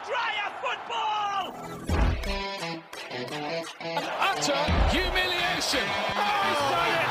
Andrea 0.00 0.48
football! 0.62 1.44
Utter 4.30 4.62
humiliation. 4.88 5.86
Oh, 6.16 6.30
he's 6.46 6.62
done 6.72 6.94
it. 6.96 7.08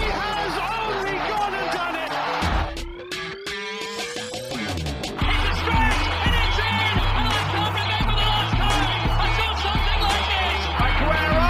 He 0.00 0.08
has 0.16 0.54
only 0.56 1.16
gone 1.28 1.54
and 1.60 1.70
done 1.76 1.96
it. 2.04 2.10
It's 5.12 5.44
a 5.44 5.54
stretch 5.60 6.04
and 6.24 6.34
it's 6.40 6.56
in! 6.56 6.96
And 7.16 7.26
I 7.28 7.40
can't 7.52 7.74
remember 7.76 8.14
the 8.16 8.26
last 8.32 8.54
time 8.56 9.00
I 9.12 9.28
saw 9.36 9.50
something 9.66 10.00
like 10.08 10.26
this! 10.32 10.62
Aguero! 10.86 11.44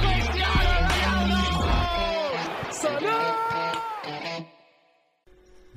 Cristiano 0.00 0.74
Ronaldo! 0.90 1.40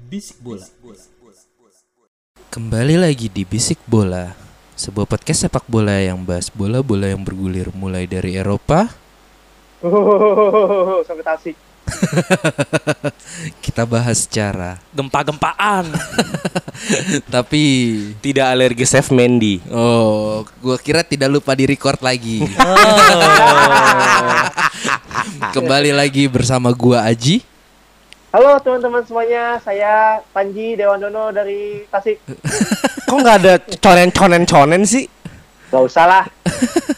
Bisik 0.09 0.37
Bola. 0.43 0.65
Kembali 2.51 2.99
lagi 2.99 3.31
di 3.31 3.47
Bisik 3.47 3.79
Bola, 3.87 4.35
sebuah 4.75 5.07
podcast 5.07 5.47
sepak 5.47 5.63
bola 5.71 6.03
yang 6.03 6.19
bahas 6.19 6.51
bola-bola 6.51 7.07
yang 7.07 7.23
bergulir 7.23 7.71
mulai 7.71 8.03
dari 8.03 8.35
Eropa. 8.35 8.91
Oh, 9.79 10.99
sampai 11.07 11.23
Tasik. 11.23 11.55
Kita 13.63 13.87
bahas 13.87 14.27
secara, 14.27 14.83
gempa-gempaan. 14.91 15.95
tapi 17.39 17.63
Tidak 18.19 18.43
alergi 18.43 18.83
Chef 18.83 19.15
Mendy. 19.15 19.63
oh, 19.71 20.43
gua 20.59 20.75
kira 20.75 21.07
tidak 21.07 21.31
lupa 21.31 21.55
di 21.55 21.63
record 21.63 22.03
lagi. 22.03 22.43
Kembali 25.55 25.95
lagi 25.95 26.27
bersama 26.27 26.75
gua 26.75 27.07
Aji. 27.07 27.47
Halo 28.31 28.55
teman-teman 28.63 29.03
semuanya, 29.03 29.59
saya 29.59 30.23
Panji 30.31 30.79
Dewandono 30.79 31.35
dari 31.35 31.83
Tasik. 31.91 32.23
Kok 33.11 33.17
nggak 33.19 33.37
ada 33.43 33.59
conen-conen-conen 33.59 34.87
sih? 34.87 35.03
Gak 35.67 35.83
usah 35.83 36.07
lah. 36.07 36.23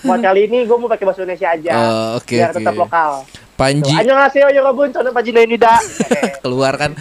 Buat 0.05 0.21
kali 0.21 0.45
ini 0.45 0.61
gue 0.69 0.77
mau 0.77 0.85
pakai 0.85 1.09
bahasa 1.09 1.25
Indonesia 1.25 1.49
aja. 1.49 1.73
Oh, 1.73 2.21
oke, 2.21 2.37
biar 2.37 2.53
oke. 2.53 2.61
tetap 2.61 2.77
lokal. 2.77 3.25
Panji 3.57 3.97
Annyeonghaseyo 3.97 4.53
yorobun, 4.53 4.93
cono 4.93 5.09
Panji 5.09 5.33
Nida. 5.33 5.73
keluar 6.45 6.77
kan 6.77 6.93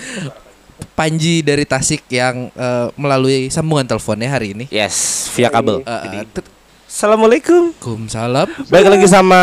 Panji 0.96 1.44
dari 1.44 1.68
Tasik 1.68 2.08
yang 2.08 2.48
eh, 2.56 2.88
melalui 2.96 3.52
sambungan 3.52 3.84
telepon 3.84 4.16
ya 4.16 4.32
hari 4.32 4.56
ini. 4.56 4.64
Yes, 4.72 5.28
via 5.36 5.52
kabel. 5.52 5.84
Tet- 6.32 6.48
Assalamualaikum. 6.88 7.76
Waalaikumsalam. 7.76 8.48
Balik 8.72 8.96
lagi 8.96 9.06
sama 9.12 9.40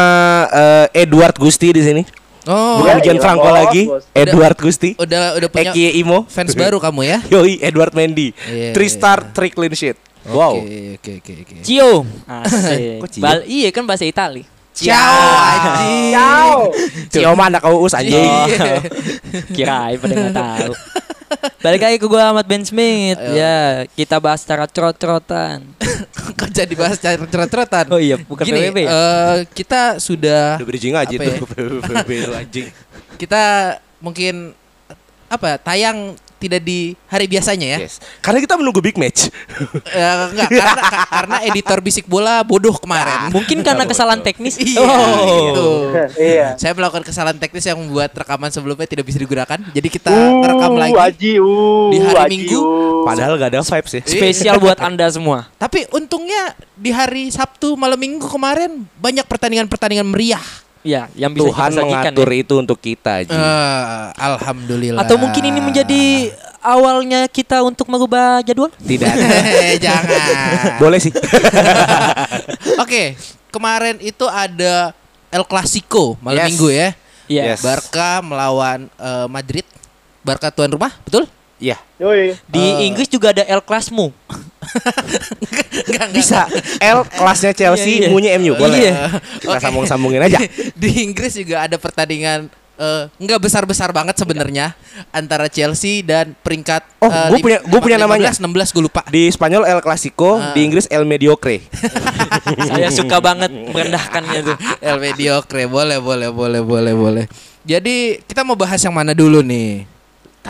eh, 0.49 1.05
Edward 1.05 1.37
Gusti 1.37 1.77
di 1.77 1.85
sini. 1.85 2.01
Oh, 2.49 2.81
Bukan 2.81 2.97
Jan 3.05 3.13
iya, 3.13 3.21
Franco 3.21 3.45
bos, 3.45 3.53
lagi. 3.53 3.83
bos. 3.85 4.03
Edward 4.09 4.57
Gusti. 4.57 4.89
udah 4.97 5.37
udah 5.37 5.49
punya 5.53 5.69
Eki 5.69 6.01
Imo. 6.01 6.25
fans 6.25 6.57
baru 6.57 6.81
kamu 6.81 7.01
ya? 7.05 7.17
Yoi, 7.37 7.61
Edward 7.61 7.93
Mendy. 7.93 8.33
Iya, 8.49 8.73
Three 8.73 8.89
star, 8.89 9.21
three 9.29 9.53
clean 9.53 9.69
sheet. 9.77 10.01
Wow. 10.25 10.57
Oke, 10.57 10.97
oke, 10.97 11.11
oke, 11.21 11.33
oke. 11.45 11.53
Cio. 11.61 12.03
Asik. 12.25 12.97
Kok 13.05 13.09
Cio? 13.13 13.21
Bal 13.21 13.45
iya 13.45 13.69
kan 13.69 13.85
bahasa 13.85 14.01
Itali. 14.03 14.43
Ciao, 14.73 15.21
anjing. 15.35 16.13
Ciao. 16.15 16.71
Cio 17.11 17.29
mah 17.35 17.47
anak 17.51 17.61
uus 17.67 17.93
anjing. 17.93 18.17
Oh. 18.25 18.47
Kirain 19.55 20.01
pada 20.01 20.13
nggak 20.15 20.33
tahu. 20.33 20.71
Balik 21.65 21.81
lagi 21.81 21.97
ke 21.97 22.07
gua 22.07 22.31
Ahmad 22.31 22.45
Ben 22.45 22.63
Smith. 22.63 23.19
Ya, 23.33 23.85
kita 23.93 24.17
bahas 24.17 24.41
secara 24.41 24.65
trot-trotan. 24.65 25.63
Kok 26.39 26.49
jadi 26.49 26.73
bahas 26.73 26.97
cerot-cerotan? 26.97 27.85
Oh 27.91 27.99
iya, 27.99 28.15
bukan 28.15 28.43
Gini, 28.43 28.71
PBB 28.71 28.79
ya? 28.83 28.89
eh, 28.89 29.37
kita 29.51 29.99
sudah 29.99 30.57
Udah 30.57 30.67
bridging 30.67 30.95
aja 30.95 31.11
tuh. 31.11 31.23
ya? 31.23 31.37
PBB 31.83 32.09
lu 32.25 32.33
anjing. 32.33 32.67
kita 33.19 33.43
mungkin 33.99 34.55
apa 35.27 35.59
tayang 35.59 36.15
tidak 36.39 36.63
di 36.63 36.95
hari 37.05 37.27
biasanya 37.27 37.67
ya? 37.75 37.79
Yes. 37.83 37.99
Karena 38.19 38.39
kita 38.39 38.55
menunggu 38.55 38.79
big 38.79 38.95
match. 38.95 39.27
Eh, 39.85 40.15
enggak 40.31 40.49
karena 40.59 40.73
karena 41.05 41.37
editor 41.45 41.77
bisik 41.79 42.05
bola 42.05 42.39
bodoh 42.41 42.73
kemarin. 42.73 43.27
Mungkin 43.29 43.59
karena 43.59 43.83
kesalahan 43.83 44.23
teknis. 44.23 44.55
Iya, 44.57 44.79
Oh. 44.79 45.43
gitu. 45.45 45.67
Iya. 46.15 46.47
Saya 46.55 46.71
melakukan 46.71 47.03
kesalahan 47.03 47.35
teknis 47.35 47.63
yang 47.63 47.75
membuat 47.75 48.09
rekaman 48.11 48.47
sebelumnya 48.47 48.87
tidak 48.87 49.03
bisa 49.03 49.19
digunakan. 49.19 49.59
Jadi 49.69 49.87
kita 49.87 50.07
Uh, 50.09 50.39
ngerekam 50.41 50.73
lagi. 50.73 50.93
Aji, 50.95 51.31
uh, 51.37 51.89
di 51.89 51.97
hari 51.99 52.17
Aji, 52.17 52.31
Minggu. 52.31 52.59
uh. 52.59 53.03
Padahal 53.03 53.33
gak 53.35 53.49
ada 53.49 53.61
vibes 53.61 53.91
ya. 53.91 54.01
Spesial 54.01 54.55
buat 54.63 54.79
Anda 54.79 55.05
semua. 55.09 55.51
Tapi 55.55 55.83
untungnya 55.91 56.55
di 56.73 56.89
hari 56.89 57.27
Sabtu 57.27 57.75
malam 57.75 57.99
Minggu 57.99 58.23
kemarin 58.25 58.87
banyak 58.95 59.25
pertandingan-pertandingan 59.25 60.07
meriah. 60.07 60.43
Ya, 60.79 61.11
yang 61.11 61.35
bisa 61.35 61.51
Tuhan 61.51 61.69
kita 61.69 61.75
sajikan 61.75 61.91
mengatur 62.15 62.29
ya. 62.31 62.37
itu 62.39 62.53
untuk 62.55 62.79
kita 62.79 63.13
Ji. 63.21 63.35
Eh, 63.35 64.03
Alhamdulillah. 64.15 65.03
Atau 65.03 65.19
mungkin 65.19 65.43
ini 65.43 65.59
menjadi 65.59 66.31
awalnya 66.59 67.27
kita 67.27 67.59
untuk 67.61 67.83
mengubah 67.85 68.39
jadwal? 68.41 68.71
Tidak. 68.79 69.11
Eh, 69.65 69.75
Jangan. 69.75 70.79
Boleh 70.79 70.97
sih. 70.97 71.11
Oke, 72.83 73.19
kemarin 73.49 73.99
itu 73.99 74.23
ada 74.23 74.95
El 75.29 75.43
Clasico 75.43 76.15
malam 76.19 76.41
Yes. 76.41 76.47
Minggu 76.55 76.67
ya. 76.71 76.89
Iya. 77.29 77.43
Yes. 77.53 77.59
Barca 77.61 78.23
melawan 78.23 78.87
eh, 78.89 79.27
Madrid. 79.27 79.67
Barca 80.23 80.47
tuan 80.49 80.71
rumah, 80.71 80.95
betul? 81.03 81.27
Iya. 81.59 81.75
Yoi. 81.99 82.39
Di 82.47 82.63
Eh. 82.63 82.87
Inggris 82.87 83.07
juga 83.07 83.35
ada 83.35 83.43
El 83.43 83.59
Clasico. 83.61 84.15
Enggak, 85.39 85.67
enggak, 85.87 86.07
Bisa. 86.13 86.41
L 86.79 87.05
kelasnya 87.05 87.51
Chelsea, 87.51 88.05
Iya, 88.05 88.13
iya. 88.13 88.37
MU. 88.37 88.53
Boleh. 88.55 88.79
Iya. 88.79 88.95
Kita 89.37 89.55
Oke. 89.55 89.63
sambung-sambungin 89.63 90.21
aja. 90.21 90.39
di 90.81 91.03
Inggris 91.03 91.33
juga 91.33 91.65
ada 91.65 91.75
pertandingan 91.75 92.47
eh, 92.75 93.03
nggak 93.11 93.39
besar-besar 93.39 93.91
banget 93.91 94.15
sebenarnya 94.15 94.71
antara 95.09 95.51
Chelsea 95.51 95.99
dan 95.99 96.31
peringkat 96.33 96.79
Oh, 96.97 97.07
eh, 97.07 97.27
gua 97.27 97.35
lim- 97.35 97.43
punya- 97.43 97.61
gua 97.61 97.79
punya 97.79 97.97
15, 97.97 98.03
namanya. 98.05 98.29
16 98.31 98.71
gue 98.71 98.83
lupa. 98.83 99.01
Di 99.05 99.27
Spanyol 99.27 99.63
El 99.65 99.79
Clasico, 99.79 100.39
Ah. 100.39 100.55
di 100.55 100.63
Inggris 100.63 100.87
El 100.87 101.03
Mediocre. 101.03 101.59
Saya 102.71 102.87
suka 102.89 103.19
banget 103.19 103.51
merendahkannya 103.51 104.39
tuh. 104.45 104.57
El 104.79 104.97
Mediocre 104.97 105.67
boleh 105.67 105.99
boleh 105.99 106.29
boleh 106.29 106.61
boleh 106.61 106.93
boleh. 106.93 107.25
Jadi 107.61 108.23
kita 108.23 108.41
mau 108.41 108.55
bahas 108.55 108.79
yang 108.79 108.95
mana 108.95 109.11
dulu 109.11 109.43
nih? 109.43 109.83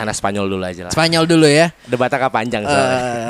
Tanah 0.00 0.16
Spanyol 0.16 0.48
dulu 0.48 0.64
aja 0.64 0.88
lah. 0.88 0.92
Spanyol 0.96 1.28
dulu 1.28 1.44
ya. 1.44 1.68
Debatnya 1.84 2.16
agak 2.16 2.32
panjang 2.32 2.64
soalnya. 2.64 2.96
Eh, 2.96 3.28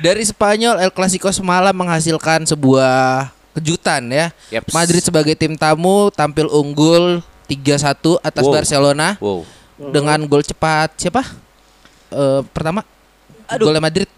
Dari 0.00 0.24
Spanyol 0.24 0.80
El 0.80 0.88
Clasico 0.88 1.28
semalam 1.28 1.76
menghasilkan 1.76 2.48
sebuah 2.48 3.28
kejutan 3.52 4.08
ya. 4.08 4.32
Yaps. 4.48 4.72
Madrid 4.72 5.04
sebagai 5.04 5.36
tim 5.36 5.52
tamu 5.52 6.08
tampil 6.08 6.48
unggul 6.48 7.20
3-1 7.44 8.24
atas 8.24 8.40
Wow. 8.40 8.52
Barcelona 8.54 9.08
Wow. 9.20 9.44
dengan 9.92 10.24
gol 10.24 10.40
cepat 10.40 10.96
siapa? 10.96 11.20
Eh, 12.08 12.40
pertama 12.56 12.80
Aduh. 13.52 13.68
golnya 13.68 13.84
Madrid. 13.84 14.08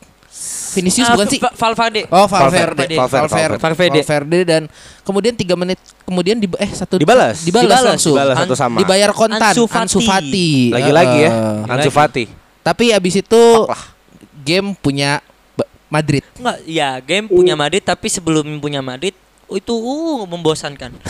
Vinicius 0.72 1.04
Ah, 1.04 1.14
bukan 1.14 1.28
sih? 1.28 1.38
Va- 1.38 1.52
Valverde. 1.52 2.02
Oh 2.08 2.24
Valverde, 2.24 2.84
Valverde. 2.88 2.96
Valverde, 2.96 3.56
Valverde. 3.60 4.00
Valverde 4.00 4.38
dan 4.42 4.62
kemudian 5.02 5.34
tiga 5.34 5.54
menit 5.54 5.76
kemudian 6.02 6.36
di 6.36 6.48
eh 6.56 6.70
satu 6.70 6.96
Dibalas. 6.96 7.44
dibalas, 7.44 7.68
Dibalas. 7.68 7.82
langsung 7.84 8.16
Dibalas 8.16 8.36
satu 8.40 8.54
sama. 8.54 8.76
dibayar 8.80 9.10
kontan 9.12 9.52
Ansu 9.52 9.64
Ansu 9.66 9.98
Fati. 10.00 10.08
Fati, 10.08 10.50
Lagi-lagi 10.72 11.18
ya. 11.22 11.30
Eh, 11.30 11.72
Ansu 11.72 11.90
Fati. 11.90 12.24
tapi 12.60 12.90
abis 12.90 13.20
itu 13.20 13.42
Pak 13.58 13.68
lah. 13.68 13.82
game 14.40 14.72
punya 14.74 15.20
Madrid. 15.86 16.24
Enggak, 16.40 16.56
ya 16.64 16.90
game 16.98 17.28
punya 17.28 17.52
Madrid 17.52 17.84
tapi 17.84 18.08
sebelum 18.08 18.48
punya 18.56 18.80
Madrid 18.80 19.12
oh, 19.44 19.54
itu 19.54 19.72
uh 19.72 20.24
membosankan. 20.24 20.96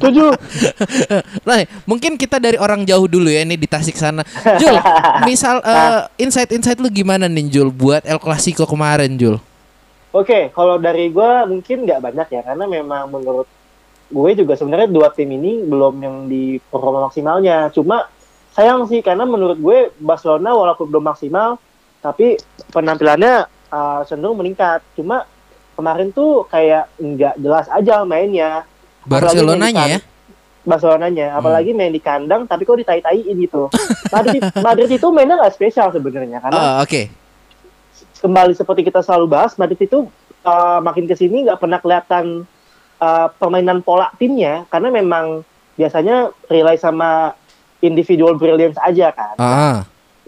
Tujuh. 0.00 0.30
Nah, 1.48 1.66
mungkin 1.88 2.14
kita 2.14 2.38
dari 2.38 2.60
orang 2.60 2.86
jauh 2.86 3.10
dulu 3.10 3.26
ya 3.26 3.42
ini 3.42 3.58
di 3.58 3.66
Tasik 3.66 3.96
sana. 3.96 4.22
Jul, 4.60 4.76
misal 5.28 5.58
eh, 5.64 6.06
insight-insight 6.20 6.78
lu 6.78 6.92
gimana 6.92 7.26
nih 7.26 7.50
Jul 7.50 7.68
buat 7.72 8.04
El 8.06 8.20
Clasico 8.22 8.68
kemarin 8.68 9.18
Jul? 9.18 9.40
Oke, 10.10 10.50
kalau 10.50 10.78
dari 10.78 11.10
gue 11.10 11.30
mungkin 11.46 11.86
nggak 11.86 12.02
banyak 12.02 12.28
ya, 12.34 12.40
karena 12.42 12.64
memang 12.66 13.10
menurut 13.14 13.46
gue 14.10 14.30
juga 14.34 14.58
sebenarnya 14.58 14.90
dua 14.90 15.14
tim 15.14 15.30
ini 15.30 15.62
belum 15.62 15.94
yang 16.02 16.16
di 16.26 16.58
performa 16.58 17.06
maksimalnya. 17.06 17.70
Cuma 17.70 18.10
sayang 18.50 18.90
sih, 18.90 19.06
karena 19.06 19.22
menurut 19.22 19.58
gue 19.58 19.94
Barcelona 20.02 20.50
walaupun 20.54 20.90
belum 20.90 21.14
maksimal, 21.14 21.62
tapi 22.02 22.34
penampilannya 22.74 23.46
uh, 23.70 24.02
cenderung 24.02 24.42
meningkat. 24.42 24.82
Cuma 24.98 25.26
kemarin 25.78 26.10
tuh 26.10 26.42
kayak 26.50 26.90
nggak 26.98 27.38
jelas 27.38 27.66
aja 27.70 28.02
mainnya. 28.02 28.66
Barcelonanya 29.10 29.84
ya. 29.90 29.98
Barcelonanya, 30.60 31.40
apalagi 31.40 31.72
main 31.72 31.90
di 31.90 31.98
kandang, 31.98 32.44
tapi 32.44 32.68
kok 32.68 32.76
ditai-taiin 32.78 33.32
gitu. 33.42 33.72
Madrid, 34.12 34.44
Madrid 34.66 34.90
itu 34.92 35.08
mainnya 35.10 35.40
nggak 35.40 35.56
spesial 35.56 35.88
sebenarnya, 35.90 36.38
karena 36.38 36.60
Oh, 36.60 36.72
oke. 36.84 37.02
kembali 38.20 38.52
seperti 38.52 38.84
kita 38.84 39.00
selalu 39.00 39.26
bahas, 39.32 39.56
Madrid 39.56 39.80
itu 39.80 40.04
uh, 40.44 40.78
makin 40.84 41.08
ke 41.08 41.16
sini 41.16 41.48
nggak 41.48 41.58
pernah 41.58 41.80
kelihatan 41.80 42.44
uh, 43.00 43.26
permainan 43.40 43.80
pola 43.80 44.12
timnya 44.20 44.68
karena 44.68 44.92
memang 44.92 45.42
biasanya 45.80 46.28
rely 46.52 46.76
sama 46.76 47.32
individual 47.80 48.36
brilliance 48.36 48.76
aja 48.84 49.08
kan. 49.16 49.34
Ah. 49.40 49.78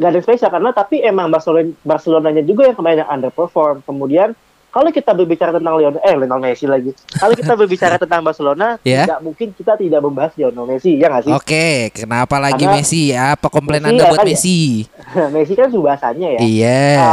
Nggak 0.00 0.10
ada 0.16 0.20
spesial 0.24 0.50
karena 0.50 0.70
tapi 0.72 1.04
emang 1.04 1.28
Barcelona 1.28 1.68
Barcelonanya 1.84 2.40
juga 2.40 2.72
yang 2.72 2.76
kemarin 2.80 3.04
yang 3.04 3.12
underperform. 3.12 3.84
Kemudian 3.84 4.32
kalau 4.72 4.88
kita 4.88 5.12
berbicara 5.12 5.52
tentang 5.52 5.76
Lionel 5.76 6.00
eh 6.00 6.16
Lionel 6.16 6.40
Messi 6.40 6.64
lagi. 6.64 6.90
Kalau 7.12 7.36
kita 7.36 7.52
berbicara 7.52 7.94
tentang 7.94 8.20
Barcelona, 8.20 8.80
Ya. 8.82 9.04
tidak 9.04 9.20
mungkin 9.20 9.52
kita 9.52 9.76
tidak 9.76 10.00
membahas 10.00 10.32
Lionel 10.32 10.64
Messi, 10.66 10.96
ya 10.96 11.06
nggak 11.06 11.22
sih? 11.22 11.32
Oke, 11.32 11.66
kenapa 11.92 12.40
lagi 12.40 12.64
Karena- 12.64 12.80
Messi? 12.80 13.02
Apa 13.12 13.46
komplain 13.46 13.80
Messi 13.80 13.92
Anda 13.92 14.02
ya 14.02 14.08
buat 14.08 14.18
kan 14.18 14.24
ya. 14.24 14.30
Messi? 14.32 14.58
Messi 15.36 15.52
kan 15.52 15.68
subasanya 15.68 16.28
ya. 16.32 16.40
Iya. 16.40 16.88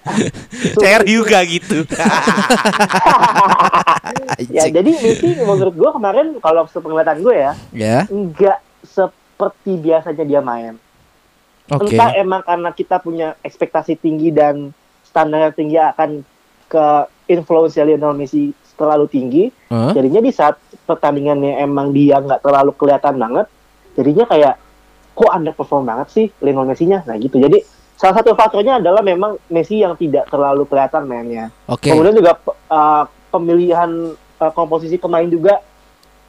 Eh, 0.00 0.72
CR 0.74 1.04
juga 1.04 1.38
gitu. 1.44 1.84
ya 4.48 4.64
jadi 4.66 4.90
Messi 4.90 5.38
menurut 5.38 5.70
gue 5.70 5.90
kemarin 5.92 6.26
kalau 6.38 6.64
sepenglihatan 6.66 7.20
gue 7.20 7.34
ya 7.36 7.52
Ya. 7.70 7.96
nggak 8.06 8.58
seperti 8.82 9.76
biasanya 9.78 10.24
dia 10.24 10.40
main. 10.40 10.74
Oke. 11.68 11.94
Entah 11.94 12.10
emang 12.16 12.42
karena 12.42 12.70
kita 12.72 12.98
punya 12.98 13.38
ekspektasi 13.40 13.94
tinggi 13.94 14.28
dan 14.28 14.74
standar 15.04 15.52
tinggi 15.52 15.78
akan 15.78 16.26
ke 16.70 16.86
influence 17.26 17.74
Lionel 17.74 18.14
Messi 18.14 18.54
terlalu 18.78 19.10
tinggi, 19.10 19.44
Hah? 19.68 19.92
jadinya 19.92 20.22
di 20.22 20.32
saat 20.32 20.56
pertandingannya 20.88 21.60
emang 21.60 21.90
dia 21.92 22.22
nggak 22.22 22.40
terlalu 22.40 22.72
kelihatan 22.78 23.18
banget, 23.18 23.46
jadinya 23.98 24.24
kayak 24.24 24.54
kok 25.12 25.28
underperform 25.34 25.84
banget 25.84 26.08
sih 26.14 26.26
Lionel 26.40 26.70
Messi-nya. 26.70 27.04
Nah 27.04 27.18
gitu. 27.20 27.36
Jadi 27.36 27.60
salah 28.00 28.16
satu 28.16 28.32
faktornya 28.32 28.80
adalah 28.80 29.04
memang 29.04 29.36
Messi 29.52 29.84
yang 29.84 29.98
tidak 30.00 30.32
terlalu 30.32 30.64
kelihatan 30.64 31.04
mainnya. 31.04 31.52
Oke. 31.68 31.92
Kemudian 31.92 32.16
juga 32.16 32.40
uh, 32.72 33.04
pemilihan 33.28 34.16
uh, 34.40 34.52
komposisi 34.56 34.96
pemain 34.96 35.28
juga 35.28 35.60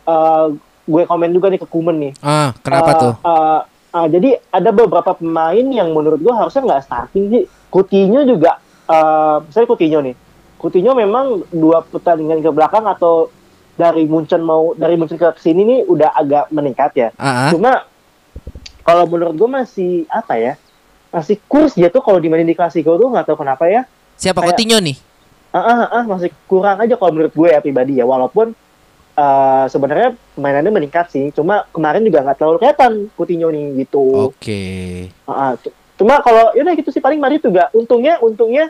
uh, 0.09 0.51
gue 0.83 1.03
komen 1.07 1.31
juga 1.31 1.47
nih 1.47 1.61
ke 1.61 1.67
Kuman 1.71 1.95
nih. 2.03 2.13
Ah, 2.19 2.51
kenapa 2.59 2.91
Uh, 2.91 2.99
tuh? 2.99 3.13
uh, 3.23 3.61
uh, 3.95 4.07
jadi 4.11 4.43
ada 4.51 4.75
beberapa 4.75 5.15
pemain 5.15 5.63
yang 5.71 5.93
menurut 5.95 6.19
gue 6.19 6.33
harusnya 6.35 6.67
nggak 6.67 6.83
starting 6.83 7.25
sih. 7.31 7.43
Coutinho 7.71 8.27
juga, 8.27 8.59
uh, 8.91 9.39
misalnya 9.47 9.69
Coutinho 9.71 9.99
nih. 10.03 10.15
Coutinho 10.61 10.93
memang 10.93 11.25
dua 11.49 11.81
pertandingan 11.81 12.37
ke 12.37 12.49
belakang 12.49 12.85
atau 12.85 13.33
dari 13.73 14.05
Munchen 14.05 14.39
mau 14.39 14.71
dari 14.71 14.93
Munchen 14.93 15.17
ke 15.17 15.33
sini 15.35 15.65
nih 15.65 15.79
udah 15.83 16.13
agak 16.13 16.45
meningkat 16.49 16.91
ya. 16.93 17.09
Ah. 17.17 17.49
Cuma 17.49 17.81
kalau 18.81 19.05
menurut 19.05 19.33
gue 19.33 19.49
masih 19.51 19.91
apa 20.07 20.37
ya? 20.37 20.53
Masih 21.09 21.41
kurs 21.43 21.73
dia 21.73 21.89
tuh 21.89 21.99
kalau 21.99 22.17
dimainin 22.17 22.45
di 22.45 22.53
Klasiko 22.53 22.93
tuh 22.93 23.09
nggak 23.09 23.25
tahu 23.25 23.41
kenapa 23.41 23.65
ya. 23.65 23.89
Siapa 24.15 24.37
kayak- 24.37 24.53
Coutinho 24.53 24.77
nih? 24.79 24.97
Ah, 25.49 25.59
ah, 25.59 25.87
ah, 25.91 26.03
masih 26.05 26.29
kurang 26.45 26.77
aja 26.77 26.93
kalau 26.93 27.11
menurut 27.11 27.33
gue 27.33 27.49
ya 27.49 27.59
pribadi 27.59 27.97
ya. 27.97 28.05
Walaupun 28.05 28.53
eh, 29.11 29.65
sebenarnya 29.67 30.15
permainannya 30.31 30.71
meningkat 30.71 31.09
sih. 31.09 31.25
Cuma 31.31 31.67
kemarin 31.67 31.99
juga 32.01 32.21
nggak 32.21 32.37
terlalu 32.37 32.57
kelihatan 32.59 32.91
Coutinho 33.11 33.49
nih 33.49 33.81
gitu. 33.81 34.29
Oke. 34.29 34.61
Ah, 35.25 35.31
ah, 35.33 35.53
c- 35.57 35.73
cuma 35.97 36.17
kalau 36.19 36.53
yaudah 36.53 36.73
gitu 36.73 36.89
sih 36.89 36.97
paling 36.97 37.17
Madrid 37.17 37.41
juga 37.41 37.67
untungnya 37.71 38.17
untungnya 38.19 38.69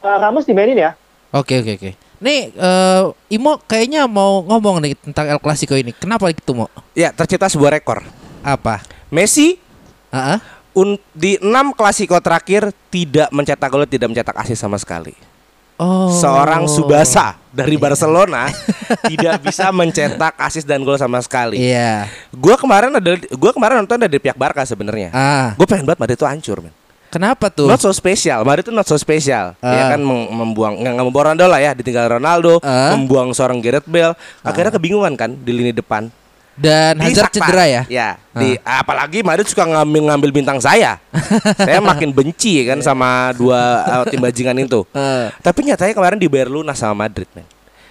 eh, 0.00 0.18
Ramos 0.18 0.44
dimainin 0.44 0.76
ya. 0.76 0.92
Oke, 1.34 1.58
oke, 1.58 1.72
oke. 1.74 1.90
Nih, 2.22 2.54
eh, 2.54 3.02
Imo 3.34 3.58
kayaknya 3.66 4.06
mau 4.06 4.46
ngomong 4.46 4.78
nih 4.78 4.94
tentang 4.94 5.26
El 5.26 5.42
Clasico 5.42 5.74
ini. 5.74 5.90
Kenapa 5.90 6.30
gitu, 6.30 6.54
Mo? 6.54 6.70
ya, 6.94 7.10
tercipta 7.10 7.50
sebuah 7.50 7.74
rekor. 7.74 8.06
Apa? 8.46 8.86
Messi 9.10 9.58
ah. 10.14 10.38
un- 10.78 11.00
di 11.10 11.34
6 11.42 11.74
klasiko 11.74 12.14
terakhir 12.22 12.70
tidak 12.86 13.34
mencetak 13.34 13.66
gol, 13.66 13.82
tidak 13.82 14.14
mencetak 14.14 14.36
assist 14.38 14.62
sama 14.62 14.78
sekali. 14.78 15.12
Oh. 15.74 16.06
Seorang 16.06 16.70
Subasa 16.70 17.34
dari 17.50 17.74
Barcelona 17.74 18.46
tidak 19.10 19.42
bisa 19.42 19.74
mencetak 19.74 20.38
assist 20.38 20.70
dan 20.70 20.86
gol 20.86 20.94
sama 20.94 21.18
sekali. 21.18 21.58
Iya. 21.58 22.06
Gua 22.30 22.54
kemarin 22.54 22.94
ada 22.94 23.10
gua 23.34 23.50
kemarin 23.50 23.82
nonton 23.82 23.98
dari 23.98 24.22
pihak 24.22 24.38
Barca 24.38 24.62
sebenarnya. 24.62 25.10
Ah, 25.10 25.50
Gue 25.58 25.66
pengen 25.66 25.82
banget 25.82 25.98
Madrid 25.98 26.14
itu 26.14 26.26
hancur, 26.30 26.62
men. 26.62 26.83
Kenapa 27.14 27.46
tuh? 27.46 27.70
Not 27.70 27.78
so 27.78 27.94
special. 27.94 28.42
Madrid 28.42 28.66
itu 28.66 28.74
not 28.74 28.84
so 28.84 28.98
special. 28.98 29.54
Ah. 29.62 29.70
Ya 29.70 29.82
kan 29.94 30.02
mem- 30.02 30.26
membuang 30.28 30.74
nggak 30.74 30.92
nggak 30.98 31.06
membuang 31.06 31.24
Ronaldo 31.30 31.46
lah 31.46 31.60
ya, 31.62 31.70
ditinggal 31.72 32.18
Ronaldo, 32.18 32.58
Ah. 32.60 32.90
membuang 32.98 33.30
seorang 33.30 33.62
Gareth 33.62 33.86
Bale. 33.86 34.18
Akhirnya 34.42 34.74
kebingungan 34.74 35.14
kan 35.14 35.30
di 35.30 35.54
lini 35.54 35.70
depan. 35.70 36.10
Dan 36.54 37.02
Hazard 37.02 37.34
Disaktar. 37.34 37.50
cedera 37.50 37.64
ya? 37.66 37.82
Ya. 37.90 38.08
Di 38.30 38.54
apalagi 38.62 39.26
Madrid 39.26 39.46
suka 39.46 39.66
ngambil 39.66 40.10
ngambil 40.10 40.30
bintang 40.30 40.58
saya. 40.62 41.02
saya 41.66 41.82
makin 41.82 42.14
benci 42.14 42.62
kan 42.62 42.78
sama 42.78 43.34
dua 43.34 43.82
uh, 43.82 44.04
tim 44.06 44.22
bajingan 44.22 44.54
itu. 44.62 44.86
Eh. 44.94 45.34
Tapi 45.46 45.66
nyatanya 45.66 45.94
kemarin 45.94 46.18
dibayar 46.18 46.46
lunas 46.46 46.78
sama 46.78 47.06
Madrid, 47.06 47.26
men. 47.34 47.42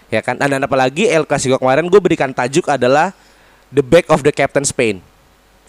Ya 0.07 0.23
kan? 0.23 0.39
Dan 0.39 0.63
apalagi 0.63 1.09
El 1.09 1.27
Clasico 1.27 1.59
kemarin 1.59 1.89
gue 1.91 1.99
berikan 1.99 2.31
tajuk 2.31 2.69
adalah 2.69 3.11
The 3.73 3.83
Back 3.83 4.07
of 4.07 4.23
the 4.23 4.31
Captain 4.31 4.63
Spain. 4.63 5.03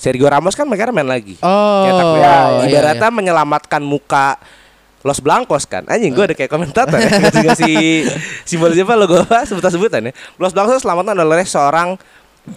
Sergio 0.04 0.28
Ramos 0.28 0.52
kan 0.52 0.68
mereka 0.68 0.92
main 0.92 1.08
lagi. 1.08 1.40
Oh, 1.40 1.88
Nyetak 1.88 2.04
gol. 2.04 2.20
iya, 2.20 2.34
iya. 2.36 2.64
Ibaratnya 2.68 3.08
menyelamatkan 3.08 3.80
muka 3.80 4.36
Los 5.00 5.20
Blancos 5.20 5.64
kan 5.64 5.84
Anjing 5.84 6.12
gue 6.12 6.24
ada 6.24 6.32
kayak 6.32 6.48
komentator 6.48 6.96
ya 6.96 7.08
Ngasih-ngasih 7.12 7.76
Simbol 8.48 8.72
siapa 8.72 8.96
lo 8.96 9.04
gue 9.04 9.20
Sebutan-sebutan 9.20 10.00
ya 10.08 10.12
Los 10.36 10.56
Blancos 10.56 10.80
selamatkan 10.80 11.12
oleh 11.12 11.44
seorang 11.44 11.96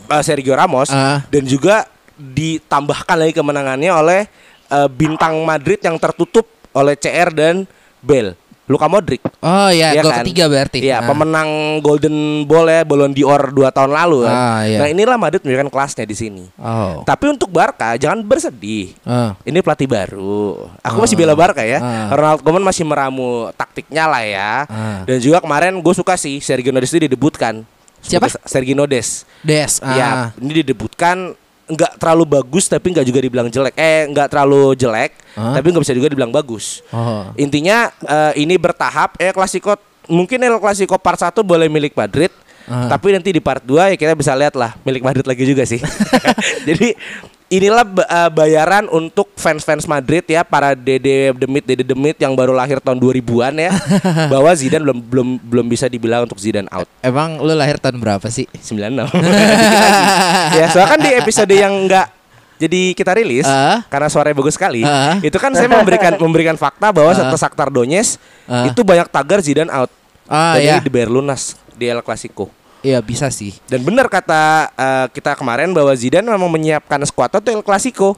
uh, 0.07 0.23
Sergio 0.23 0.55
Ramos 0.55 0.87
Ah. 0.87 1.27
Dan 1.27 1.43
juga 1.43 1.83
ditambahkan 2.15 3.15
lagi 3.19 3.35
kemenangannya 3.35 3.91
oleh 3.91 4.21
uh, 4.71 4.87
Bintang 4.87 5.43
Madrid 5.43 5.79
yang 5.79 5.99
tertutup 5.99 6.47
Oleh 6.71 6.95
CR 6.95 7.31
dan 7.31 7.67
Bale 7.99 8.46
Luka 8.67 8.91
Modric 8.91 9.23
Oh 9.39 9.71
ya, 9.71 9.95
Iya 9.95 10.03
gol 10.03 10.11
kan? 10.11 10.25
ketiga 10.25 10.51
berarti. 10.51 10.83
Iya, 10.83 10.99
Ah. 10.99 11.07
pemenang 11.07 11.49
Golden 11.79 12.43
Ball 12.43 12.67
ya, 12.67 12.81
Ballon 12.83 13.13
d'Or 13.13 13.53
2 13.53 13.69
tahun 13.69 13.93
lalu 13.93 14.27
kan. 14.27 14.33
Ah, 14.33 14.59
iya. 14.65 14.77
Nah, 14.81 14.87
inilah 14.89 15.15
Madrid 15.15 15.39
menunjukkan 15.39 15.69
kelasnya 15.69 16.03
di 16.03 16.15
sini. 16.17 16.43
Oh. 16.57 16.99
Tapi 17.01 17.29
untuk 17.29 17.47
Barca 17.47 17.95
jangan 17.95 18.19
bersedih. 18.19 18.91
Ah. 19.01 19.37
Ini 19.41 19.61
pelatih 19.61 19.87
baru. 19.87 20.67
Aku 20.81 20.99
masih 20.99 21.15
bela 21.15 21.31
Barca 21.31 21.61
ya. 21.61 21.79
Ah. 21.79 22.11
Ronald 22.11 22.41
Koeman 22.41 22.59
masih 22.59 22.83
meramu 22.83 23.53
taktiknya 23.53 24.03
lah 24.03 24.25
ya. 24.25 24.51
Ah. 24.65 24.99
Dan 25.05 25.21
juga 25.21 25.39
kemarin 25.39 25.77
gue 25.77 25.93
suka 25.95 26.17
sih 26.17 26.41
Sergio 26.41 26.75
Nodes 26.75 26.89
itu 26.89 27.05
didebutkan. 27.05 27.63
Siapa? 28.01 28.27
Sergio 28.43 28.73
Nodes. 28.73 29.23
Des. 29.41 29.79
Ah. 29.79 29.95
Ya, 29.95 30.07
ini 30.35 30.59
didebutkan 30.59 31.37
nggak 31.67 31.99
terlalu 31.99 32.23
bagus 32.25 32.71
tapi 32.71 32.95
nggak 32.95 33.05
juga 33.05 33.19
dibilang 33.19 33.47
jelek. 33.51 33.75
Eh, 33.75 34.07
nggak 34.07 34.27
terlalu 34.31 34.73
jelek, 34.73 35.11
Ah. 35.35 35.59
tapi 35.59 35.67
nggak 35.69 35.83
bisa 35.83 35.95
juga 35.95 36.07
dibilang 36.07 36.31
bagus. 36.31 36.81
Oh. 36.89 37.27
Intinya 37.35 37.91
eh, 38.01 38.41
ini 38.41 38.55
bertahap. 38.55 39.19
El 39.19 39.35
Clasico 39.35 39.75
mungkin 40.07 40.39
El 40.39 40.57
Clasico 40.57 40.95
part 40.95 41.19
1 41.19 41.43
boleh 41.43 41.67
milik 41.67 41.93
Madrid. 41.93 42.31
Ah. 42.67 42.91
Tapi 42.91 43.15
nanti 43.15 43.31
di 43.31 43.39
part 43.39 43.63
2 43.63 43.91
ya 43.91 43.95
kita 43.95 44.11
bisa 44.15 44.35
lihat 44.35 44.55
lah 44.55 44.75
milik 44.83 45.03
Madrid 45.03 45.23
lagi 45.27 45.43
juga 45.43 45.63
sih. 45.63 45.79
Jadi 46.67 46.95
inilah 47.47 47.83
eh, 47.83 48.29
bayaran 48.29 48.85
untuk 48.87 49.31
fans-fans 49.33 49.87
Madrid 49.87 50.23
ya 50.23 50.43
para 50.43 50.75
Dede 50.75 51.31
Demit 51.31 51.63
Dede 51.63 51.83
Demit 51.83 52.15
yang 52.15 52.35
baru 52.35 52.51
lahir 52.51 52.77
tahun 52.77 52.99
2000-an 52.99 53.55
ya 53.55 53.71
bahwa 54.33 54.51
Zidane 54.51 54.83
belum 54.83 54.99
belum 54.99 55.27
belum 55.39 55.65
bisa 55.65 55.87
dibilang 55.87 56.27
untuk 56.27 56.35
Zidane 56.37 56.67
out. 56.67 56.87
Emang 56.99 57.39
lu 57.39 57.51
lahir 57.51 57.79
tahun 57.79 57.97
berapa 57.97 58.27
sih? 58.27 58.51
96. 58.51 59.07
ya, 60.59 60.65
soalnya 60.67 60.89
kan 60.89 60.99
di 60.99 61.11
episode 61.13 61.51
yang 61.51 61.73
enggak 61.87 62.11
jadi 62.57 62.91
kita 62.91 63.13
rilis 63.13 63.45
Ah. 63.45 63.85
karena 63.85 64.09
suaranya 64.09 64.35
bagus 64.35 64.57
sekali. 64.57 64.81
Ah. 64.81 65.21
Itu 65.21 65.37
kan 65.37 65.53
saya 65.53 65.69
memberikan 65.69 66.17
memberikan 66.25 66.57
fakta 66.57 66.89
bahwa 66.89 67.13
Ah. 67.13 67.17
setelah 67.17 67.39
Shakhtar 67.39 67.69
Donetsk 67.69 68.17
Ah. 68.49 68.65
itu 68.65 68.81
banyak 68.81 69.07
tagar 69.07 69.39
Zidane 69.39 69.69
out. 69.69 69.93
Ah 70.27 70.59
Dan 70.59 70.61
ya. 70.65 70.73
ini 70.75 70.83
dibayar 70.83 71.07
lunas 71.07 71.55
di 71.77 71.87
El 71.87 72.01
Clasico. 72.03 72.49
Iya 72.87 73.03
bisa 73.03 73.27
sih. 73.27 73.51
Dan 73.67 73.83
benar 73.83 74.07
kata 74.07 74.43
eh, 74.71 75.05
kita 75.11 75.35
kemarin 75.35 75.75
bahwa 75.75 75.91
Zidane 75.91 76.23
memang 76.23 76.47
menyiapkan 76.47 77.03
skuad 77.03 77.35
untuk 77.35 77.51
El 77.51 77.59
Clasico. 77.59 78.15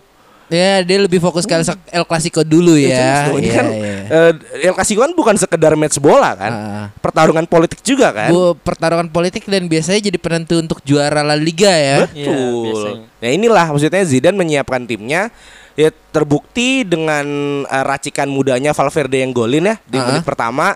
Ya 0.49 0.81
dia 0.81 0.97
lebih 0.97 1.17
fokus 1.17 1.45
ke 1.45 1.53
El- 1.53 1.77
El 1.93 2.05
Clasico 2.05 2.41
dulu 2.41 2.73
ya. 2.73 3.29
Ini 3.29 3.37
Iya, 3.39 3.53
kan 3.53 3.65
eh, 3.69 4.31
El 4.65 4.73
Clasico 4.73 5.01
kan 5.01 5.13
bukan 5.13 5.35
sekedar 5.37 5.73
match 5.73 5.97
bola 5.97 6.33
kan. 6.33 6.51
Ah. 6.51 6.85
Pertarungan 6.97 7.45
politik 7.45 7.81
juga 7.81 8.09
kan. 8.09 8.29
Bu, 8.29 8.53
pertarungan 8.55 9.09
politik 9.09 9.45
dan 9.45 9.65
biasanya 9.65 10.01
jadi 10.03 10.17
penentu 10.17 10.57
untuk 10.57 10.81
juara 10.81 11.21
La 11.21 11.33
Liga 11.33 11.69
ya. 11.69 12.05
Betul. 12.05 12.65
biasanya. 12.65 13.01
nah 13.19 13.29
inilah 13.29 13.65
maksudnya 13.67 14.01
Zidane 14.01 14.37
menyiapkan 14.37 14.85
timnya 14.85 15.33
ya 15.73 15.89
terbukti 16.09 16.81
dengan 16.81 17.25
eh, 17.63 17.83
racikan 17.85 18.25
mudanya 18.25 18.73
Valverde 18.73 19.21
yang 19.21 19.29
golin 19.29 19.65
ya 19.65 19.75
di 19.85 19.97
Ah. 19.97 20.05
menit 20.09 20.25
pertama. 20.25 20.73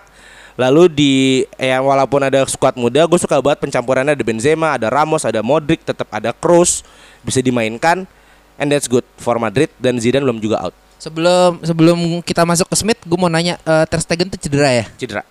Lalu 0.54 0.82
di 0.86 1.12
ya 1.58 1.82
walaupun 1.82 2.22
ada 2.22 2.46
skuad 2.46 2.78
muda, 2.78 3.02
gue 3.02 3.18
suka 3.18 3.42
banget 3.42 3.66
pencampurannya 3.66 4.14
ada 4.14 4.24
Benzema, 4.24 4.78
ada 4.78 4.86
Ramos, 4.86 5.26
ada 5.26 5.42
Modric, 5.42 5.82
tetap 5.82 6.06
ada 6.14 6.30
Kroos 6.30 6.86
bisa 7.26 7.42
dimainkan. 7.42 8.06
And 8.54 8.70
that's 8.70 8.86
good 8.86 9.02
for 9.18 9.34
Madrid 9.42 9.66
dan 9.82 9.98
Zidane 9.98 10.22
belum 10.22 10.38
juga 10.38 10.62
out 10.62 10.74
Sebelum 11.02 11.58
sebelum 11.66 11.98
kita 12.22 12.46
masuk 12.46 12.70
ke 12.70 12.76
Smith, 12.78 13.00
gue 13.02 13.18
mau 13.18 13.26
nanya 13.26 13.58
eh, 13.66 13.84
Ter 13.90 14.00
Stegen 14.00 14.30
tuh 14.30 14.38
cedera 14.38 14.70
ya? 14.70 14.86
cedera. 14.94 15.26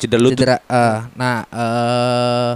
Cedera 0.00 0.18
lutut. 0.18 0.40
Cedera. 0.40 0.56
eh, 0.58 0.98
nah, 1.14 1.44
eh 1.46 2.52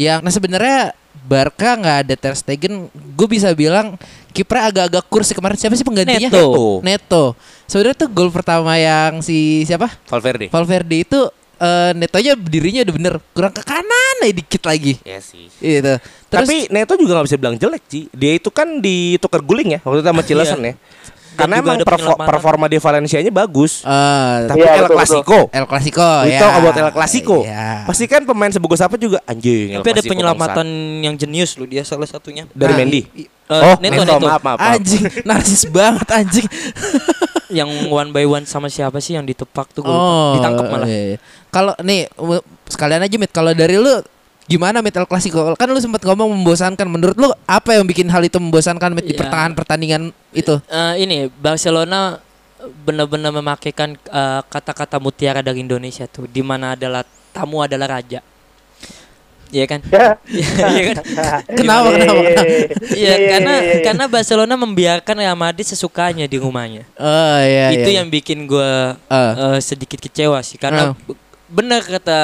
yang 0.00 0.24
nah 0.24 0.32
sebenarnya 0.32 0.96
Barca 1.28 1.76
nggak 1.76 1.98
ada 2.08 2.14
Ter 2.16 2.34
Stegen, 2.34 2.88
gue 2.90 3.28
bisa 3.28 3.52
bilang 3.52 4.00
kipernya 4.32 4.72
agak-agak 4.72 5.04
kursi 5.12 5.36
kemarin 5.36 5.60
siapa 5.60 5.76
sih 5.76 5.84
penggantinya? 5.84 6.32
Neto. 6.32 6.80
Neto. 6.80 7.24
Sebenarnya 7.68 7.96
tuh 8.02 8.08
gol 8.08 8.32
pertama 8.32 8.74
yang 8.80 9.20
si 9.20 9.68
siapa? 9.68 9.92
Valverde. 10.08 10.48
Valverde 10.48 10.96
itu 11.04 11.20
eh 11.58 11.90
Netonya 11.92 12.32
berdirinya 12.34 12.80
udah 12.82 12.94
bener 12.94 13.14
kurang 13.30 13.50
ke 13.50 13.62
kanan 13.62 14.16
aja 14.20 14.32
dikit 14.32 14.62
lagi. 14.62 14.94
Ya 15.02 15.18
sih. 15.18 15.50
Gitu. 15.52 15.94
Terus 16.28 16.46
Tapi 16.46 16.56
Neto 16.68 16.94
juga 16.94 17.14
nggak 17.14 17.26
bisa 17.26 17.36
bilang 17.36 17.56
jelek 17.56 17.82
sih. 17.86 18.06
Dia 18.10 18.32
itu 18.34 18.48
kan 18.48 18.78
ditukar 18.78 19.40
guling 19.40 19.74
ya 19.74 19.80
waktu 19.82 20.00
itu 20.00 20.06
sama 20.06 20.22
Cilesan 20.22 20.60
ya. 20.62 20.74
Karena 21.34 21.62
emang 21.62 21.78
ada 21.78 21.86
perfor- 21.86 22.18
penyelamatan. 22.18 22.26
performa 22.26 22.66
di 22.66 22.78
Valencia-nya 22.78 23.30
bagus. 23.30 23.72
Eh, 23.80 24.36
Tapi 24.44 24.58
Iya, 24.58 24.74
El 24.76 24.88
Clasico. 24.88 25.38
El 25.48 25.66
Clasico 25.66 26.02
ya. 26.26 26.34
talk 26.36 26.54
about 26.56 26.74
El 26.76 26.90
Clasico. 26.90 27.36
Iya. 27.46 27.86
Pasti 27.86 28.04
kan 28.06 28.26
pemain 28.26 28.50
sebagus 28.50 28.82
apa 28.82 28.98
juga 28.98 29.22
anjing. 29.22 29.70
El 29.70 29.78
Tapi 29.78 29.90
ada 29.92 30.02
penyelamatan 30.02 30.66
yang 30.98 31.14
jenius 31.14 31.54
loh 31.54 31.70
dia 31.70 31.86
salah 31.86 32.10
satunya. 32.10 32.42
dari 32.50 32.74
Nah, 32.74 32.78
Mendy. 32.80 33.06
Eh, 33.14 33.54
oh, 33.54 33.78
Neto, 33.78 34.02
Neto, 34.02 34.18
Neto. 34.18 34.26
maaf, 34.26 34.42
maaf, 34.42 34.58
maaf. 34.58 34.74
Anjing, 34.74 35.02
narsis 35.30 35.62
banget 35.64 36.08
anjing. 36.10 36.46
yang 37.48 37.68
one 37.88 38.10
by 38.10 38.24
one 38.24 38.44
sama 38.44 38.68
siapa 38.68 38.98
sih 38.98 39.16
yang 39.16 39.24
ditepak 39.24 39.72
tuh 39.72 39.82
gua 39.82 39.92
lupa. 39.92 40.04
Oh, 40.04 40.32
ditangkap 40.36 40.64
malah. 40.68 40.86
iya, 40.86 41.02
iya. 41.14 41.18
Kalau 41.48 41.72
nih 41.80 42.08
sekalian 42.66 43.00
aja 43.00 43.16
Mit, 43.16 43.32
kalau 43.32 43.52
dari 43.52 43.76
lu 43.76 44.04
gimana 44.44 44.80
Mit 44.80 44.96
El 44.96 45.04
Clasico? 45.04 45.56
Kan 45.56 45.68
lu 45.68 45.80
sempat 45.80 46.00
ngomong 46.02 46.28
membosankan. 46.32 46.88
Menurut 46.88 47.16
lu 47.16 47.28
apa 47.44 47.76
yang 47.76 47.84
bikin 47.84 48.08
hal 48.08 48.20
itu 48.20 48.36
membosankan 48.36 48.92
Mit 48.92 49.04
di 49.04 49.12
Iya. 49.12 49.20
pertengahan 49.24 49.52
pertandingan 49.52 50.02
itu? 50.32 50.60
Eh, 50.68 50.94
ini 51.02 51.28
Barcelona 51.28 52.20
benar-benar 52.84 53.30
memakaikan 53.30 53.94
eh, 53.94 54.40
kata-kata 54.44 54.98
mutiara 54.98 55.40
dari 55.40 55.62
Indonesia 55.62 56.04
tuh 56.04 56.26
di 56.26 56.40
mana 56.40 56.74
adalah 56.76 57.04
tamu 57.30 57.60
adalah 57.60 58.00
raja. 58.00 58.20
Iya 59.48 59.64
kan? 59.64 59.80
Ya. 59.88 60.20
Iya 60.28 60.80
kan? 60.92 60.96
Kenapa, 61.48 61.88
kenapa, 61.96 62.20
kenapa? 62.20 62.42
Iya, 62.92 63.14
karena 63.28 63.54
karena 63.80 64.04
Barcelona 64.06 64.54
membiarkan 64.54 65.16
Real 65.16 65.34
Madrid 65.34 65.64
sesukanya 65.64 66.24
di 66.24 66.36
rumahnya. 66.36 66.84
Oh 66.94 67.40
iya 67.40 67.72
itu 67.72 67.88
iya. 67.88 68.04
yang 68.04 68.08
bikin 68.08 68.44
gue 68.44 68.72
Ah. 69.08 69.56
sedikit 69.58 69.96
kecewa 69.98 70.40
sih 70.40 70.56
karena 70.56 70.92
Ah. 70.92 70.94
be- 70.94 71.16
benar 71.48 71.80
kata 71.80 72.18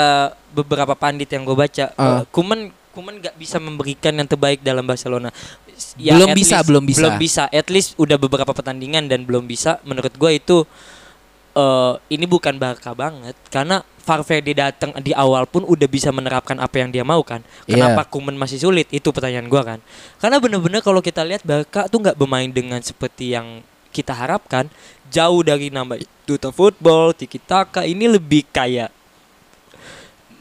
beberapa 0.53 0.93
pandit 0.93 1.33
yang 1.33 1.43
gue 1.43 1.57
baca 1.57 1.91
Ah. 1.95 2.21
eh, 2.21 2.23
Kuman 2.29 2.69
Kuman 2.93 3.19
nggak 3.19 3.35
bisa 3.35 3.59
memberikan 3.59 4.15
yang 4.15 4.29
terbaik 4.29 4.61
dalam 4.61 4.85
Barcelona 4.85 5.33
Belum 5.99 6.31
at 6.31 6.39
bisa, 6.39 6.63
least- 6.63 6.69
belum 6.71 6.85
bisa. 6.85 6.99
belum 7.03 7.15
bisa 7.19 7.43
at 7.49 7.67
least 7.67 7.99
udah 7.99 8.15
beberapa 8.15 8.53
pertandingan 8.53 9.11
dan 9.11 9.27
belum 9.27 9.43
bisa 9.45 9.83
menurut 9.83 10.15
gue 10.15 10.31
itu 10.31 10.63
eh, 11.55 11.93
ini 12.11 12.27
bukan 12.27 12.59
Barca 12.59 12.93
banget 12.93 13.35
karena 13.49 13.83
Valverde 14.05 14.53
datang 14.53 14.93
di 15.01 15.17
awal 15.17 15.49
pun 15.49 15.65
udah 15.65 15.89
bisa 15.89 16.13
menerapkan 16.13 16.61
apa 16.61 16.77
yang 16.77 16.93
dia 16.93 17.01
mau 17.01 17.25
kan. 17.25 17.41
Iya. 17.65 17.89
kenapa 17.89 18.05
Kuman 18.05 18.37
masih 18.37 18.61
sulit? 18.61 18.85
Itu 18.93 19.17
pertanyaan 19.17 19.49
gua 19.49 19.65
kan. 19.65 19.81
Karena 20.21 20.37
bener-bener 20.37 20.85
kalau 20.85 21.01
kita 21.01 21.25
lihat 21.25 21.41
Barca 21.41 21.89
tuh 21.89 22.05
nggak 22.05 22.21
bermain 22.21 22.53
dengan 22.53 22.85
seperti 22.85 23.33
yang 23.33 23.65
kita 23.97 24.13
harapkan. 24.13 24.69
Jauh 25.09 25.41
dari 25.41 25.73
nama 25.73 25.97
Duta 26.29 26.53
Football 26.53 27.17
Tiki 27.17 27.41
Taka 27.41 27.89
ini 27.89 28.05
lebih 28.05 28.45
kayak 28.53 28.93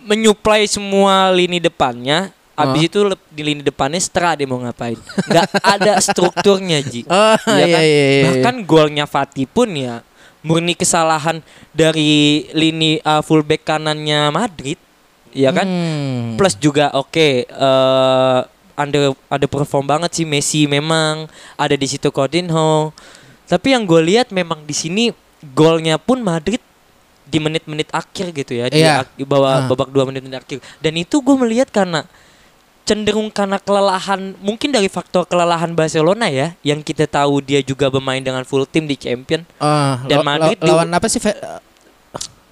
menyuplai 0.04 0.68
semua 0.68 1.32
lini 1.32 1.64
depannya. 1.64 2.36
Abis 2.54 2.86
itu 2.86 3.00
di 3.34 3.42
lini 3.42 3.66
depannya 3.66 3.98
setelah 3.98 4.38
dia 4.38 4.46
mau 4.46 4.62
ngapain. 4.62 5.00
Nggak 5.26 5.46
ada 5.64 5.94
strukturnya 6.04 6.84
Ji. 6.86 7.02
Oh 7.10 7.34
Iya 7.50 7.66
iya 7.66 7.66
kan? 7.66 7.82
iya 7.82 8.06
iya. 8.06 8.24
Bahkan 8.30 8.56
golnya 8.68 9.06
Fatih 9.10 9.48
pun 9.50 9.72
ya 9.74 10.04
murni 10.44 10.76
kesalahan 10.76 11.40
dari 11.72 12.46
lini 12.52 13.00
uh, 13.02 13.24
fullback 13.24 13.64
kanannya 13.64 14.28
Madrid, 14.30 14.78
ya 15.32 15.50
kan? 15.50 15.66
Hmm. 15.66 16.36
Plus 16.36 16.54
juga 16.56 16.92
oke 16.94 17.48
eh 17.48 18.40
under 18.74 19.14
ada 19.30 19.46
perform 19.46 19.86
banget 19.86 20.12
sih 20.18 20.26
Messi 20.26 20.66
memang 20.66 21.30
ada 21.56 21.74
di 21.74 21.88
situ 21.88 22.10
Coutinho. 22.10 22.92
Tapi 23.46 23.72
yang 23.72 23.86
gue 23.86 24.02
lihat 24.02 24.34
memang 24.34 24.66
di 24.66 24.74
sini 24.74 25.04
golnya 25.54 25.96
pun 25.96 26.20
Madrid 26.20 26.58
di 27.24 27.38
menit-menit 27.40 27.88
akhir 27.92 28.34
gitu 28.34 28.52
ya, 28.58 28.68
di, 28.68 28.82
Iya. 28.82 29.08
di 29.16 29.24
bawah 29.24 29.64
Ah. 29.64 29.68
babak 29.70 29.90
dua 29.90 30.04
menit 30.10 30.26
akhir. 30.28 30.60
Dan 30.82 30.98
itu 30.98 31.22
gue 31.22 31.36
melihat 31.38 31.70
karena 31.70 32.04
cenderung 32.84 33.28
karena 33.28 33.56
kelelahan 33.58 34.36
mungkin 34.38 34.70
dari 34.70 34.88
faktor 34.88 35.24
kelelahan 35.24 35.72
Barcelona 35.72 36.28
ya 36.28 36.52
yang 36.62 36.80
kita 36.80 37.06
tahu 37.06 37.40
dia 37.40 37.60
juga 37.60 37.88
bermain 37.88 38.20
dengan 38.20 38.44
full 38.44 38.64
tim 38.64 38.84
di 38.84 38.94
Champion 38.94 39.48
Ah, 39.56 40.04
Dan 40.04 40.20
lo- 40.20 40.20
lo- 40.20 40.28
Madrid 40.28 40.58
di- 40.58 40.68
lawan 40.68 40.90
apa 40.90 41.08
sih? 41.08 41.18
Fe- 41.18 41.40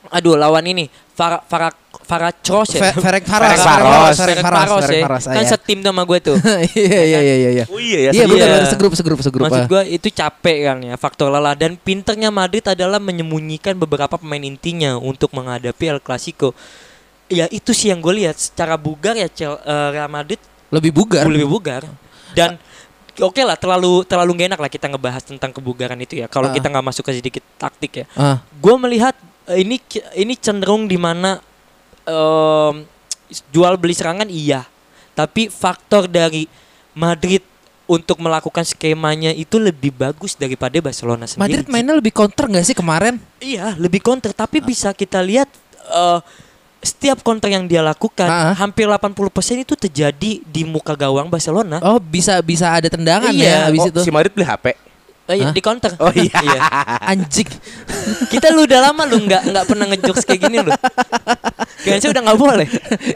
aduh 0.07 0.35
lawan 0.35 0.63
ini 0.65 0.91
Farah 1.11 1.39
Farah 1.41 1.71
Farah 2.01 2.33
Cros 2.33 2.71
ya 2.71 2.81
Fe- 2.81 2.95
Ferenc 2.97 3.23
Ferenc 3.23 3.55
Faros. 3.55 3.59
Faros. 3.61 4.15
Ferenc 4.17 4.39
Faros. 4.41 4.59
Faros 4.59 4.81
Ferenc 4.81 4.91
ya 4.93 5.05
Faros, 5.05 5.23
ah, 5.23 5.31
kan 5.31 5.43
iya. 5.43 5.49
setim 5.49 5.79
sama 5.79 6.01
gue 6.03 6.19
tuh 6.21 6.35
Iya 6.75 7.01
iya 7.01 7.19
iya 7.21 7.35
iya 7.37 7.49
iya. 7.53 7.65
Oh 7.67 7.75
iya 7.77 7.99
ya. 8.01 8.11
Iya 8.11 8.21
sebelum- 8.21 8.39
benar 8.41 8.49
Iya. 8.57 8.67
segrup 8.67 8.91
segrup 8.91 9.19
segrup. 9.21 9.45
Maksud 9.45 9.63
ah. 9.63 9.69
gue 9.69 9.81
itu 9.89 10.07
capek 10.09 10.57
kan 10.65 10.77
ya 10.81 10.95
faktor 10.95 11.27
lelah 11.27 11.53
dan 11.53 11.75
pinternya 11.77 12.27
Madrid 12.29 12.63
adalah 12.65 12.99
menyembunyikan 12.99 13.75
beberapa 13.75 14.15
pemain 14.15 14.41
intinya 14.41 14.95
untuk 14.95 15.31
menghadapi 15.31 15.85
El 15.89 15.99
Clasico. 15.99 16.51
Ya 17.31 17.47
itu 17.47 17.71
sih 17.71 17.87
yang 17.87 17.97
gue 17.97 18.11
lihat 18.13 18.35
secara 18.35 18.75
bugar 18.75 19.15
ya 19.15 19.25
Chel- 19.25 19.57
eh, 19.57 19.87
Real 19.91 20.11
Madrid 20.11 20.37
lebih 20.67 20.91
bugar. 20.91 21.23
lebih 21.25 21.47
bugar 21.47 21.87
dan 22.31 22.59
oke 23.17 23.39
lah 23.39 23.55
terlalu 23.55 24.03
terlalu 24.03 24.31
gak 24.35 24.47
enak 24.51 24.59
lah 24.59 24.71
kita 24.71 24.87
ngebahas 24.87 25.23
tentang 25.23 25.51
kebugaran 25.51 25.95
itu 25.97 26.15
ya 26.15 26.27
kalau 26.27 26.47
Ah. 26.47 26.53
kita 26.53 26.67
nggak 26.67 26.85
masuk 26.85 27.03
ke 27.03 27.11
sedikit 27.13 27.43
taktik 27.55 27.91
ya. 27.93 28.05
Ah. 28.13 28.43
Gue 28.55 28.75
melihat 28.75 29.15
eh, 29.47 29.63
ini 29.63 29.79
ini 30.13 30.33
cenderung 30.35 30.85
di 30.85 30.95
mana 30.95 31.39
em, 32.03 32.83
jual 33.47 33.75
beli 33.75 33.91
serangan 33.91 34.27
iya, 34.27 34.67
tapi 35.11 35.47
faktor 35.47 36.07
dari 36.07 36.47
Madrid 36.91 37.43
untuk 37.85 38.19
melakukan 38.19 38.63
skemanya 38.63 39.31
itu 39.31 39.59
lebih 39.59 39.91
bagus 39.91 40.35
daripada 40.35 40.75
Barcelona 40.79 41.27
sendiri. 41.27 41.43
Madrid 41.59 41.65
mainnya 41.67 41.91
lebih 41.93 42.11
counter 42.11 42.47
nggak 42.47 42.63
sih 42.63 42.75
kemarin? 42.75 43.19
Iya, 43.37 43.75
lebih 43.75 43.99
counter, 43.99 44.31
tapi 44.31 44.59
bisa 44.59 44.91
kita 44.91 45.19
lihat 45.19 45.47
eh, 45.89 46.19
setiap 46.81 47.21
counter 47.21 47.47
yang 47.47 47.65
dia 47.65 47.79
lakukan 47.79 48.25
Ah. 48.25 48.53
hampir 48.53 48.89
80% 48.89 49.21
itu 49.59 49.73
terjadi 49.73 50.41
di 50.41 50.61
muka 50.65 50.93
gawang 50.93 51.29
Barcelona. 51.29 51.77
Oh 51.79 51.97
bisa 51.97 52.41
bisa 52.41 52.69
ada 52.69 52.89
tendangan 52.89 53.29
Iya. 53.29 53.45
ya 53.45 53.69
abis 53.69 53.81
Oh, 53.81 53.89
itu. 53.89 53.99
si 54.01 54.09
Madrid 54.09 54.33
beli 54.33 54.43
HP. 54.43 54.73
Eh, 55.29 55.37
iya, 55.37 55.47
Hah? 55.47 55.53
di 55.53 55.61
counter. 55.61 55.93
Oh 55.95 56.11
iya. 56.11 56.33
Anjing. 57.05 57.47
Kita 58.27 58.49
lu 58.49 58.65
udah 58.65 58.89
lama 58.89 59.05
lu 59.05 59.21
nggak 59.21 59.47
nggak 59.47 59.65
pernah 59.69 59.85
ngejokes 59.87 60.25
kayak 60.25 60.41
gini 60.43 60.57
lu. 60.59 60.73
Kayaknya 61.81 62.01
sih 62.01 62.09
udah 62.11 62.21
nggak 62.25 62.39
boleh. 62.41 62.67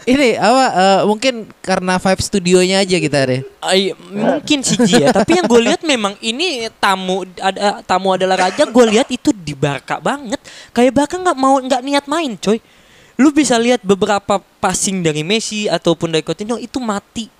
Ini 0.05 0.27
apa 0.37 0.65
eh, 0.71 1.01
mungkin 1.03 1.33
karena 1.59 1.97
vibe 1.97 2.21
studionya 2.21 2.77
aja 2.81 2.97
kita 2.97 3.19
deh. 3.25 3.41
Ay, 3.59 3.91
mungkin 3.97 4.61
sih 4.61 4.77
ya, 4.95 5.09
tapi 5.11 5.37
yang 5.37 5.45
gue 5.45 5.61
lihat 5.65 5.81
memang 5.81 6.13
ini 6.17 6.69
tamu 6.77 7.25
ada 7.35 7.81
tamu 7.83 8.13
adalah 8.13 8.47
raja. 8.47 8.63
Gue 8.63 8.85
lihat 8.87 9.09
itu 9.09 9.33
di 9.33 9.51
Barca 9.51 9.97
banget. 9.97 10.39
Kayak 10.71 10.93
Barca 10.95 11.17
nggak 11.17 11.35
mau 11.35 11.57
nggak 11.57 11.81
niat 11.83 12.05
main, 12.05 12.37
coy. 12.37 12.61
Lu 13.15 13.31
bisa 13.31 13.55
lihat 13.55 13.79
beberapa 13.83 14.43
passing 14.59 14.99
dari 14.99 15.23
Messi 15.23 15.71
ataupun 15.71 16.11
dari 16.11 16.23
Coutinho 16.23 16.59
itu 16.59 16.83
mati. 16.83 17.31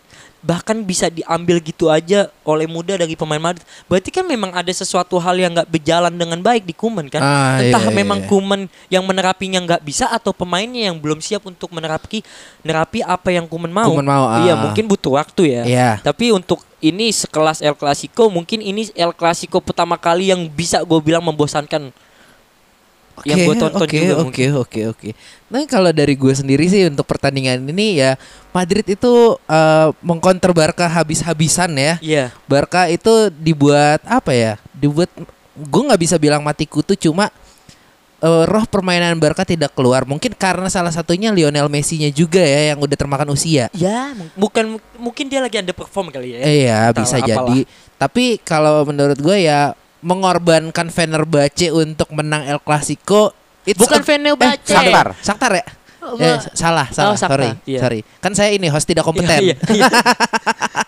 Bahkan 0.46 0.86
bisa 0.86 1.10
diambil 1.10 1.58
gitu 1.58 1.90
aja 1.90 2.30
oleh 2.46 2.70
muda 2.70 2.94
dari 2.94 3.18
pemain 3.18 3.42
Madrid. 3.42 3.66
Berarti 3.90 4.14
kan 4.14 4.30
memang 4.30 4.54
ada 4.54 4.70
sesuatu 4.70 5.18
hal 5.18 5.34
yang 5.42 5.58
nggak 5.58 5.66
berjalan 5.74 6.14
dengan 6.14 6.38
baik 6.38 6.70
di 6.70 6.76
Kuman 6.78 7.10
kan. 7.10 7.18
Ah, 7.18 7.58
Entah 7.58 7.82
iya, 7.82 7.90
iya, 7.90 7.98
memang 7.98 8.22
iya. 8.22 8.30
Kuman 8.30 8.62
yang 8.94 9.04
menerapinya 9.10 9.58
nggak 9.66 9.82
bisa 9.82 10.06
atau 10.06 10.38
pemainnya 10.38 10.94
yang 10.94 11.02
belum 11.02 11.18
siap 11.18 11.50
untuk 11.50 11.74
menerapi 11.74 12.22
nerapi 12.62 13.02
apa 13.02 13.34
yang 13.34 13.50
Kuman 13.50 13.74
mau. 13.74 13.90
Kuman 13.90 14.06
mau, 14.06 14.38
Iya, 14.46 14.54
ah. 14.54 14.70
mungkin 14.70 14.86
butuh 14.86 15.18
waktu 15.18 15.44
ya. 15.50 15.64
Iya. 15.66 15.90
Tapi 16.06 16.30
untuk 16.30 16.62
ini 16.78 17.10
sekelas 17.10 17.66
El 17.66 17.74
Clasico 17.74 18.30
mungkin 18.30 18.62
ini 18.62 18.86
El 18.94 19.18
Clasico 19.18 19.58
pertama 19.66 19.98
kali 19.98 20.30
yang 20.30 20.46
bisa 20.46 20.86
gue 20.86 21.00
bilang 21.02 21.26
membosankan. 21.26 21.90
Yang 23.24 23.48
gue 23.48 23.56
tonton 23.56 23.88
oke, 23.88 23.96
juga 23.96 24.14
Oke, 24.14 24.24
mungkin. 24.28 24.50
oke, 24.60 24.82
oke. 24.92 25.10
Nah, 25.48 25.64
kalau 25.72 25.96
dari 25.96 26.20
gue 26.20 26.34
sendiri 26.36 26.68
sih 26.68 26.84
untuk 26.92 27.08
pertandingan 27.08 27.64
ini 27.64 28.04
ya 28.04 28.20
Madrid 28.52 28.84
itu 28.84 29.14
eh, 29.48 29.88
mengkonter 30.04 30.52
Barca 30.52 30.92
habis-habisan 30.92 31.72
ya. 31.80 31.96
Iya. 32.04 32.26
Barca 32.44 32.92
itu 32.92 33.32
dibuat 33.32 34.04
apa 34.04 34.36
ya? 34.36 34.54
Dibuat 34.76 35.08
gue 35.56 35.82
nggak 35.88 36.02
bisa 36.04 36.20
bilang 36.20 36.44
mati 36.44 36.68
kutu 36.68 37.00
cuma 37.00 37.32
eh, 38.20 38.44
roh 38.44 38.66
permainan 38.68 39.16
Barca 39.16 39.48
tidak 39.48 39.72
keluar. 39.72 40.04
Mungkin 40.04 40.36
karena 40.36 40.68
salah 40.68 40.92
satunya 40.92 41.32
Lionel 41.32 41.72
Messi-nya 41.72 42.12
juga 42.12 42.44
ya 42.44 42.76
yang 42.76 42.80
udah 42.84 42.98
termakan 43.00 43.32
usia. 43.32 43.72
Ya, 43.72 44.12
bukan 44.36 44.76
mungkin 45.00 45.32
dia 45.32 45.40
lagi 45.40 45.56
underperform 45.56 46.12
kali 46.12 46.36
ya. 46.36 46.40
Iya 46.44 46.78
Entahlah, 46.92 47.00
bisa 47.00 47.16
apalah. 47.16 47.32
jadi. 47.32 47.60
Tapi 47.96 48.26
kalau 48.44 48.84
menurut 48.84 49.16
gue 49.16 49.38
ya 49.48 49.72
mengorbankan 50.06 50.88
Fenerbahce 50.88 51.74
untuk 51.74 52.06
menang 52.12 52.46
El 52.46 52.62
Clasico 52.62 53.34
it's 53.66 53.76
Bukan 53.76 54.00
a- 54.00 54.06
Fenerbahce. 54.06 54.62
Eh, 54.64 54.72
Shakhtar. 54.72 55.08
Shakhtar 55.18 55.52
ya? 55.56 55.66
Oh, 56.06 56.14
Eh, 56.16 56.38
salah, 56.54 56.86
salah. 56.88 57.10
Oh, 57.10 57.18
sorry, 57.18 57.50
iya. 57.66 57.82
sorry. 57.82 58.06
Kan 58.22 58.32
saya 58.32 58.54
ini 58.54 58.70
host 58.70 58.86
tidak 58.86 59.02
kompeten. 59.02 59.42
Iya, 59.42 59.58
iya. 59.74 59.90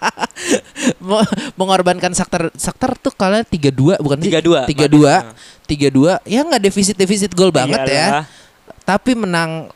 Mo- 0.99 1.25
mengorbankan 1.55 2.13
Shakhtar 2.13 2.53
Shakhtar 2.53 2.93
tuh 2.95 3.09
kalian 3.11 3.41
3-2 3.43 3.97
bukan 3.97 4.17
sih? 4.19 4.29
3-2, 4.29 4.69
3-2. 4.69 5.33
3-2. 5.65 6.21
Ya 6.23 6.45
nggak 6.45 6.61
defisit-defisit 6.61 7.33
gol 7.33 7.49
banget 7.49 7.81
ya. 7.83 8.05
Iyalah. 8.13 8.25
Tapi 8.85 9.17
menang 9.17 9.67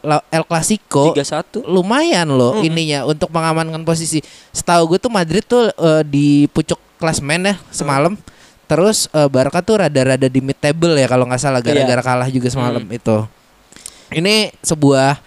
la- 0.00 0.24
El 0.30 0.46
Clasico 0.46 1.10
3-1. 1.10 1.66
lumayan 1.66 2.30
loh 2.30 2.56
Mm-mm. 2.56 2.64
ininya 2.64 3.00
untuk 3.04 3.28
mengamankan 3.28 3.82
posisi. 3.82 4.22
Setahu 4.50 4.94
gue 4.94 4.98
tuh 4.98 5.10
Madrid 5.10 5.42
tuh 5.42 5.68
eh, 5.68 6.02
di 6.02 6.26
pucuk 6.48 6.78
klasmen 6.96 7.44
ya 7.44 7.54
semalam. 7.68 8.14
Terus 8.72 9.04
eh, 9.12 9.28
Barca 9.28 9.60
tuh 9.60 9.84
rada-rada 9.84 10.24
di 10.26 10.40
mid 10.40 10.56
table 10.56 10.96
ya 10.96 11.04
kalau 11.04 11.28
nggak 11.28 11.36
salah 11.38 11.60
gara-gara 11.60 12.00
kalah 12.00 12.28
juga 12.28 12.48
semalam 12.48 12.80
Mm. 12.80 12.96
itu. 12.96 13.16
Ini 14.12 14.34
sebuah 14.60 15.20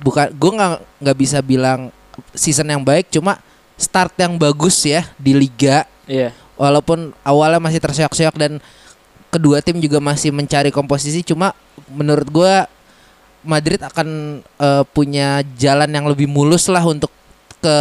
bukan 0.00 0.32
gue 0.32 0.50
nggak 0.56 0.72
nggak 1.04 1.16
bisa 1.16 1.38
bilang 1.40 1.92
season 2.32 2.68
yang 2.68 2.80
baik 2.80 3.12
cuma 3.12 3.36
start 3.76 4.16
yang 4.16 4.36
bagus 4.36 4.80
ya 4.84 5.04
di 5.16 5.36
liga 5.36 5.84
Iya. 6.04 6.32
walaupun 6.56 7.12
awalnya 7.20 7.60
masih 7.60 7.80
terseok-seok 7.80 8.34
dan 8.34 8.52
kedua 9.28 9.60
tim 9.60 9.76
juga 9.76 10.00
masih 10.00 10.32
mencari 10.32 10.72
komposisi 10.72 11.20
cuma 11.20 11.52
menurut 11.92 12.28
gua 12.28 12.64
Madrid 13.40 13.80
akan 13.80 14.40
eh, 14.40 14.84
punya 14.92 15.44
jalan 15.56 15.88
yang 15.88 16.08
lebih 16.08 16.28
mulus 16.28 16.64
lah 16.68 16.80
untuk 16.80 17.12
ke 17.60 17.76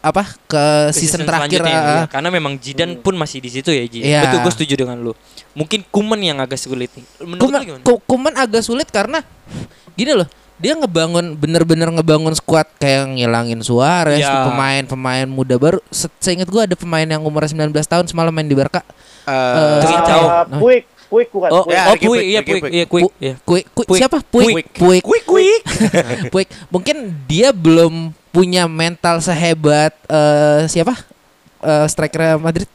apa 0.00 0.24
ke, 0.48 0.64
Ke 0.88 0.96
season, 0.96 1.28
terakhir 1.28 1.60
selanjutnya, 1.60 1.76
ah, 1.76 1.84
iya. 1.84 2.04
karena 2.08 2.28
memang 2.30 2.56
Zidane 2.56 2.96
pun 2.96 3.12
masih 3.14 3.38
di 3.38 3.52
situ 3.52 3.68
ya 3.68 3.84
Ji. 3.84 4.00
Iya. 4.00 4.24
Betul 4.24 4.38
gue 4.40 4.52
setuju 4.56 4.74
dengan 4.80 4.96
lu. 4.96 5.12
Mungkin 5.52 5.84
Kuman 5.86 6.16
yang 6.18 6.40
agak 6.40 6.56
sulit 6.56 6.88
nih. 6.96 7.04
Menurut 7.20 7.40
Kuman, 7.42 7.58
lu 7.60 7.66
gimana? 7.68 7.82
Ku- 7.84 8.02
Kuman 8.02 8.34
agak 8.34 8.62
sulit 8.62 8.88
karena 8.88 9.20
gini 9.92 10.16
loh 10.16 10.24
dia 10.56 10.76
ngebangun 10.76 11.36
bener-bener 11.36 11.88
ngebangun 11.90 12.32
squad 12.32 12.68
kayak 12.76 13.12
ngilangin 13.12 13.60
Suarez 13.60 14.20
Ya. 14.20 14.44
pemain-pemain 14.44 15.24
muda 15.24 15.56
baru 15.56 15.80
Se- 15.88 16.12
seingat 16.16 16.48
gua 16.48 16.68
ada 16.68 16.76
pemain 16.76 17.04
yang 17.04 17.20
umur 17.20 17.44
19 17.44 17.72
tahun 17.80 18.04
semalam 18.04 18.28
main 18.28 18.44
di 18.44 18.52
Barca 18.52 18.84
Eh, 19.24 19.80
Trincao. 19.80 20.24
Ah, 20.26 20.44
Puik, 20.48 20.84
Puik 21.08 21.28
bukan. 21.28 21.48
Oh, 21.50 21.64
Puik. 21.64 21.72
Ya, 21.72 21.82
oh 21.88 21.94
Puig, 21.94 22.08
Puig, 22.08 22.24
iya 22.24 22.40
Puig, 22.40 22.60
Puig. 22.60 22.72
iya 22.72 22.84
Puig, 22.84 23.02
Pu- 23.04 23.14
iya. 23.20 23.34
Puig, 23.40 23.64
Puig, 23.68 23.86
Puig. 23.88 24.00
siapa? 24.00 24.18
Puig, 24.22 24.44
Puig. 24.52 24.66
Puig, 24.72 25.02
Quick 25.02 25.24
quick. 25.24 25.62
Puig. 26.32 26.48
Mungkin 26.68 26.96
dia 27.24 27.50
belum 27.50 28.12
punya 28.30 28.64
mental 28.64 29.18
sehebat 29.18 29.92
eh, 30.04 30.66
siapa? 30.66 30.94
Eh, 31.60 31.86
striker 31.86 32.36
Madrid 32.36 32.66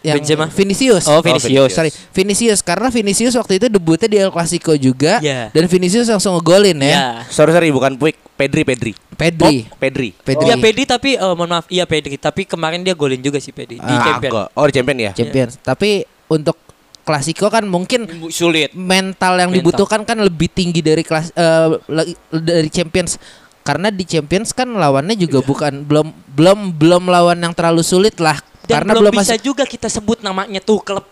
yang 0.00 0.16
Benzema? 0.16 0.48
Vinicius. 0.48 1.04
Oh, 1.04 1.20
Vinicius. 1.20 1.70
Sorry, 1.70 1.92
Vinicius 2.10 2.60
karena 2.60 2.88
Vinicius 2.88 3.34
waktu 3.34 3.56
itu 3.56 3.68
debutnya 3.68 4.08
di 4.08 4.16
El 4.16 4.30
Clasico 4.30 4.72
juga 4.72 5.20
Iya. 5.20 5.50
dan 5.50 5.64
Vinicius 5.66 6.08
langsung 6.08 6.32
ngegolin 6.34 6.78
ya. 6.78 6.88
Iya. 6.88 7.06
sorry 7.28 7.52
sorry 7.52 7.68
bukan 7.68 7.94
quick. 7.94 8.16
Pedri 8.32 8.64
Pedri. 8.64 8.96
Pedri. 9.12 9.68
Pedri. 9.70 10.16
Pedri. 10.16 10.44
Iya 10.46 10.56
Pedri 10.56 10.84
tapi 10.84 11.10
eh, 11.12 11.34
mohon 11.36 11.50
maaf 11.50 11.68
iya 11.68 11.84
Pedri 11.84 12.16
tapi 12.16 12.48
kemarin 12.48 12.80
dia 12.80 12.96
golin 12.96 13.20
juga 13.20 13.36
sih 13.36 13.52
Pedri 13.52 13.76
di 13.76 13.84
Ah, 13.84 14.00
champion. 14.08 14.32
Kagak. 14.32 14.48
Oh 14.56 14.64
di 14.64 14.72
champion 14.72 14.98
ya. 14.98 15.12
Champions. 15.12 15.60
Tapi 15.60 16.00
untuk 16.26 16.56
Klasiko 17.00 17.48
kan 17.48 17.64
mungkin 17.64 18.06
Sulit. 18.28 18.70
mental 18.72 19.34
yang 19.34 19.48
Mental. 19.48 19.56
dibutuhkan 19.58 20.00
kan 20.02 20.16
lebih 20.16 20.48
tinggi 20.48 20.78
dari 20.78 21.00
kelas 21.00 21.32
eh, 21.34 21.68
le- 21.90 22.16
dari 22.30 22.68
Champions 22.68 23.20
karena 23.70 23.88
di 23.88 24.02
Champions 24.02 24.50
kan 24.50 24.66
lawannya 24.66 25.14
juga 25.14 25.38
bukan 25.40 25.82
belum 25.82 26.10
belum 26.28 26.58
belum 26.74 27.02
lawan 27.06 27.38
yang 27.38 27.54
terlalu 27.54 27.80
sulit 27.80 28.18
lah 28.18 28.34
Dan 28.60 28.82
karena 28.82 28.92
belum 28.92 29.02
belum 29.06 29.14
bisa 29.16 29.34
masih 29.34 29.40
juga 29.40 29.62
kita 29.62 29.86
sebut 29.86 30.18
namanya 30.20 30.58
tuh 30.58 30.78
klub. 30.78 31.06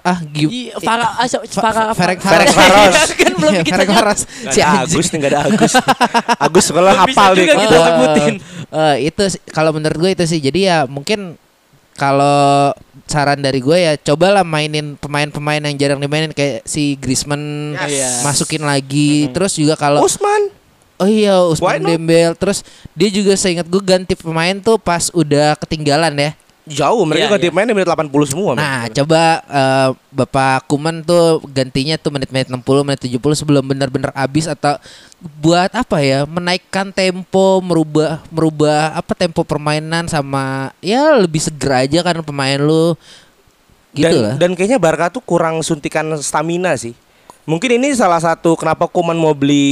ah 0.00 0.18
gi- 0.24 0.72
Iya, 0.72 0.80
Farah 0.80 1.12
Varos. 2.18 2.56
Varos. 2.56 2.96
kan 3.20 3.32
belum 3.34 3.52
Iya, 3.52 3.62
kita. 3.62 3.82
Varos. 3.86 4.20
Gak 4.24 4.52
Si. 4.52 4.60
Agus 4.64 5.06
nih 5.06 5.18
gak 5.18 5.30
ada 5.30 5.38
Agus. 5.46 5.72
Agus 6.40 6.66
bisa 6.66 6.92
hafal 6.96 7.30
nih. 7.32 7.46
kita 7.46 7.62
Eh, 7.62 7.84
sebutin. 7.84 8.34
eh, 8.72 8.96
itu 9.04 9.22
kalau 9.48 9.70
menurut 9.70 9.94
gue 9.94 10.10
itu 10.10 10.24
sih 10.26 10.40
jadi 10.40 10.60
ya 10.60 10.78
mungkin 10.86 11.36
kalau 11.92 12.72
saran 13.04 13.38
dari 13.38 13.60
gue 13.60 13.76
ya 13.76 13.92
cobalah 14.00 14.40
mainin 14.42 14.96
pemain-pemain 14.96 15.60
yang 15.60 15.76
jarang 15.76 16.00
dimainin 16.00 16.32
kayak 16.32 16.64
si 16.64 16.96
Griezmann 16.96 17.76
Yes. 17.84 18.24
masukin 18.24 18.64
lagi 18.64 19.28
terus 19.28 19.52
juga 19.52 19.76
kalau 19.76 20.00
Usman. 20.00 20.48
Oh 21.02 21.08
iya 21.10 21.34
Usman? 21.42 21.82
Dembel 21.82 22.38
Terus 22.38 22.62
dia 22.94 23.10
juga 23.10 23.34
seingat 23.34 23.66
gue 23.66 23.82
ganti 23.82 24.14
pemain 24.14 24.54
tuh 24.62 24.78
pas 24.78 25.10
udah 25.10 25.58
ketinggalan 25.58 26.14
ya 26.14 26.30
Jauh 26.62 27.02
mereka 27.02 27.26
Iya, 27.26 27.32
ganti 27.34 27.48
iya. 27.50 27.54
main 27.58 27.66
di 27.66 27.74
menit 27.74 27.90
80 27.90 28.06
semua. 28.30 28.54
men. 28.54 28.62
Nah 28.62 28.86
coba 28.86 29.22
eh, 29.50 29.88
Bapak 30.14 30.70
Kuman 30.70 31.02
tuh 31.02 31.42
gantinya 31.50 31.98
tuh 31.98 32.14
menit-menit 32.14 32.46
60 32.54 32.86
menit 32.86 33.02
70 33.02 33.18
sebelum 33.34 33.66
benar-benar 33.66 34.14
habis 34.14 34.46
Atau 34.46 34.78
buat 35.42 35.74
apa 35.74 35.98
ya 35.98 36.22
menaikkan 36.22 36.94
tempo 36.94 37.58
merubah 37.58 38.22
merubah 38.30 38.94
apa 38.94 39.10
tempo 39.18 39.42
permainan 39.42 40.06
sama 40.06 40.70
ya 40.78 41.18
lebih 41.18 41.42
seger 41.42 41.86
aja 41.86 41.98
kan 42.02 42.22
pemain 42.22 42.58
lu 42.58 42.94
gitu 43.94 44.06
dan, 44.06 44.22
lah 44.22 44.34
dan 44.38 44.50
kayaknya 44.54 44.78
Barca 44.78 45.10
tuh 45.10 45.22
kurang 45.22 45.60
suntikan 45.66 46.14
stamina 46.22 46.78
sih. 46.78 46.94
Mungkin 47.42 47.74
ini 47.74 47.90
salah 47.90 48.22
satu 48.22 48.54
kenapa 48.54 48.86
Kuman 48.86 49.18
mau 49.18 49.34
beli 49.34 49.66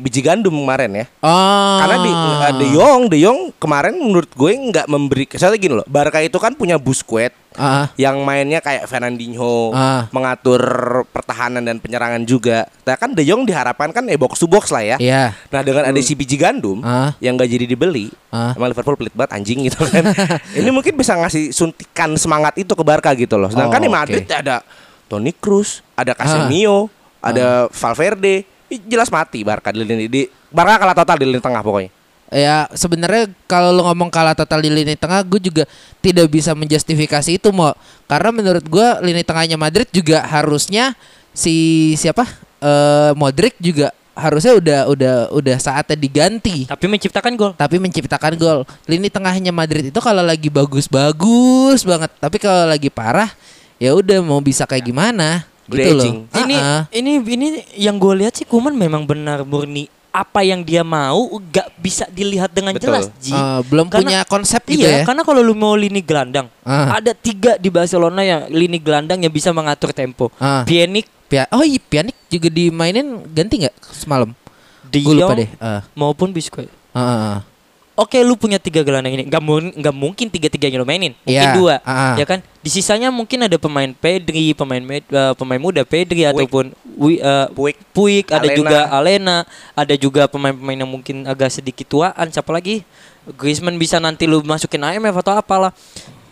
biji 0.00 0.24
gandum 0.24 0.56
kemarin 0.56 1.04
ya. 1.04 1.06
Oh 1.20 1.76
Karena 1.76 1.96
di 2.00 2.10
uh, 2.10 2.52
De 2.56 2.66
Jong, 2.72 3.00
De 3.06 3.18
Jong 3.20 3.38
kemarin 3.54 3.92
menurut 3.92 4.30
gue 4.30 4.52
nggak 4.72 4.88
memberi. 4.88 5.28
Soalnya 5.30 5.60
gini 5.60 5.74
loh, 5.76 5.84
Barca 5.84 6.16
itu 6.18 6.36
kan 6.36 6.56
punya 6.56 6.80
Busquets 6.80 7.36
Ah, 7.50 7.90
yang 7.98 8.22
mainnya 8.22 8.62
kayak 8.62 8.86
Fernandinho, 8.86 9.74
Ah. 9.74 10.06
mengatur 10.14 10.62
pertahanan 11.10 11.60
dan 11.60 11.76
penyerangan 11.76 12.22
juga. 12.22 12.64
Nah 12.86 12.94
kan 12.94 13.10
De 13.10 13.20
Jong 13.20 13.42
diharapkan 13.42 13.90
kan 13.90 14.06
ya 14.06 14.14
box 14.14 14.38
to 14.38 14.46
box 14.46 14.70
lah 14.70 14.80
ya. 14.80 14.96
Iya 14.96 15.34
Nah 15.50 15.60
dengan 15.60 15.82
ada 15.84 15.98
si 15.98 16.14
biji 16.14 16.38
gandum 16.38 16.78
Ah. 16.80 17.12
yang 17.18 17.34
gak 17.34 17.50
jadi 17.50 17.66
dibeli, 17.66 18.08
Ah. 18.30 18.54
emang 18.54 18.70
Liverpool 18.70 18.96
pelit 18.96 19.12
banget 19.12 19.34
anjing 19.34 19.66
gitu 19.66 19.82
kan. 19.82 20.08
Ini 20.56 20.70
mungkin 20.70 20.94
bisa 20.94 21.12
ngasih 21.16 21.50
suntikan 21.50 22.14
semangat 22.14 22.54
itu 22.54 22.70
ke 22.70 22.80
Barca 22.80 23.12
gitu 23.12 23.34
loh. 23.34 23.50
Sedangkan 23.50 23.76
Oh, 23.76 23.84
di 23.84 23.90
Madrid 23.90 24.24
oke. 24.24 24.32
ada 24.32 24.62
Toni 25.04 25.34
Kroos, 25.34 25.82
ada 25.92 26.14
Casemiro, 26.14 26.86
ada 27.20 27.68
Valverde. 27.70 28.44
Ih, 28.70 28.80
Jelas 28.86 29.10
mati 29.10 29.42
Barca 29.42 29.70
di 29.70 29.82
lini 29.82 30.06
di 30.06 30.26
Barca 30.50 30.80
kalah 30.80 30.96
total 30.96 31.16
di 31.20 31.26
lini 31.28 31.42
tengah 31.42 31.62
pokoknya. 31.62 31.90
Ya 32.30 32.70
sebenarnya 32.70 33.26
kalau 33.50 33.74
lu 33.74 33.82
ngomong 33.82 34.06
kalah 34.06 34.38
total 34.38 34.62
di 34.62 34.70
lini 34.70 34.94
tengah, 34.94 35.26
gue 35.26 35.42
juga 35.42 35.64
tidak 35.98 36.30
bisa 36.30 36.54
menjustifikasi 36.54 37.34
itu 37.34 37.50
mau 37.50 37.74
karena 38.06 38.30
menurut 38.30 38.62
gue 38.62 38.88
lini 39.02 39.26
tengahnya 39.26 39.58
Madrid 39.58 39.90
juga 39.90 40.22
harusnya 40.22 40.94
si 41.34 41.94
siapa 41.98 42.26
eh 42.62 43.12
Modric 43.18 43.58
juga 43.58 43.90
harusnya 44.14 44.52
udah 44.54 44.80
udah 44.86 45.14
udah 45.34 45.56
saatnya 45.58 45.98
diganti. 45.98 46.70
Tapi 46.70 46.86
menciptakan 46.86 47.34
gol. 47.34 47.52
Tapi 47.58 47.82
menciptakan 47.82 48.38
gol. 48.38 48.62
Lini 48.86 49.10
tengahnya 49.10 49.50
Madrid 49.50 49.90
itu 49.90 49.98
kalau 49.98 50.22
lagi 50.22 50.46
bagus-bagus 50.46 51.82
banget, 51.82 52.10
tapi 52.22 52.36
kalau 52.38 52.70
lagi 52.70 52.92
parah 52.92 53.32
ya 53.80 53.96
udah 53.96 54.20
mau 54.20 54.38
bisa 54.44 54.68
kayak 54.68 54.92
gimana 54.92 55.49
gitu 55.72 55.90
loh. 55.94 56.04
Ini 56.34 56.56
Ah-ah. 56.56 56.82
ini 56.90 57.12
ini 57.20 57.46
yang 57.76 57.96
gue 57.96 58.14
lihat 58.18 58.34
sih 58.34 58.44
Kuman 58.44 58.74
memang 58.74 59.06
benar 59.06 59.42
murni 59.42 59.86
apa 60.10 60.42
yang 60.42 60.66
dia 60.66 60.82
mau 60.82 61.22
gak 61.48 61.70
bisa 61.78 62.02
dilihat 62.10 62.50
dengan 62.50 62.74
Betul. 62.74 62.90
jelas 62.90 63.06
Ji. 63.22 63.30
Eh, 63.30 63.60
belum 63.70 63.86
punya 63.86 64.20
Karena- 64.20 64.26
konsep 64.26 64.58
gitu 64.66 64.82
iya, 64.82 65.02
ya. 65.02 65.06
karena 65.06 65.22
kalau 65.22 65.38
lu 65.38 65.54
mau 65.54 65.78
lini 65.78 66.02
gelandang, 66.02 66.50
Ah. 66.66 66.98
ada 66.98 67.14
tiga 67.14 67.54
di 67.54 67.70
Barcelona 67.70 68.18
yang 68.20 68.50
lini 68.50 68.82
gelandang 68.82 69.22
yang 69.22 69.30
bisa 69.30 69.54
mengatur 69.54 69.94
tempo. 69.94 70.34
Ah. 70.36 70.66
Pjanic, 70.66 71.06
Pia- 71.30 71.46
oh 71.54 71.62
iya, 71.62 71.78
Pjanic 71.78 72.18
juga 72.26 72.50
dimainin 72.50 73.22
ganti 73.30 73.62
nggak 73.62 73.76
semalam? 73.94 74.34
De 74.90 74.98
lupa 74.98 75.38
deh. 75.38 75.46
Ah. 75.62 75.86
maupun. 75.94 76.34
Ah, 76.90 76.98
ah, 76.98 77.06
ah. 77.06 77.38
Oke, 78.00 78.16
lu 78.24 78.32
punya 78.32 78.56
tiga 78.56 78.80
gelandang 78.80 79.12
ini, 79.12 79.28
nggak 79.28 79.42
mun- 79.44 79.76
nggak 79.76 79.92
mungkin 79.92 80.32
tiga-tiganya 80.32 80.80
lu 80.80 80.88
mainin, 80.88 81.12
mungkin 81.20 81.48
Iya, 81.52 81.52
dua, 81.52 81.74
ah. 81.84 82.16
ya 82.16 82.24
kan? 82.24 82.40
Di 82.64 82.72
sisanya 82.72 83.12
mungkin 83.12 83.44
ada 83.44 83.60
pemain 83.60 83.92
Pedri, 83.92 84.56
pemain 84.56 84.80
med- 84.80 85.04
eh, 85.04 85.32
pemain 85.36 85.60
muda 85.60 85.84
Pedri 85.84 86.24
ataupun 86.24 86.72
Wi, 86.96 87.20
eh, 87.20 87.46
Puig. 87.52 87.76
Puig, 87.92 88.24
ada 88.32 88.48
Alena. 88.48 88.56
juga 88.56 88.78
Alena, 88.88 89.36
ada 89.76 89.94
juga 90.00 90.22
pemain-pemain 90.32 90.80
yang 90.80 90.88
mungkin 90.88 91.28
agak 91.28 91.52
sedikit 91.52 91.84
tuaan, 91.92 92.32
siapa 92.32 92.48
lagi? 92.56 92.88
Griezmann 93.36 93.76
bisa 93.76 94.00
nanti 94.00 94.24
lu 94.24 94.40
masukin 94.40 94.80
IMF 94.80 95.20
atau 95.20 95.36
apalah. 95.36 95.76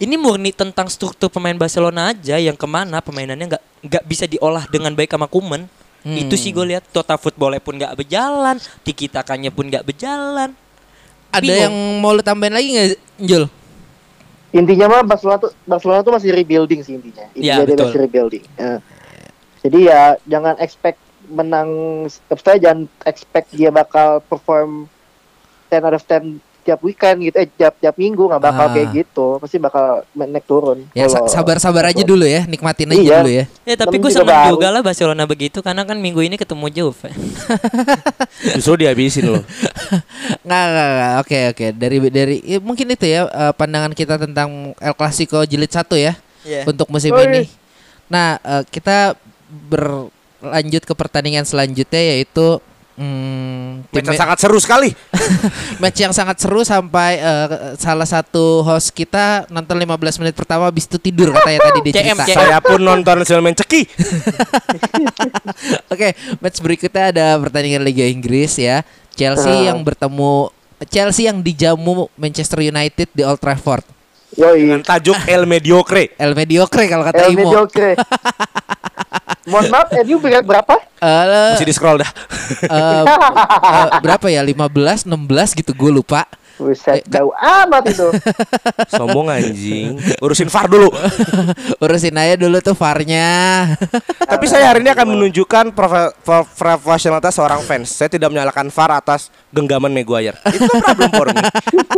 Ini 0.00 0.16
murni 0.16 0.57
tentang 0.57 0.88
struktur 0.88 1.28
pemain 1.28 1.52
Barcelona 1.52 2.16
aja 2.16 2.40
yang 2.40 2.57
ke 2.57 2.64
mana 2.64 3.04
pemainannya 3.04 3.44
nggak 3.44 3.62
nggak 3.85 4.04
bisa 4.09 4.24
diolah 4.24 4.64
dengan 4.72 4.96
baik 4.96 5.12
sama 5.12 5.28
Kuman. 5.28 5.68
Hmm. 6.00 6.16
Itu 6.16 6.38
sih 6.38 6.54
gue 6.54 6.64
lihat 6.64 6.87
total 6.94 7.18
footballnya 7.20 7.61
pun 7.61 7.76
nggak 7.76 7.92
berjalan, 7.98 8.57
tiki 8.87 9.11
takanya 9.11 9.52
pun 9.52 9.68
nggak 9.68 9.85
berjalan. 9.85 10.54
Ada 11.28 11.42
Bingung. 11.42 11.60
yang 11.60 11.74
mau 12.00 12.12
lu 12.12 12.22
tambahin 12.22 12.54
lagi 12.54 12.68
nggak, 12.70 12.88
Jul? 13.20 13.44
Intinya 14.48 14.86
mah 14.88 15.02
Barcelona 15.04 15.38
tuh 15.38 15.52
Barcelona 15.62 16.00
tuh 16.00 16.14
masih 16.16 16.32
rebuilding 16.32 16.80
sih 16.80 16.96
intinya. 16.96 17.28
Intinya 17.30 17.44
Iya, 17.44 17.54
dia 17.60 17.68
betul. 17.68 17.84
masih 17.84 18.00
rebuilding. 18.00 18.44
Ya. 18.56 18.72
Jadi 19.58 19.78
ya 19.84 20.02
jangan 20.24 20.54
expect 20.56 20.98
menang 21.28 21.68
saya 22.32 22.56
jangan 22.56 22.88
expect 23.04 23.52
dia 23.52 23.68
bakal 23.68 24.24
perform 24.24 24.88
10 25.68 25.84
out 25.84 25.92
of 25.92 26.02
10 26.02 26.40
tiap 26.68 26.85
weekend 26.85 27.24
gitu 27.24 27.33
eh 27.35 27.48
tiap 27.48 27.72
tiap 27.74 27.96
minggu 27.96 28.20
nggak 28.20 28.42
bakal 28.42 28.68
Ah. 28.68 28.70
kayak 28.70 28.88
gitu 28.92 29.26
pasti 29.40 29.57
bakal 29.57 30.04
naik 30.12 30.44
turun 30.44 30.85
Ya 30.92 31.09
sabar-sabar 31.09 31.88
aja 31.88 32.04
dulu 32.04 32.22
ya, 32.22 32.44
nikmatin 32.44 32.92
aja 32.92 33.00
Iya. 33.00 33.16
dulu 33.18 33.31
ya. 33.33 33.44
Ya 33.64 33.74
tapi 33.74 33.96
gue 33.96 34.04
juga 34.04 34.20
senang 34.20 34.28
baru. 34.44 34.52
juga 34.52 34.68
lah 34.68 34.83
Barcelona 34.83 35.24
begitu 35.24 35.59
karena 35.59 35.83
kan 35.83 35.96
minggu 35.96 36.20
ini 36.20 36.37
ketemu 36.37 36.66
Juve. 36.68 37.09
Justru 38.54 38.74
dihabisin 38.78 39.31
loh. 39.31 39.44
Nggak, 40.44 40.64
nggak. 40.68 41.14
Oke, 41.20 41.38
oke. 41.48 41.66
Dari 41.72 41.96
dari 42.09 42.37
ya, 42.44 42.59
mungkin 42.59 42.87
itu 42.87 43.07
ya 43.07 43.24
eh, 43.24 43.52
pandangan 43.52 43.92
kita 43.92 44.18
tentang 44.18 44.76
El 44.76 44.92
Clasico 44.92 45.40
jilid 45.42 45.70
satu 45.70 45.96
ya 45.96 46.12
Iya. 46.44 46.64
untuk 46.64 46.88
musim 46.88 47.12
ini. 47.14 47.48
Nah, 48.07 48.37
eh, 48.38 48.62
kita 48.64 49.16
berlanjut 49.48 50.83
ke 50.83 50.92
pertandingan 50.92 51.42
selanjutnya 51.42 52.02
yaitu 52.14 52.61
hmm, 52.98 53.88
Match 53.88 54.04
yang 54.04 54.18
sangat 54.18 54.37
seru 54.38 54.58
sekali. 54.58 54.90
match 55.82 55.98
yang 55.98 56.11
sangat 56.11 56.37
seru 56.37 56.61
sampai 56.61 57.16
eh, 57.16 57.46
salah 57.74 58.04
satu 58.04 58.61
host 58.61 58.90
kita 58.90 59.46
nonton 59.48 59.74
15 59.74 60.18
menit 60.18 60.34
pertama 60.34 60.66
habis 60.66 60.84
itu 60.84 60.98
tidur 60.98 61.30
katanya 61.32 61.58
tadi 61.64 61.78
dia 61.80 61.92
CM, 61.96 62.04
cerita. 62.12 62.24
CM. 62.26 62.37
Saya 62.37 62.56
pun 62.58 62.78
nonton 62.78 63.16
Selman 63.22 63.54
Ceki. 63.54 63.82
Oke, 65.92 66.08
match 66.38 66.58
berikutnya 66.58 67.02
ada 67.11 67.26
pertandingan 67.38 67.80
Liga 67.80 68.04
Inggris 68.04 68.56
ya. 68.56 68.82
Chelsea 69.14 69.50
Ah. 69.50 69.72
yang 69.72 69.78
bertemu 69.82 70.50
Chelsea 70.87 71.26
yang 71.26 71.40
dijamu 71.40 72.06
Manchester 72.14 72.61
United 72.61 73.08
di 73.11 73.22
Old 73.22 73.38
Trafford. 73.38 73.82
dengan 74.28 74.78
Yoi. 74.78 74.87
tajuk 74.87 75.18
El 75.26 75.42
Mediocre. 75.48 76.14
El 76.14 76.37
mediocre 76.37 76.84
kalau 76.87 77.02
kata 77.02 77.26
El 77.26 77.34
Imo. 77.34 77.48
mediocre. 77.50 77.96
Mohon 79.48 79.66
maaf, 79.70 79.88
MU 79.98 80.16
peringkat 80.18 80.44
berapa? 80.44 80.74
Eh, 80.98 81.52
Masih 81.54 81.64
di 81.64 81.72
scroll 81.72 81.98
dah. 81.98 82.11
eh, 82.61 83.02
eh, 83.02 83.87
berapa 83.98 84.26
ya? 84.26 84.42
15, 84.42 85.04
16 85.04 85.16
gitu 85.54 85.72
gue 85.72 85.90
lupa. 85.90 86.28
Buset, 86.58 87.06
jauh 87.06 87.30
amat 87.38 87.87
itu. 87.87 88.11
Sombong 88.90 89.30
anjing. 89.30 89.94
Urusin 90.18 90.50
VAR 90.50 90.66
dulu. 90.66 90.90
Urusin 91.87 92.18
aja 92.18 92.34
dulu 92.34 92.58
tuh 92.58 92.74
VAR-nya. 92.74 93.30
Tapi 94.34 94.44
saya 94.50 94.66
hari 94.66 94.82
ini 94.82 94.90
akan 94.90 95.06
menunjukkan 95.06 95.70
profe- 95.70 96.11
pro- 96.18 96.50
profesionalitas 96.50 97.38
seorang 97.38 97.62
fans. 97.62 97.94
Saya 97.94 98.11
tidak 98.11 98.34
menyalahkan 98.34 98.66
VAR 98.68 98.90
atas 98.92 99.30
genggaman 99.48 99.94
Maguire. 99.94 100.34
Itu 100.50 100.66
kan 100.66 100.82
problem 100.82 101.11
for 101.14 101.26
me. 101.30 101.40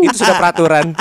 Itu 0.05 0.17
sudah 0.21 0.37
peraturan. 0.37 0.93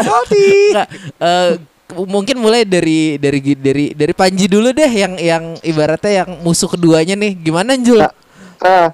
Salty. 0.00 0.72
Nggak, 0.72 0.88
eh, 1.20 1.50
mungkin 1.96 2.36
mulai 2.36 2.68
dari 2.68 3.16
dari 3.16 3.40
dari 3.56 3.84
dari 3.96 4.12
Panji 4.12 4.44
dulu 4.50 4.72
deh 4.76 4.90
yang 4.90 5.14
yang 5.16 5.44
ibaratnya 5.64 6.24
yang 6.24 6.30
musuh 6.44 6.68
keduanya 6.68 7.16
nih. 7.16 7.32
Gimana 7.38 7.78
Jul? 7.80 8.04
Eh, 8.04 8.88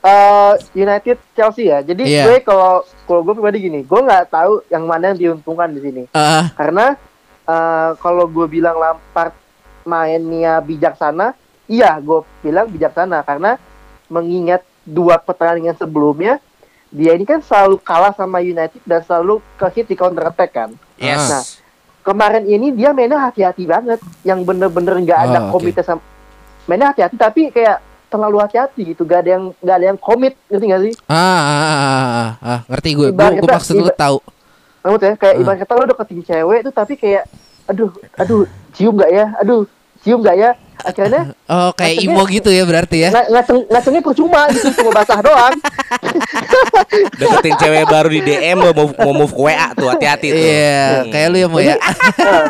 eh, 0.00 0.52
United 0.72 1.18
Chelsea 1.36 1.68
ya. 1.68 1.84
Jadi 1.84 2.08
Iya. 2.08 2.24
gue 2.30 2.36
kalau 2.40 2.86
kalau 3.04 3.20
gue 3.26 3.34
pribadi 3.36 3.68
gini, 3.68 3.80
gue 3.84 4.00
nggak 4.00 4.32
tahu 4.32 4.64
yang 4.72 4.84
mana 4.88 5.12
yang 5.12 5.18
diuntungkan 5.18 5.68
di 5.74 5.80
sini. 5.84 6.02
Eh, 6.08 6.44
Karena 6.56 6.96
eh, 7.44 7.90
kalau 8.00 8.24
gue 8.30 8.46
bilang 8.48 8.78
Lampard 8.80 9.36
mainnya 9.84 10.60
bijaksana, 10.64 11.36
iya 11.68 11.98
gue 12.00 12.24
bilang 12.40 12.68
bijaksana 12.72 13.20
karena 13.26 13.60
mengingat 14.08 14.64
dua 14.86 15.20
pertandingan 15.20 15.76
sebelumnya 15.76 16.40
dia 16.90 17.14
ini 17.14 17.22
kan 17.22 17.38
selalu 17.38 17.78
kalah 17.78 18.10
sama 18.18 18.42
United 18.42 18.82
dan 18.82 19.00
selalu 19.06 19.38
ke 19.54 19.66
hit 19.78 19.86
di 19.86 19.94
counter 19.94 20.26
attack 20.26 20.50
kan. 20.50 20.70
Yes. 20.98 21.22
Nah, 21.30 21.42
kemarin 22.00 22.44
ini 22.44 22.72
dia 22.72 22.90
mainnya 22.90 23.20
hati-hati 23.20 23.64
banget, 23.64 24.00
yang 24.22 24.40
bener-bener 24.40 24.96
nggak 24.98 25.20
ada 25.22 25.38
Oh, 25.46 25.54
komite 25.54 25.80
sama 25.80 26.00
mainnya 26.64 26.90
hati-hati 26.90 27.14
tapi 27.14 27.50
kayak 27.50 27.78
terlalu 28.06 28.36
hati-hati 28.38 28.82
gitu, 28.88 29.02
gak 29.04 29.22
ada 29.22 29.30
yang 29.32 29.44
gak 29.56 29.76
ada 29.76 29.86
yang 29.86 29.94
komit, 29.96 30.34
ngerti 30.46 30.66
gak 30.66 30.82
sih? 30.82 30.94
ah, 31.06 31.14
ah, 31.14 31.62
ah, 31.62 31.78
ah, 31.78 32.30
ah, 32.42 32.60
ngerti 32.66 32.90
gue. 32.92 33.06
Gue 33.06 33.14
Ibarat 33.14 33.32
gue 33.32 33.40
kita- 33.40 33.54
maksud 33.54 33.74
lu 33.76 33.86
tahu. 33.88 34.18
Maksud 34.80 35.00
ya, 35.00 35.12
kayak 35.14 35.34
Ah. 35.34 35.40
ibarat 35.40 35.58
kata 35.60 35.72
lo 35.72 35.84
deketin 35.86 36.20
cewek 36.24 36.60
tuh 36.64 36.72
tapi 36.72 36.92
kayak 36.94 37.24
aduh, 37.64 37.86
aduh, 38.16 38.42
cium 38.72 38.98
gak 38.98 39.10
ya? 39.10 39.30
Aduh, 39.38 39.62
cium 40.00 40.20
gak 40.20 40.34
ya? 40.34 40.50
Akhirnya 40.80 41.22
Oh, 41.54 41.70
kayak 41.70 42.02
Imo 42.02 42.26
gitu 42.26 42.50
ya 42.50 42.64
berarti 42.64 42.98
ya. 42.98 43.10
ng 43.12 43.26
ngaceng 43.30 43.58
ngacengnya 43.68 44.02
percuma 44.02 44.42
gitu, 44.50 44.68
cuma 44.74 44.90
basah 44.92 45.20
doang. 45.20 45.54
Deketin 47.20 47.54
cewek 47.54 47.84
baru 47.84 48.08
di 48.08 48.20
DM 48.20 48.56
mau 48.56 48.72
move, 48.72 48.94
mau 48.96 49.12
move 49.14 49.30
ke 49.30 49.42
WA 49.44 49.68
tuh 49.72 49.88
hati-hati 49.88 50.28
tuh. 50.32 50.40
Iya, 50.40 50.80
Hmm. 51.04 51.10
kayak 51.12 51.26
lu 51.28 51.36
ya 51.36 51.46
mau 51.46 51.60
ya. 51.60 51.76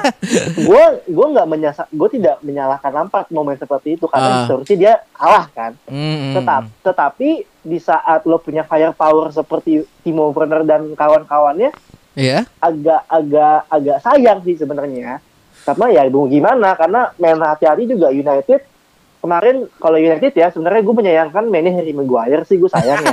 gue 0.68 0.84
gue 1.04 1.26
nggak 1.28 1.48
menyasa 1.48 1.82
gue 1.86 2.08
tidak 2.10 2.38
menyalahkan 2.40 2.90
Lampard 2.90 3.26
momen 3.28 3.56
seperti 3.56 3.98
itu 3.98 4.06
karena 4.06 4.46
seharusnya 4.46 4.76
dia 4.78 4.94
kalah 5.12 5.46
kan. 5.50 5.72
Hmm, 5.84 6.38
Tetap, 6.38 6.62
tetapi 6.82 7.28
di 7.60 7.78
saat 7.78 8.24
lo 8.24 8.38
punya 8.38 8.62
firepower 8.62 9.28
seperti 9.30 9.84
Timo 10.00 10.30
Werner 10.30 10.64
dan 10.64 10.94
kawan-kawannya, 10.94 11.74
Iya. 12.14 12.46
agak 12.58 13.02
agak 13.06 13.68
agak 13.68 13.98
sayang 14.00 14.40
sih 14.42 14.56
sebenarnya. 14.56 15.20
Karena 15.60 15.86
ya 15.92 16.02
gimana? 16.08 16.72
Karena 16.72 17.12
main 17.16 17.36
hati-hati 17.36 17.84
juga 17.84 18.08
United 18.08 18.64
kemarin 19.20 19.56
kalau 19.76 19.96
United 19.96 20.32
ya 20.32 20.48
sebenarnya 20.48 20.80
gue 20.80 20.94
menyayangkan 20.94 21.44
mainnya 21.44 21.72
Harry 21.72 21.92
Maguire 21.92 22.42
sih 22.42 22.56
gue 22.56 22.66
sayang 22.66 22.98
ya. 22.98 23.12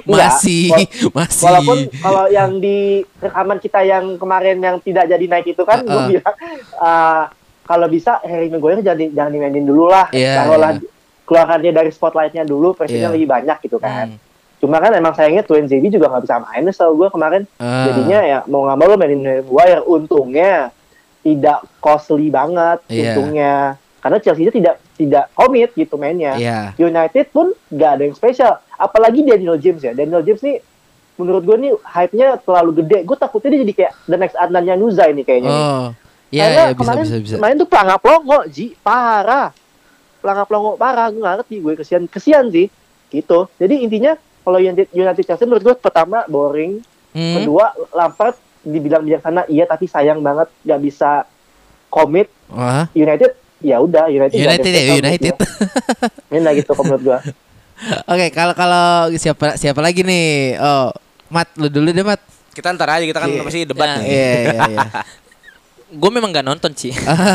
Enggak, 0.00 0.30
Masih, 0.38 0.70
wal- 0.70 0.88
masih. 1.12 1.44
Walaupun 1.44 1.78
kalau 1.98 2.24
yang 2.28 2.50
di 2.56 2.78
rekaman 3.18 3.58
kita 3.58 3.82
yang 3.82 4.14
kemarin 4.14 4.56
yang 4.58 4.76
tidak 4.78 5.04
jadi 5.06 5.24
naik 5.24 5.46
itu 5.48 5.62
kan 5.62 5.82
gue 5.82 5.90
Uh-uh. 5.90 6.08
bilang 6.08 6.34
uh, 6.76 7.22
kalau 7.62 7.86
bisa 7.86 8.22
Harry 8.22 8.46
Maguire 8.46 8.80
jangan 8.80 9.10
jangan 9.10 9.30
dimainin 9.30 9.64
dulu 9.64 9.86
lah. 9.86 10.06
Iya, 10.08 10.38
Taruhlah 10.38 10.72
iya. 10.72 10.86
keluarkan 11.24 11.58
dia 11.58 11.72
dari 11.72 11.90
spotlightnya 11.90 12.42
dulu, 12.42 12.72
presiden 12.72 13.08
Iya. 13.08 13.12
lebih 13.12 13.28
banyak 13.28 13.58
gitu 13.60 13.76
kan. 13.78 14.14
Hmm. 14.14 14.18
Cuma 14.56 14.78
kan 14.78 14.92
emang 14.92 15.12
sayangnya 15.12 15.42
Twin 15.42 15.66
ZB 15.66 15.90
juga 15.90 16.08
nggak 16.08 16.24
bisa 16.24 16.40
main 16.40 16.64
setahu 16.64 16.92
gue 16.96 17.08
kemarin. 17.10 17.42
Ah. 17.56 17.90
Jadinya 17.90 18.18
ya 18.22 18.38
mau 18.46 18.64
nggak 18.64 18.76
mau 18.76 18.86
lo 18.86 18.94
mainin 18.94 19.20
Harry 19.22 19.42
Maguire. 19.42 19.82
Untungnya 19.82 20.52
tidak 21.20 21.58
costly 21.78 22.28
banget 22.28 22.78
Iya. 22.86 23.12
untungnya. 23.12 23.54
Karena 24.04 24.20
Chelsea 24.20 24.52
tidak 24.52 24.76
tidak 25.00 25.32
komit 25.32 25.72
gitu 25.72 25.96
mainnya. 25.96 26.36
Iya. 26.36 26.76
United 26.76 27.32
pun 27.32 27.56
nggak 27.72 27.90
ada 27.96 28.02
yang 28.04 28.12
spesial. 28.12 28.60
Apalagi 28.76 29.24
Daniel 29.24 29.56
James 29.56 29.80
ya. 29.80 29.96
Daniel 29.96 30.20
James 30.20 30.44
nih 30.44 30.60
menurut 31.16 31.40
gue 31.48 31.56
nih 31.56 31.72
hype-nya 31.80 32.36
terlalu 32.44 32.84
gede. 32.84 33.08
Gue 33.08 33.16
takutnya 33.16 33.56
dia 33.56 33.60
jadi 33.64 33.72
kayak 33.72 33.92
the 34.04 34.16
next 34.20 34.36
Adnan 34.36 34.68
Yanuza 34.68 35.08
ini 35.08 35.24
kayaknya. 35.24 35.48
nih. 35.48 35.64
Oh. 35.64 35.88
Iya, 36.28 36.42
Karena 36.44 36.52
iya 36.60 36.66
bisa 36.68 36.80
kemarin 36.84 37.04
bisa 37.08 37.16
bisa. 37.24 37.34
Main 37.40 37.56
tuh 37.56 37.68
pelangap 37.72 38.00
longo, 38.04 38.38
Ji. 38.52 38.66
Parah. 38.84 39.48
Pelangap 40.20 40.48
longo 40.52 40.70
parah. 40.76 41.08
Gue 41.08 41.24
nggak 41.24 41.36
ngerti. 41.40 41.56
Gue 41.64 41.72
kesian. 41.80 42.04
Kesian 42.04 42.44
sih. 42.52 42.68
Gitu. 43.08 43.38
Jadi 43.56 43.88
intinya 43.88 44.20
kalau 44.44 44.60
United, 44.60 44.92
United 44.92 45.24
Chelsea 45.24 45.48
menurut 45.48 45.64
gue 45.64 45.74
pertama 45.80 46.28
boring. 46.28 46.84
Hmm. 47.16 47.40
Kedua 47.40 47.72
Lampard 47.96 48.36
dibilang 48.60 49.00
bijaksana 49.04 49.48
iya 49.48 49.64
tapi 49.64 49.88
sayang 49.88 50.20
banget 50.20 50.52
nggak 50.60 50.80
bisa 50.84 51.24
komit. 51.88 52.28
United 52.92 53.43
ya 53.64 53.80
udah 53.80 54.04
United 54.06 54.36
United 54.36 54.70
ya, 54.70 54.82
United. 54.94 55.32
gua. 55.32 55.48
Ini 56.30 56.50
gitu 56.54 56.70
kalau 56.70 56.84
menurut 56.86 57.02
gue. 57.02 57.18
Oke, 58.12 58.26
kalau 58.30 58.52
kalau 58.52 58.84
siapa 59.16 59.56
siapa 59.56 59.80
lagi 59.80 60.04
nih? 60.04 60.54
Oh, 60.56 60.92
Mat, 61.26 61.48
lu 61.56 61.66
dulu 61.66 61.88
deh, 61.88 62.04
Mat. 62.04 62.20
Kita 62.52 62.70
ntar 62.70 62.86
aja 62.92 63.02
kita 63.02 63.18
kan 63.18 63.26
Iya. 63.26 63.42
masih 63.42 63.60
debat 63.66 63.88
Ya. 63.88 63.94
nih. 63.96 64.06
Iya, 64.06 64.28
iya, 64.30 64.52
iya. 64.68 64.88
Gue 66.00 66.10
memang 66.10 66.30
nggak 66.30 66.42
nonton 66.44 66.70
sih. 66.72 66.90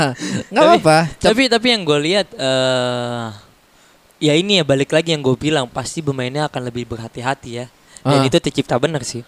Nggak 0.52 0.52
Tapi- 0.54 0.80
apa-apa. 0.80 0.98
Tapi 1.18 1.42
tapi 1.48 1.68
yang 1.70 1.82
gue 1.82 2.00
lihat 2.02 2.28
eh 2.32 3.26
ya 4.20 4.34
ini 4.36 4.60
ya 4.60 4.63
balik 4.63 4.92
lagi 4.92 5.12
yang 5.12 5.20
gue 5.20 5.32
bilang 5.34 5.63
pasti 5.65 6.00
pemainnya 6.00 6.44
akan 6.46 6.68
lebih 6.68 6.84
berhati-hati 6.86 7.50
ya. 7.54 7.65
Dan 8.00 8.20
Ah. 8.20 8.28
itu 8.28 8.38
tercipta 8.38 8.76
benar 8.76 9.02
sih. 9.02 9.24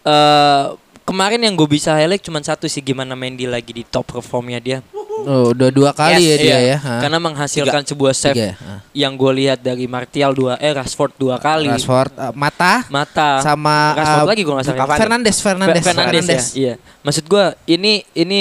eh 0.00 0.64
kemarin 1.04 1.40
yang 1.40 1.52
gue 1.52 1.66
bisa 1.66 1.92
highlight 1.92 2.20
cuma 2.20 2.40
satu 2.40 2.64
sih 2.64 2.80
gimana 2.80 3.12
Mendy 3.12 3.44
lagi 3.44 3.72
di 3.72 3.82
top 3.82 4.08
performnya 4.10 4.56
dia. 4.56 4.78
Oh, 5.22 5.52
udah 5.52 5.68
dua 5.68 5.90
kali 5.90 6.22
ya 6.22 6.32
Yes, 6.32 6.38
dia 6.38 6.48
iya. 6.48 6.58
ya. 6.58 6.76
Hah? 6.78 7.00
Karena 7.00 7.18
menghasilkan 7.18 7.82
sebuah 7.84 8.12
save 8.12 8.34
Tiga 8.34 8.46
ya? 8.46 8.54
Ah. 8.58 8.80
yang 8.90 9.12
gue 9.14 9.32
lihat 9.36 9.58
dari 9.58 9.84
Martial 9.84 10.32
dua 10.32 10.56
eh 10.56 10.72
Rashford 10.72 11.12
dua 11.14 11.36
kali. 11.36 11.68
Rashford, 11.68 12.12
uh, 12.14 12.32
Mata 12.32 12.84
Mata 12.88 13.38
sama 13.40 13.94
Rashford 13.94 14.24
uh, 14.24 14.30
lagi 14.30 14.42
gue 14.42 14.54
nggak 14.54 14.66
salah. 14.66 14.80
Cavani. 14.80 14.98
Fernandes, 14.98 15.36
Fernandes, 15.38 15.76
Fe- 15.76 15.86
Fernandes, 15.86 16.26
ya. 16.26 16.40
Iya. 16.54 16.74
Maksud 17.00 17.24
gua 17.26 17.52
ini 17.64 18.04
ini 18.12 18.40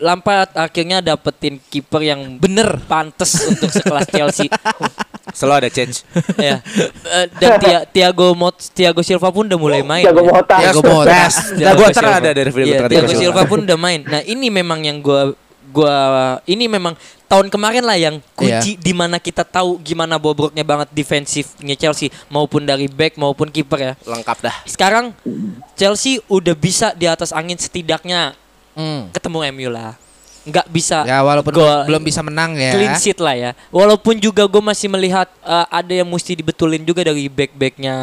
Lampard 0.00 0.56
akhirnya 0.56 1.04
dapetin 1.04 1.60
kiper 1.60 2.00
yang 2.00 2.40
bener 2.40 2.80
pantes 2.88 3.36
untuk 3.44 3.68
sekelas 3.68 4.08
Chelsea. 4.16 4.48
Selalu 5.30 5.54
ada 5.60 5.68
change. 5.68 6.08
ya. 6.40 6.64
Dan 7.36 7.60
Tia- 7.60 7.84
Thiago 7.84 8.32
Mot 8.32 8.56
Thiago 8.72 9.04
Silva 9.04 9.28
pun 9.28 9.44
udah 9.44 9.60
mulai 9.60 9.84
main. 9.84 10.00
Thiago 10.00 10.24
ya. 10.24 10.32
Mota. 10.32 10.56
Thiago 10.56 10.80
Mota. 10.80 11.04
Best. 11.04 11.52
Nah, 11.52 12.16
ada 12.16 12.30
dari 12.32 12.48
video 12.48 12.80
tadi 12.80 12.96
Thiago 12.96 13.12
Thiago 13.12 13.20
Silva 13.20 13.42
pun 13.44 13.60
udah 13.60 13.76
main. 13.76 14.00
Nah, 14.00 14.24
ini 14.24 14.48
memang 14.48 14.80
yang 14.80 15.04
gua 15.04 15.36
gua 15.70 15.94
ini 16.44 16.66
memang 16.66 16.98
tahun 17.30 17.46
kemarin 17.46 17.86
lah 17.86 17.94
yang 17.94 18.18
kunci 18.34 18.74
di 18.74 18.90
mana 18.90 19.22
kita 19.22 19.46
tahu 19.46 19.78
gimana 19.78 20.18
bobroknya 20.18 20.66
banget 20.66 20.90
defensifnya 20.90 21.78
Chelsea 21.78 22.10
maupun 22.26 22.66
dari 22.66 22.90
back 22.90 23.14
maupun 23.14 23.48
kiper 23.48 23.78
ya. 23.78 23.92
Lengkap 24.02 24.38
dah. 24.42 24.56
Sekarang 24.66 25.14
Chelsea 25.78 26.18
udah 26.26 26.54
bisa 26.58 26.90
di 26.92 27.06
atas 27.06 27.30
angin 27.30 27.56
setidaknya 27.56 28.34
Hmm. 28.70 29.10
ketemu 29.10 29.38
MU 29.50 29.68
lah. 29.70 29.98
Nggak 30.40 30.66
bisa 30.72 31.04
Ya 31.04 31.20
walaupun 31.20 31.52
gol- 31.52 31.84
belum 31.84 32.00
bisa 32.00 32.24
menang 32.24 32.56
ya. 32.56 32.72
clean 32.72 32.96
sheet 32.96 33.20
lah 33.20 33.36
ya. 33.36 33.50
Walaupun 33.68 34.16
juga 34.16 34.48
gue 34.48 34.62
masih 34.64 34.88
melihat 34.88 35.28
uh, 35.44 35.68
ada 35.68 35.92
yang 35.92 36.08
mesti 36.08 36.32
dibetulin 36.32 36.80
juga 36.80 37.04
dari 37.04 37.28
back-backnya 37.28 37.94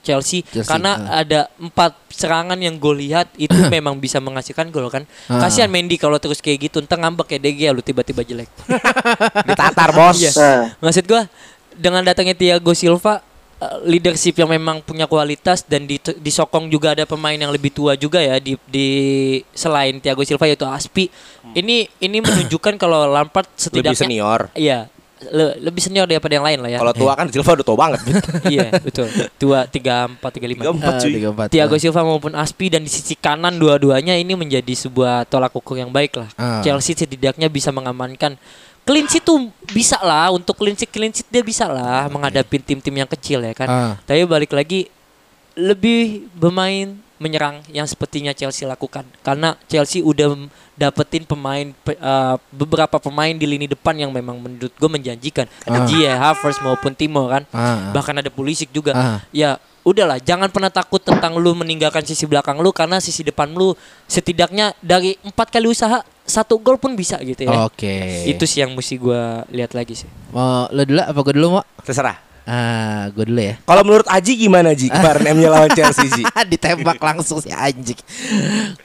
Chelsea, 0.00 0.40
Chelsea, 0.40 0.64
karena 0.64 0.96
uh. 0.96 1.20
ada 1.20 1.40
empat 1.60 1.92
serangan 2.08 2.56
yang 2.56 2.80
gue 2.80 2.94
lihat 3.08 3.28
itu 3.36 3.52
memang 3.74 4.00
bisa 4.00 4.20
menghasilkan 4.24 4.72
gol 4.72 4.88
kan. 4.88 5.04
Uh. 5.28 5.36
Kasihan 5.36 5.68
Mendy 5.68 6.00
kalau 6.00 6.16
terus 6.16 6.40
kayak 6.40 6.72
gitu, 6.72 6.80
entar 6.80 6.96
ngambek 6.96 7.36
ya 7.36 7.38
DG 7.40 7.60
lu 7.76 7.84
tiba-tiba 7.84 8.24
jelek. 8.24 8.48
Ditatar 9.48 9.92
bos. 9.92 10.16
Iya. 10.16 10.32
Nah, 10.32 10.62
Maksud 10.80 11.04
gue 11.04 11.22
dengan 11.76 12.04
datangnya 12.04 12.36
Thiago 12.36 12.72
Silva 12.76 13.20
uh, 13.20 13.20
leadership 13.82 14.34
yang 14.34 14.48
memang 14.48 14.80
punya 14.80 15.04
kualitas 15.04 15.62
dan 15.62 15.84
di, 15.84 15.96
disokong 15.98 16.66
juga 16.66 16.92
ada 16.92 17.04
pemain 17.04 17.34
yang 17.34 17.48
lebih 17.48 17.70
tua 17.70 17.94
juga 17.94 18.18
ya 18.18 18.36
di, 18.36 18.58
di 18.66 18.88
selain 19.50 19.98
Thiago 19.98 20.22
Silva 20.22 20.46
yaitu 20.46 20.64
Aspi. 20.64 21.06
Ini 21.52 21.86
ini 21.98 22.18
menunjukkan 22.18 22.74
kalau 22.74 23.06
Lampard 23.06 23.46
setidaknya 23.54 23.92
Lebih 23.92 24.02
senior. 24.02 24.40
Iya, 24.52 24.78
le- 25.28 25.56
lebih 25.60 25.78
senior 25.78 26.06
daripada 26.06 26.32
yang 26.32 26.42
lain 26.42 26.58
lah 26.58 26.70
ya. 26.70 26.78
Kalau 26.80 26.94
tua 26.96 27.12
kan 27.14 27.26
Silva 27.28 27.50
udah 27.54 27.66
tua 27.66 27.78
banget. 27.78 28.00
iya, 28.54 28.68
betul. 28.74 29.06
Tua 29.36 29.66
34 29.66 30.18
35. 30.18 30.58
Tiga 30.58 30.70
empat 30.72 30.92
Ah, 30.92 30.98
cuy. 30.98 31.12
tiga, 31.12 31.28
empat. 31.30 31.46
Thiago 31.52 31.76
Silva 31.76 32.00
maupun 32.02 32.32
Aspi 32.34 32.66
dan 32.66 32.82
di 32.82 32.90
sisi 32.90 33.14
kanan 33.14 33.54
dua-duanya 33.56 34.16
ini 34.16 34.34
menjadi 34.34 34.72
sebuah 34.72 35.28
tolak 35.28 35.52
ukur 35.52 35.76
yang 35.76 35.92
baik 35.92 36.16
lah. 36.16 36.28
Ah. 36.34 36.58
Chelsea 36.60 36.96
setidaknya 36.96 37.46
bisa 37.46 37.70
mengamankan 37.70 38.34
clean 38.82 39.06
sheet 39.06 39.22
tuh 39.22 39.50
bisa 39.70 39.98
lah 40.02 40.34
untuk 40.34 40.58
clean 40.58 40.74
sheet 40.74 40.90
clean 40.90 41.12
sheet 41.14 41.28
dia 41.30 41.42
bisa 41.42 41.70
lah 41.70 42.10
menghadapi 42.10 42.58
tim-tim 42.62 42.94
yang 42.94 43.10
kecil 43.10 43.42
ya 43.42 43.54
kan. 43.54 43.68
Ah. 43.68 43.92
Tapi 44.02 44.26
balik 44.26 44.52
lagi 44.54 44.90
lebih 45.54 46.26
bermain 46.32 46.96
menyerang 47.22 47.62
yang 47.70 47.86
sepertinya 47.86 48.34
Chelsea 48.34 48.66
lakukan 48.66 49.06
karena 49.22 49.54
Chelsea 49.64 50.02
udah 50.02 50.34
dapetin 50.72 51.22
pemain 51.22 51.70
pe- 51.76 51.94
eh, 51.94 52.36
beberapa 52.50 52.98
pemain 52.98 53.30
di 53.30 53.46
lini 53.46 53.64
depan 53.64 53.94
yang 53.94 54.10
memang 54.10 54.34
menurut 54.36 54.72
gue 54.72 54.90
menjanjikan 54.90 55.46
Ah. 55.62 55.66
ada 55.70 55.78
Ziyech, 55.86 56.10
Havertz 56.12 56.58
maupun 56.58 56.90
Timo 56.92 57.30
kan 57.30 57.46
Ah. 57.48 57.94
bahkan 57.94 58.12
ada 58.12 58.26
Pulisic 58.26 58.68
juga 58.68 58.90
Ah. 58.90 59.18
ya 59.30 59.54
udahlah 59.82 60.18
jangan 60.18 60.46
pernah 60.46 60.70
takut 60.70 60.98
tentang 60.98 61.34
lu 61.34 61.54
meninggalkan 61.54 62.02
sisi 62.02 62.22
belakang 62.24 62.58
lu 62.58 62.70
karena 62.70 62.98
sisi 62.98 63.22
depan 63.22 63.50
lu 63.50 63.74
setidaknya 64.06 64.74
dari 64.78 65.14
empat 65.20 65.50
kali 65.50 65.66
usaha 65.66 66.02
satu 66.22 66.54
gol 66.56 66.76
pun 66.76 66.94
bisa 66.94 67.18
gitu 67.20 67.42
ya 67.42 67.66
Oke. 67.66 68.22
itu 68.24 68.42
sih 68.42 68.62
yang 68.62 68.72
mesti 68.72 68.94
gua 68.94 69.42
lihat 69.48 69.72
lagi 69.72 69.94
sih 69.96 70.10
Mau 70.30 70.66
lo 70.68 70.82
dulu 70.82 70.98
apa 70.98 71.18
gue 71.20 71.34
dulu 71.34 71.48
mau? 71.52 71.64
Terserah. 71.82 72.31
Ah, 72.42 73.06
gue 73.14 73.22
dulu 73.30 73.38
ya. 73.38 73.54
Kalau 73.62 73.82
menurut 73.86 74.08
Aji 74.10 74.34
gimana 74.34 74.74
Ji 74.74 74.90
kemarin 74.90 75.38
MU 75.38 75.46
lawan 75.46 75.70
Chelsea 75.78 76.10
Ji? 76.10 76.26
Ditembak 76.50 76.98
langsung 76.98 77.38
si 77.38 77.54
anjing. 77.54 77.98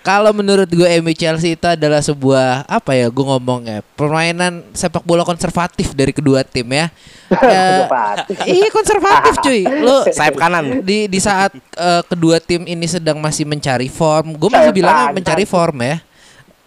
Kalau 0.06 0.30
menurut 0.30 0.70
gue 0.70 0.86
MU 1.02 1.14
Chelsea 1.18 1.58
itu 1.58 1.66
adalah 1.66 1.98
sebuah 2.06 2.70
apa 2.70 2.94
ya? 2.94 3.10
Gue 3.10 3.26
ngomong 3.26 3.66
ya 3.66 3.80
permainan 3.98 4.62
sepak 4.78 5.02
bola 5.02 5.26
konservatif 5.26 5.98
dari 5.98 6.14
kedua 6.14 6.46
tim 6.46 6.70
ya. 6.70 6.94
Konservatif. 7.34 8.36
iya 8.62 8.68
konservatif 8.70 9.34
cuy. 9.46 9.62
Lo 9.66 10.06
Sayap 10.06 10.38
kanan. 10.38 10.86
di 10.86 11.10
di 11.10 11.18
saat 11.18 11.50
eh, 11.58 12.02
kedua 12.06 12.38
tim 12.38 12.62
ini 12.62 12.86
sedang 12.86 13.18
masih 13.18 13.50
mencari 13.50 13.90
form, 13.90 14.38
gue 14.38 14.50
masih 14.54 14.70
bilang 14.70 15.18
mencari 15.18 15.50
form 15.50 15.82
ya. 15.82 15.98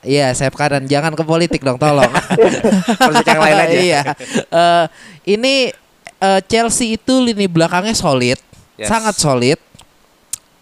Iya, 0.01 0.33
sayap 0.33 0.57
kanan. 0.57 0.89
Jangan 0.89 1.13
ke 1.13 1.23
politik 1.29 1.61
dong, 1.61 1.77
tolong. 1.77 2.09
Yang 3.21 3.41
lain 3.45 3.57
aja. 3.61 3.77
iya. 3.77 4.01
Eh, 4.49 4.85
ini 5.37 5.77
eh, 6.21 6.41
Chelsea 6.47 6.95
itu 6.95 7.15
lini 7.19 7.49
belakangnya 7.49 7.97
solid, 7.97 8.39
Yes. 8.77 8.89
sangat 8.89 9.17
solid. 9.17 9.59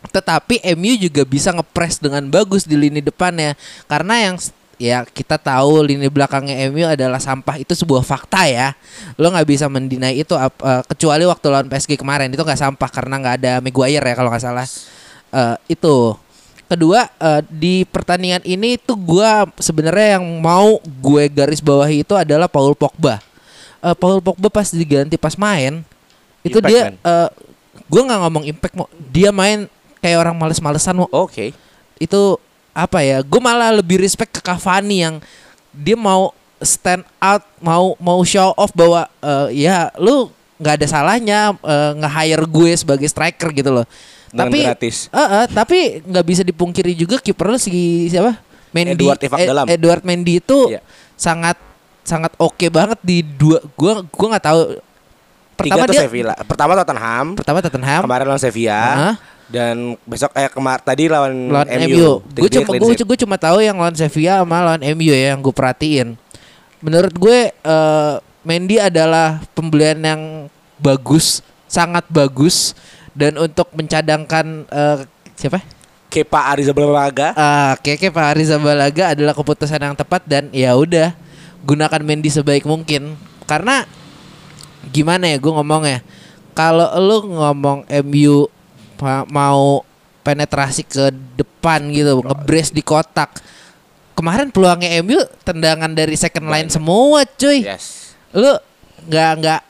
Tetapi 0.09 0.63
MU 0.79 0.95
juga 0.97 1.23
bisa 1.27 1.51
ngepres 1.51 1.99
dengan 1.99 2.23
bagus 2.31 2.65
di 2.65 2.79
lini 2.79 3.03
depannya 3.03 3.59
karena 3.91 4.15
yang 4.31 4.37
ya 4.79 5.03
kita 5.03 5.35
tahu 5.37 5.83
lini 5.83 6.07
belakangnya 6.07 6.71
MU 6.71 6.87
adalah 6.87 7.19
sampah 7.19 7.59
itu 7.59 7.75
sebuah 7.75 8.07
fakta 8.07 8.47
ya. 8.47 8.79
Lo 9.19 9.29
nggak 9.29 9.47
bisa 9.47 9.67
mendinai 9.67 10.15
itu 10.19 10.35
eh, 10.39 10.83
kecuali 10.87 11.27
waktu 11.27 11.47
lawan 11.51 11.67
PSG 11.67 11.99
kemarin 11.99 12.31
itu 12.31 12.41
nggak 12.41 12.59
sampah 12.59 12.89
karena 12.91 13.15
nggak 13.19 13.35
ada 13.43 13.53
Maguire 13.59 14.07
ya 14.07 14.15
kalau 14.15 14.31
nggak 14.31 14.43
salah. 14.43 14.67
Eh, 15.35 15.57
itu 15.79 16.15
kedua 16.71 17.11
eh, 17.19 17.43
di 17.51 17.83
pertandingan 17.87 18.43
ini 18.47 18.79
tuh 18.79 18.97
gua 18.97 19.51
sebenarnya 19.59 20.17
yang 20.19 20.25
mau 20.41 20.79
gue 20.85 21.25
garis 21.27 21.59
bawahi 21.61 22.07
itu 22.07 22.15
adalah 22.15 22.47
Paul 22.47 22.79
Pogba. 22.79 23.19
Eh, 23.81 23.95
Paul 23.95 24.19
Pogba 24.19 24.49
pas 24.49 24.67
diganti 24.67 25.15
pas 25.15 25.35
main 25.35 25.87
itu 26.41 26.59
Impact, 26.59 26.67
dia 26.67 26.83
man. 26.85 26.95
eh, 26.99 27.29
gua 27.87 28.03
nggak 28.05 28.21
ngomong 28.21 28.45
impact 28.45 28.75
mau 28.75 28.87
dia 29.07 29.31
main 29.31 29.71
kayak 29.99 30.19
orang 30.19 30.35
males-malesan 30.35 30.95
mau 30.95 31.07
Oke. 31.11 31.55
itu 31.97 32.21
apa 32.71 32.99
ya 33.01 33.19
gue 33.21 33.39
malah 33.39 33.71
lebih 33.73 33.99
respect 33.99 34.31
ke 34.31 34.41
Cavani 34.41 34.99
yang 35.01 35.15
dia 35.71 35.95
mau 35.95 36.31
stand 36.59 37.03
out 37.17 37.43
mau 37.57 37.95
mau 37.97 38.19
show 38.23 38.51
off 38.53 38.71
bahwa 38.73 39.07
eh, 39.17 39.63
ya 39.63 39.91
lu 39.95 40.27
nggak 40.57 40.75
ada 40.75 40.87
salahnya 40.89 41.39
eh, 41.57 41.93
nge-hire 41.97 42.45
gue 42.45 42.71
sebagai 42.77 43.07
striker 43.07 43.51
gitu 43.53 43.71
loh 43.73 43.87
Dengan 44.29 44.43
tapi 44.45 44.59
gratis. 44.61 45.07
eh, 45.09 45.19
eh, 45.21 45.47
tapi 45.49 45.79
nggak 46.03 46.25
bisa 46.25 46.43
dipungkiri 46.43 46.95
juga 46.95 47.17
kiper 47.17 47.47
lu 47.49 47.59
si 47.59 47.71
siapa 48.07 48.39
Mendy 48.69 49.07
Edward 49.07 49.19
Tifak 49.19 49.39
Ed- 49.39 49.49
Dalam. 49.49 49.65
Edward 49.67 50.03
Mendy 50.03 50.39
itu 50.39 50.59
Iya. 50.69 50.83
sangat 51.15 51.59
sangat 52.09 52.33
oke 52.41 52.67
banget 52.73 52.97
di 53.05 53.21
dua 53.21 53.61
gua 53.77 54.01
gua 54.09 54.27
nggak 54.33 54.47
tahu 54.49 54.61
Tiga 55.59 55.75
pertama 55.75 55.91
tuh 55.91 55.95
dia 55.99 56.03
Sevilla. 56.07 56.35
Pertama 56.47 56.73
Tottenham. 56.79 57.27
pertama 57.35 57.59
Tottenham 57.59 58.03
Kemarin 58.07 58.25
lawan 58.31 58.39
Sevilla. 58.39 58.79
Hah? 58.79 59.15
Dan 59.51 59.99
besok 60.07 60.31
eh 60.39 60.47
kemar 60.47 60.79
tadi 60.87 61.11
lawan, 61.11 61.51
lawan 61.51 61.67
MU. 61.67 61.83
MU. 61.91 62.11
Gue 62.31 62.47
Tiga 62.47 62.63
cuma 62.63 62.71
gue 62.79 62.95
gue 62.95 63.19
cuma 63.27 63.37
tahu 63.37 63.59
yang 63.59 63.75
lawan 63.75 63.97
Sevilla 63.99 64.39
sama 64.41 64.63
lawan 64.63 64.83
MU 64.95 65.11
ya 65.11 65.35
yang 65.35 65.43
gue 65.43 65.51
perhatiin. 65.51 66.15
Menurut 66.79 67.11
gue 67.11 67.51
eh, 67.51 68.15
Mendy 68.47 68.79
adalah 68.79 69.43
pembelian 69.51 69.99
yang 69.99 70.23
bagus, 70.79 71.43
sangat 71.67 72.07
bagus 72.07 72.79
dan 73.19 73.35
untuk 73.35 73.67
mencadangkan 73.75 74.63
eh, 74.71 74.99
siapa? 75.35 75.59
Kepa 76.09 76.55
Arrizabalaga. 76.55 77.37
Ah, 77.37 77.75
Keke 77.85 78.09
Pak 78.09 78.33
Ariza 78.33 78.57
Balaga 78.57 79.13
adalah 79.13 79.37
keputusan 79.37 79.77
yang 79.77 79.93
tepat 79.93 80.25
dan 80.25 80.49
ya 80.57 80.73
udah 80.73 81.13
gunakan 81.65 82.03
Mendy 82.05 82.31
sebaik 82.31 82.67
mungkin. 82.69 83.17
Karena 83.49 83.87
gimana 84.93 85.27
ya 85.27 85.37
gue 85.41 85.53
ngomongnya 85.53 86.01
kalau 86.55 86.87
lu 87.03 87.35
ngomong 87.35 87.85
MU 88.07 88.47
ma- 89.03 89.27
mau 89.29 89.83
penetrasi 90.23 90.87
ke 90.87 91.11
depan 91.39 91.89
gitu 91.93 92.23
ngebres 92.23 92.71
di 92.71 92.81
kotak 92.83 93.43
kemarin 94.19 94.51
peluangnya 94.51 94.99
MU 95.03 95.19
tendangan 95.47 95.91
dari 95.95 96.15
second 96.19 96.51
line 96.51 96.69
semua 96.71 97.23
cuy. 97.25 97.63
Yes. 97.63 98.15
lu 98.35 98.51
nggak 99.09 99.31
nggak 99.41 99.61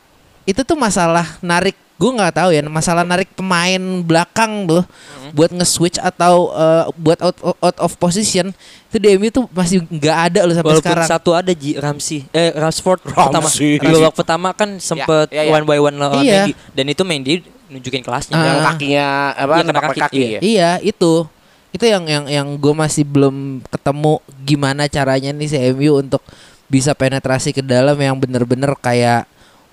itu 0.48 0.60
tuh 0.64 0.74
masalah 0.74 1.38
narik 1.44 1.76
gue 1.98 2.10
nggak 2.14 2.30
tahu 2.30 2.54
ya 2.54 2.62
masalah 2.64 3.02
narik 3.02 3.26
pemain 3.34 3.82
belakang 4.00 4.70
tuh 4.70 4.86
buat 5.34 5.50
nge-switch 5.50 5.98
atau 5.98 6.54
eh, 6.54 6.84
buat 6.94 7.18
out, 7.18 7.36
out 7.58 7.78
of 7.82 7.98
position 7.98 8.54
itu 8.88 8.96
di 8.96 9.18
MU 9.18 9.28
tuh 9.28 9.44
masih 9.50 9.82
nggak 9.84 10.18
ada 10.30 10.40
loh 10.46 10.54
sampai 10.54 10.72
Walaupun 10.72 10.86
sekarang 10.86 11.08
satu 11.10 11.30
ada 11.34 11.50
Ji 11.50 11.74
Ramsey 11.74 12.24
eh 12.30 12.54
Rashford 12.54 13.02
pertama 13.02 13.44
Ramsey. 13.44 13.76
di 13.76 13.86
babak 13.90 14.14
pertama 14.14 14.48
kan 14.54 14.78
sempet 14.78 15.26
Ya, 15.28 15.42
ya, 15.42 15.50
ya. 15.50 15.52
one 15.52 15.66
by 15.66 15.78
one 15.82 15.96
lawan 15.98 16.22
Iya. 16.22 16.46
Mendy 16.46 16.52
dan 16.72 16.84
itu 16.86 17.02
Mendy 17.02 17.32
nunjukin 17.68 18.00
kelasnya. 18.00 18.32
Yang 18.32 18.58
kakinya 18.64 19.06
apa? 19.36 19.54
Iya, 19.60 19.64
kena 19.68 19.80
kaki, 19.82 20.00
kaki, 20.00 20.16
iya. 20.16 20.28
ya. 20.30 20.40
iya 20.40 20.70
itu 20.80 21.26
itu 21.68 21.84
yang 21.84 22.08
yang 22.08 22.24
yang 22.24 22.46
gue 22.56 22.72
masih 22.72 23.04
belum 23.04 23.60
ketemu 23.68 24.24
gimana 24.40 24.88
caranya 24.88 25.36
nih 25.36 25.48
si 25.50 25.58
MU 25.76 26.00
untuk 26.00 26.22
bisa 26.64 26.96
penetrasi 26.96 27.52
ke 27.52 27.60
dalam 27.60 27.98
yang 28.00 28.16
bener-bener 28.16 28.72
kayak 28.80 29.28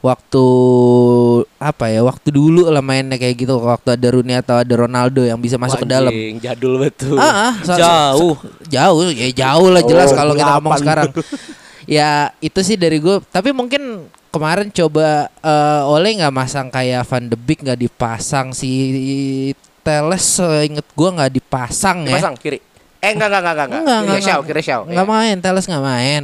waktu 0.06 0.46
apa 1.58 1.90
ya 1.90 2.06
waktu 2.06 2.30
dulu 2.30 2.70
lah 2.70 2.86
mainnya 2.86 3.18
kayak 3.18 3.42
gitu 3.42 3.58
waktu 3.58 3.98
ada 3.98 4.08
Rooney 4.14 4.38
atau 4.38 4.62
ada 4.62 4.74
Ronaldo 4.78 5.26
yang 5.26 5.42
bisa 5.42 5.58
masuk 5.58 5.82
ke 5.82 5.90
dalam 5.90 6.14
Jadul 6.38 6.78
betul. 6.78 7.18
Ah, 7.18 7.50
ah, 7.50 7.54
so- 7.60 7.74
Jauh. 7.74 8.34
so- 8.38 8.50
jauh 8.70 8.98
ya 9.10 9.28
jauh 9.34 9.74
lah 9.74 9.82
jelas 9.82 10.14
Oh, 10.14 10.16
kalau 10.16 10.34
kita 10.34 10.52
ngomong 10.54 10.78
sekarang. 10.78 11.10
ya 11.90 12.30
itu 12.38 12.60
sih 12.62 12.78
dari 12.78 13.02
gue. 13.02 13.18
Tapi 13.26 13.50
mungkin 13.50 14.06
kemarin 14.30 14.70
coba 14.70 15.26
eh, 15.42 15.82
Ole 15.86 16.14
nggak 16.14 16.34
masang 16.34 16.68
kayak 16.70 17.02
Van 17.04 17.26
de 17.26 17.36
Beek 17.36 17.66
nggak 17.66 17.80
dipasang 17.82 18.54
si 18.54 18.70
Teles 19.82 20.26
inget 20.66 20.86
gue 20.88 21.10
nggak 21.12 21.32
dipasang 21.32 22.06
ya. 22.06 22.18
Pasang 22.18 22.38
kiri. 22.38 22.58
Eh 23.02 23.10
enggak 23.10 23.30
enggak 23.30 23.42
enggak 23.42 23.54
enggak. 23.54 23.70
Enggak, 23.70 23.86
Kiri 23.86 24.02
enggak, 24.02 24.22
Shaw, 24.22 24.34
enggak. 24.36 24.48
kiri 24.50 24.62
Shaw. 24.62 24.82
Nggak 24.86 25.08
main, 25.08 25.36
Teles 25.38 25.66
nggak 25.66 25.86
main. 25.86 26.24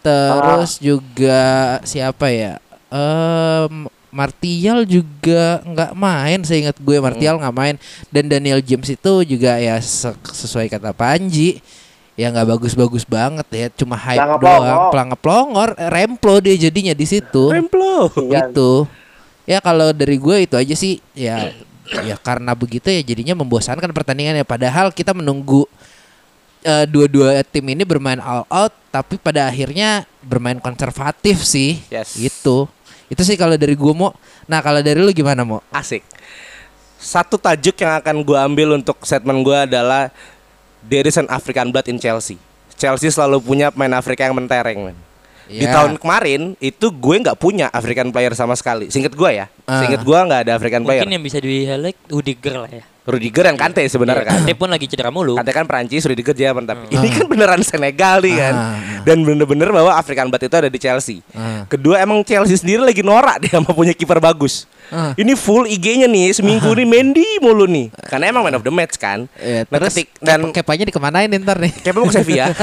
Terus 0.00 0.72
juga 0.80 1.42
siapa 1.80 2.28
ya? 2.28 2.60
Eh 2.94 3.66
Martial 4.08 4.86
juga 4.86 5.58
nggak 5.66 5.92
main, 5.92 6.38
saya 6.46 6.70
ingat 6.70 6.78
gue 6.78 7.02
Martial 7.02 7.34
nggak 7.34 7.50
main 7.52 7.74
dan 8.08 8.30
Daniel 8.30 8.62
James 8.62 8.86
itu 8.86 9.12
juga 9.26 9.58
ya 9.58 9.74
se- 9.82 10.14
sesuai 10.22 10.70
kata 10.70 10.94
Panji 10.94 11.58
ya 12.14 12.30
nggak 12.30 12.46
bagus-bagus 12.46 13.02
banget 13.02 13.42
ya, 13.50 13.66
cuma 13.74 13.98
hype 13.98 14.14
Pelangap-pelongor. 14.14 14.62
doang, 14.62 14.82
pelangap-pelongor, 14.94 15.68
eh, 15.74 15.90
remplo 15.90 16.34
dia 16.38 16.54
jadinya 16.54 16.94
di 16.94 17.02
situ. 17.02 17.50
Remplo. 17.50 18.06
Iya. 18.14 18.46
Gitu. 18.46 18.86
Ya 19.44 19.58
kalau 19.58 19.90
dari 19.90 20.14
gue 20.14 20.46
itu 20.46 20.54
aja 20.54 20.74
sih 20.78 21.02
ya 21.10 21.50
ya 22.00 22.14
karena 22.16 22.54
begitu 22.54 22.86
ya 22.88 23.02
jadinya 23.02 23.34
membosankan 23.34 23.90
pertandingannya 23.90 24.46
padahal 24.46 24.88
kita 24.88 25.10
menunggu 25.10 25.66
eh, 26.62 26.86
dua-dua 26.86 27.42
tim 27.42 27.66
ini 27.66 27.82
bermain 27.82 28.22
all 28.22 28.46
out 28.46 28.72
tapi 28.88 29.18
pada 29.18 29.44
akhirnya 29.44 30.06
bermain 30.22 30.56
konservatif 30.56 31.42
sih 31.42 31.82
Yes. 31.90 32.14
gitu 32.14 32.70
itu 33.06 33.20
sih 33.20 33.34
kalau 33.34 33.54
dari 33.54 33.72
gue 33.72 33.92
mau 33.92 34.12
nah 34.44 34.58
kalau 34.58 34.80
dari 34.80 34.98
lu 34.98 35.10
gimana 35.10 35.42
mau 35.42 35.60
Asik. 35.68 36.02
Satu 36.96 37.36
tajuk 37.36 37.76
yang 37.76 38.00
akan 38.00 38.24
gue 38.24 38.38
ambil 38.38 38.68
untuk 38.74 38.96
statement 39.02 39.44
gue 39.44 39.58
adalah 39.68 40.08
There 40.80 41.04
is 41.04 41.16
an 41.16 41.28
African 41.28 41.68
blood 41.68 41.84
in 41.86 41.96
Chelsea. 41.96 42.36
Chelsea 42.74 43.08
selalu 43.08 43.40
punya 43.40 43.68
pemain 43.68 43.92
Afrika 43.94 44.24
yang 44.24 44.32
mentereng, 44.32 44.84
men. 44.84 44.96
Di 45.44 45.64
Ya. 45.64 45.76
tahun 45.76 45.96
kemarin 45.96 46.56
itu 46.56 46.88
gue 46.88 47.16
nggak 47.20 47.36
punya 47.36 47.68
African 47.68 48.08
player 48.08 48.32
sama 48.32 48.52
sekali. 48.52 48.88
Singkat 48.88 49.12
gue 49.12 49.30
ya, 49.34 49.46
Ah. 49.64 49.84
singkat 49.84 50.00
gue 50.00 50.18
nggak 50.18 50.40
ada 50.44 50.52
African 50.56 50.80
player. 50.80 51.04
mungkin 51.04 51.16
yang 51.16 51.24
bisa 51.24 51.40
di 51.40 51.64
highlight 51.64 52.00
Rudiger 52.08 52.56
lah 52.56 52.70
ya 52.70 52.84
Rudiger 53.04 53.44
dan 53.44 53.54
Kante 53.54 53.84
sebenarnya 53.84 54.24
kan. 54.24 54.34
Kante 54.40 54.52
pun 54.54 54.66
lagi 54.66 54.84
cedera 54.84 55.08
mulu 55.08 55.36
Kante 55.36 55.52
kan 55.52 55.64
Prancis, 55.64 56.02
Rudiger 56.02 56.32
Jerman 56.32 56.64
tapi 56.64 56.88
ini 56.88 57.08
kan 57.10 57.24
beneran 57.24 57.60
Senegal 57.60 58.18
nih 58.18 58.34
kan. 58.34 58.54
Ah. 58.54 58.74
Dan 59.04 59.20
bener-bener 59.22 59.68
bahwa 59.68 59.92
African 59.92 60.26
blood 60.26 60.40
itu 60.42 60.56
ada 60.56 60.66
di 60.66 60.78
Chelsea. 60.78 61.20
Ah. 61.30 61.64
Kedua 61.64 62.00
emang 62.00 62.20
Chelsea 62.22 62.56
sendiri 62.56 62.80
lagi 62.80 63.00
norak 63.00 63.38
dia 63.38 63.54
sama 63.54 63.70
punya 63.70 63.92
kiper 63.92 64.16
bagus. 64.18 64.64
Ah. 64.88 65.12
Ini 65.14 65.32
full 65.34 65.64
IG-nya 65.66 66.04
nih 66.04 66.32
seminggu 66.32 66.68
nih 66.70 66.84
Mendy 66.84 67.28
mulu 67.38 67.64
nih. 67.64 67.92
Karena 68.06 68.28
emang 68.28 68.40
man 68.42 68.54
of 68.54 68.62
the 68.62 68.70
match 68.70 68.96
kan. 68.96 69.28
ya, 69.36 69.64
Nah, 69.64 69.78
terus 69.78 69.92
ketik- 69.94 70.16
dan 70.18 70.40
kepanya 70.48 70.84
dikemanain 70.84 71.28
ntar 71.34 71.56
nih 71.56 71.72
Kayak 71.76 71.94
mau 71.94 72.04
ke 72.04 72.14
Sevilla. 72.14 72.46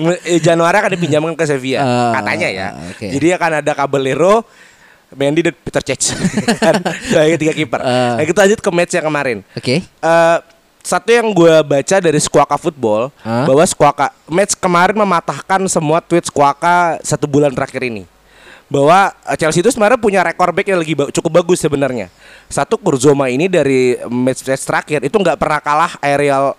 Eh, 0.24 0.40
Januari 0.40 0.76
akan 0.80 0.92
dipinjamkan 0.96 1.34
ke 1.36 1.44
Sevilla 1.44 1.80
Ah, 1.80 2.12
katanya 2.16 2.48
ya. 2.48 2.68
oke. 2.88 3.04
Jadi 3.10 3.26
akan 3.32 3.50
ada 3.60 3.72
Caballero, 3.74 4.44
Mendy 5.14 5.40
dan 5.42 5.54
Peter 5.58 5.82
Cech. 5.82 6.14
kan 6.64 6.74
sebagai 7.02 7.36
tiga 7.40 7.52
kiper. 7.52 7.80
Ah. 7.82 8.18
Nah, 8.18 8.24
kita 8.26 8.38
lanjut 8.46 8.60
ke 8.62 8.70
match 8.70 8.92
yang 8.94 9.06
kemarin. 9.06 9.38
oke 9.54 9.74
Eh 9.82 10.38
satu 10.80 11.12
yang 11.12 11.28
gue 11.36 11.54
baca 11.60 11.96
dari 12.00 12.16
Squawka 12.16 12.56
Football 12.56 13.12
Hah? 13.20 13.44
bahwa 13.44 13.64
Squawka 13.68 14.16
match 14.24 14.56
kemarin 14.56 14.96
mematahkan 14.96 15.60
semua 15.68 16.00
tweet 16.00 16.24
Squawka 16.24 16.96
satu 17.04 17.28
bulan 17.28 17.52
terakhir 17.52 17.84
ini. 17.84 18.08
Bahwa 18.70 19.10
eh, 19.26 19.36
Chelsea 19.36 19.60
itu 19.60 19.68
sebenarnya 19.68 19.98
punya 20.00 20.20
rekor 20.24 20.54
back 20.54 20.66
yang 20.70 20.80
lagi 20.80 20.94
ba- 20.96 21.10
cukup 21.12 21.42
bagus 21.42 21.60
sebenarnya. 21.60 22.08
Satu 22.48 22.78
Kurzoma 22.80 23.28
ini 23.28 23.50
dari 23.50 23.98
match 24.08 24.46
match 24.46 24.64
terakhir 24.64 25.04
itu 25.04 25.16
nggak 25.18 25.36
pernah 25.36 25.60
kalah 25.60 25.92
aerial 26.00 26.54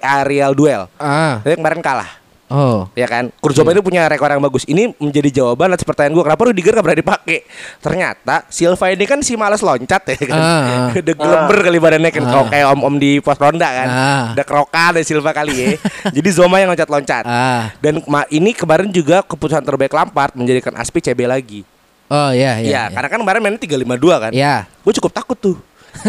aerial 0.00 0.52
duel. 0.54 0.82
Ah. 1.00 1.40
Tapi 1.42 1.56
kemarin 1.58 1.80
kalah. 1.82 2.25
Oh. 2.46 2.86
Ya 2.94 3.10
kan, 3.10 3.34
Kurzoma 3.42 3.74
ini 3.74 3.82
punya 3.82 4.06
rekor 4.06 4.30
yang 4.30 4.38
bagus. 4.38 4.62
Ini 4.70 4.94
menjadi 5.02 5.42
jawaban 5.42 5.74
atas 5.74 5.82
pertanyaan 5.82 6.14
gue 6.14 6.24
kenapa 6.30 6.42
Rudiger 6.46 6.72
gak 6.78 6.84
pernah 6.86 7.00
dipakai. 7.02 7.38
Ternyata 7.82 8.34
Silva 8.46 8.86
ini 8.94 9.04
kan 9.04 9.18
si 9.22 9.34
males 9.34 9.62
loncat 9.66 10.02
ya 10.06 10.16
kan. 10.30 10.38
Ah. 10.38 10.88
Udah 11.02 11.14
gelember 11.18 11.58
kali 11.66 11.78
badannya 11.82 12.10
kan 12.14 12.22
kalau 12.22 12.44
kayak 12.46 12.66
om-om 12.70 12.94
di 13.02 13.18
pos 13.18 13.38
ronda 13.38 13.66
kan. 13.66 13.88
Ah. 13.90 14.26
Udah 14.38 14.44
kerokan 14.46 14.90
dari 14.94 15.06
Silva 15.06 15.30
kali 15.34 15.54
ya. 15.58 15.66
Jadi 16.16 16.28
Zoma 16.30 16.62
yang 16.62 16.70
loncat-loncat. 16.70 17.26
Ah. 17.26 17.74
Dan 17.82 17.98
ini 18.30 18.54
kemarin 18.54 18.94
juga 18.94 19.26
keputusan 19.26 19.66
terbaik 19.66 19.90
Lampard 19.90 20.38
menjadikan 20.38 20.74
Aspi 20.78 21.02
CB 21.02 21.26
lagi. 21.26 21.60
Oh 22.06 22.30
iya 22.30 22.62
iya. 22.62 22.70
Iya, 22.70 22.82
karena 22.94 23.08
kan 23.10 23.18
kemarin 23.18 23.40
mainnya 23.42 23.58
352 23.58 24.22
kan. 24.22 24.30
Iya. 24.30 24.70
Gue 24.86 24.92
cukup 24.94 25.10
takut 25.10 25.34
tuh. 25.34 25.58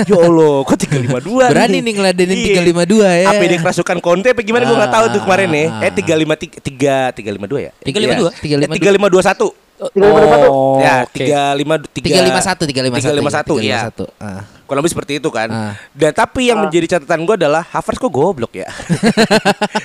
Ya 0.06 0.18
Allah, 0.18 0.56
kok 0.62 0.78
352 0.78 1.50
Berani 1.50 1.78
nih 1.80 1.94
ngeladenin 1.96 2.36
Iya. 2.38 2.62
352 2.62 3.08
ya. 3.08 3.28
APD 3.32 3.54
kerasukan 3.60 3.98
Conte 4.00 4.30
apa 4.32 4.42
gimana 4.42 4.64
gue 4.64 4.78
gak 4.78 4.94
tahu 4.94 5.06
tuh 5.14 5.22
kemarin 5.24 5.48
nih. 5.50 5.68
Ah. 5.70 5.86
Eh 5.86 5.92
353 5.92 7.16
352 7.16 7.60
ya? 7.60 7.72
352? 7.82 7.88
Iya. 7.88 8.32
352. 8.38 8.68
Eh, 8.68 8.70
3521. 8.70 8.78
Tiga 8.78 8.92
lima 8.92 9.22
satu. 9.22 9.48
Oh, 9.78 10.82
ya, 10.82 11.06
oke. 11.06 11.22
351 11.22 11.86
351 11.94 12.66
351 12.66 13.62
351 13.62 13.62
ya. 13.62 13.80
351. 13.94 14.10
Ah. 14.18 14.42
Kurang 14.66 14.82
lebih 14.82 14.94
seperti 14.98 15.12
itu 15.22 15.30
kan. 15.30 15.48
Ah. 15.48 15.74
Dan 15.94 16.12
tapi 16.12 16.50
yang 16.50 16.58
menjadi 16.60 16.98
catatan 16.98 17.22
gue 17.24 17.36
adalah 17.38 17.62
Havertz 17.62 18.02
kok 18.02 18.10
goblok 18.10 18.58
ya. 18.58 18.66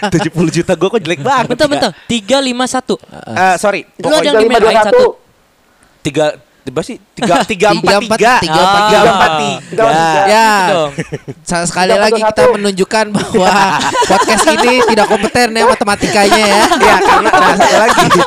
70 0.08 0.32
juta 0.48 0.72
gue 0.72 0.88
kok 0.88 1.00
jelek 1.00 1.20
banget. 1.20 1.52
Bentar, 1.52 1.68
ya. 1.68 1.72
bentar. 1.76 1.90
351. 2.08 2.96
Eh, 3.36 3.54
sorry. 3.60 3.80
Lu 4.00 4.08
ada 4.08 4.24
yang 4.24 4.32
Tiga 4.32 4.32
di 4.32 4.44
lima 4.48 4.52
main 4.56 4.62
dua 4.64 4.70
lain 4.72 4.80
satu. 4.80 4.88
satu. 4.88 5.04
Tiga 6.02 6.24
tiba 6.62 6.80
sih 6.80 6.96
tiga 7.12 7.42
tiga 7.42 7.68
empat 7.72 7.98
tiga 8.00 8.08
Tiga 8.08 8.32
empat- 8.32 8.40
tiga 8.40 8.60
empat 8.62 8.82
tiga 8.86 9.00
empat 9.04 9.30
Tiga 9.32 9.82
tiga. 9.82 10.22
Ya, 10.24 10.50
Gitu 10.62 11.56
sekali 11.64 11.90
Tiga 11.90 12.02
lagi 12.02 12.20
kita 12.22 12.42
menunjukkan 12.50 13.04
bahwa 13.10 13.50
podcast 14.10 14.44
ini 14.48 14.72
tidak 14.86 15.06
kompeten 15.06 15.48
ya 15.50 15.64
matematikanya 15.64 16.38
ya. 16.40 16.62
ya 16.72 16.96
karena 17.00 17.30
nah, 17.30 17.54
satu 17.54 17.76
lagi 17.76 18.06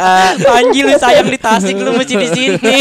Eh, 0.00 0.32
Anjir 0.48 0.86
lu 0.86 0.96
sayang 0.96 1.28
di 1.28 1.36
Tasik 1.36 1.76
lu 1.76 1.92
mesti 1.92 2.14
di 2.16 2.28
sini. 2.28 2.74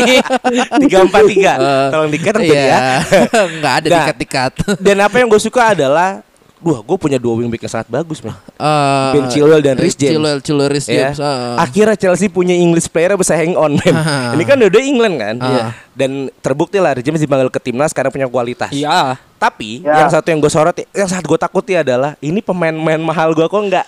tiga 0.79 0.97
empat 1.03 1.21
tiga 1.27 1.53
Eh, 1.53 1.87
tolong 1.91 2.09
dikat 2.09 2.33
Iya. 2.39 2.63
ya 2.63 2.79
Enggak 3.51 3.73
ada 3.75 3.87
Nah. 3.87 3.95
dikat-dikat. 3.99 4.51
dan 4.79 4.97
apa 5.01 5.15
yang 5.17 5.27
gue 5.27 5.37
suka 5.37 5.73
adalah 5.73 6.23
Wah, 6.59 6.83
gue 6.83 6.97
punya 6.97 7.15
dua 7.15 7.33
wingback 7.33 7.63
yang 7.63 7.71
sangat 7.71 7.87
bagus, 7.87 8.19
man. 8.19 8.35
Eh, 8.51 9.09
Ben 9.15 9.25
Chilwell 9.27 9.63
dan 9.63 9.79
Reece 9.79 9.95
James. 9.95 10.11
Chilwell, 10.11 10.39
Chilwell, 10.39 10.67
Reece 10.67 10.87
Ya. 10.87 11.07
James. 11.07 11.17
eh. 11.17 11.55
Akhirnya 11.55 11.95
Chelsea 11.95 12.27
punya 12.27 12.51
English 12.51 12.85
player 12.85 13.09
yang 13.09 13.19
bisa 13.19 13.31
hang 13.31 13.55
on, 13.55 13.75
man. 13.75 13.95
Ah. 13.95 14.35
Ini 14.35 14.43
kan 14.43 14.59
udah 14.59 14.81
England 14.81 15.15
kan. 15.17 15.35
Ah. 15.39 15.71
Dan 15.89 16.27
terbukti 16.37 16.75
lah 16.75 16.91
Reece 16.91 17.07
James 17.07 17.17
dipanggil 17.17 17.47
ke 17.47 17.57
timnas 17.57 17.89
karena 17.89 18.11
punya 18.11 18.27
kualitas. 18.27 18.69
Iya. 18.69 19.15
Tapi 19.35 19.81
Ya. 19.81 20.03
yang 20.03 20.11
satu 20.11 20.27
yang 20.27 20.37
gue 20.37 20.51
sorot, 20.51 20.75
yang 20.91 21.07
sangat 21.07 21.23
gue 21.23 21.39
takuti 21.39 21.73
adalah 21.73 22.19
ini 22.19 22.39
pemain-pemain 22.39 22.99
mahal 22.99 23.31
gue 23.31 23.45
kok 23.45 23.55
nggak 23.55 23.87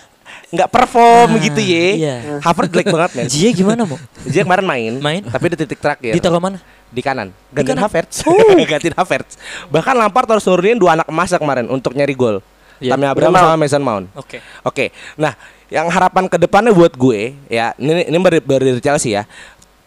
nggak 0.49 0.67
perform 0.67 1.43
gitu 1.43 1.60
ya. 1.60 1.84
iya. 1.91 2.15
Havertz 2.39 2.71
jelek 2.71 2.88
banget, 2.88 3.12
man. 3.13 3.25
Jia 3.27 3.49
gimana 3.51 3.84
mau? 3.84 3.99
Dia 4.23 4.43
kemarin 4.43 4.63
main, 4.63 4.93
Main. 4.97 5.21
tapi 5.23 5.51
di 5.51 5.55
titik 5.57 5.75
terakhir 5.75 6.12
Ditaruh 6.12 6.39
mana? 6.39 6.60
di 6.88 6.99
kanan. 6.99 7.36
Gantiin? 7.51 7.75
Havertz. 7.75 8.23
Gantiin 8.71 8.95
Havertz. 8.95 9.36
Bahkan 9.67 9.91
Lampard 9.93 10.27
harus 10.29 10.43
nurunin 10.43 10.75
dua 10.75 10.95
anak 10.95 11.07
emas 11.07 11.31
kemarin 11.31 11.67
untuk 11.67 11.91
nyari 11.91 12.12
gol. 12.12 12.39
Iya. 12.82 12.98
Tammy 12.98 13.06
Abraham 13.06 13.34
sama 13.38 13.56
Mason 13.56 13.84
Mount. 13.86 14.06
Oke. 14.17 14.38
Oke. 14.65 14.86
Nah, 15.15 15.38
yang 15.70 15.88
harapan 15.88 16.26
ke 16.28 16.36
depannya 16.41 16.74
buat 16.74 16.98
gue 16.98 17.38
ya, 17.48 17.78
ini 17.78 18.10
ini 18.10 18.17
baru 18.20 18.41
dari 18.65 18.82
Chelsea 18.82 19.13
ya. 19.15 19.24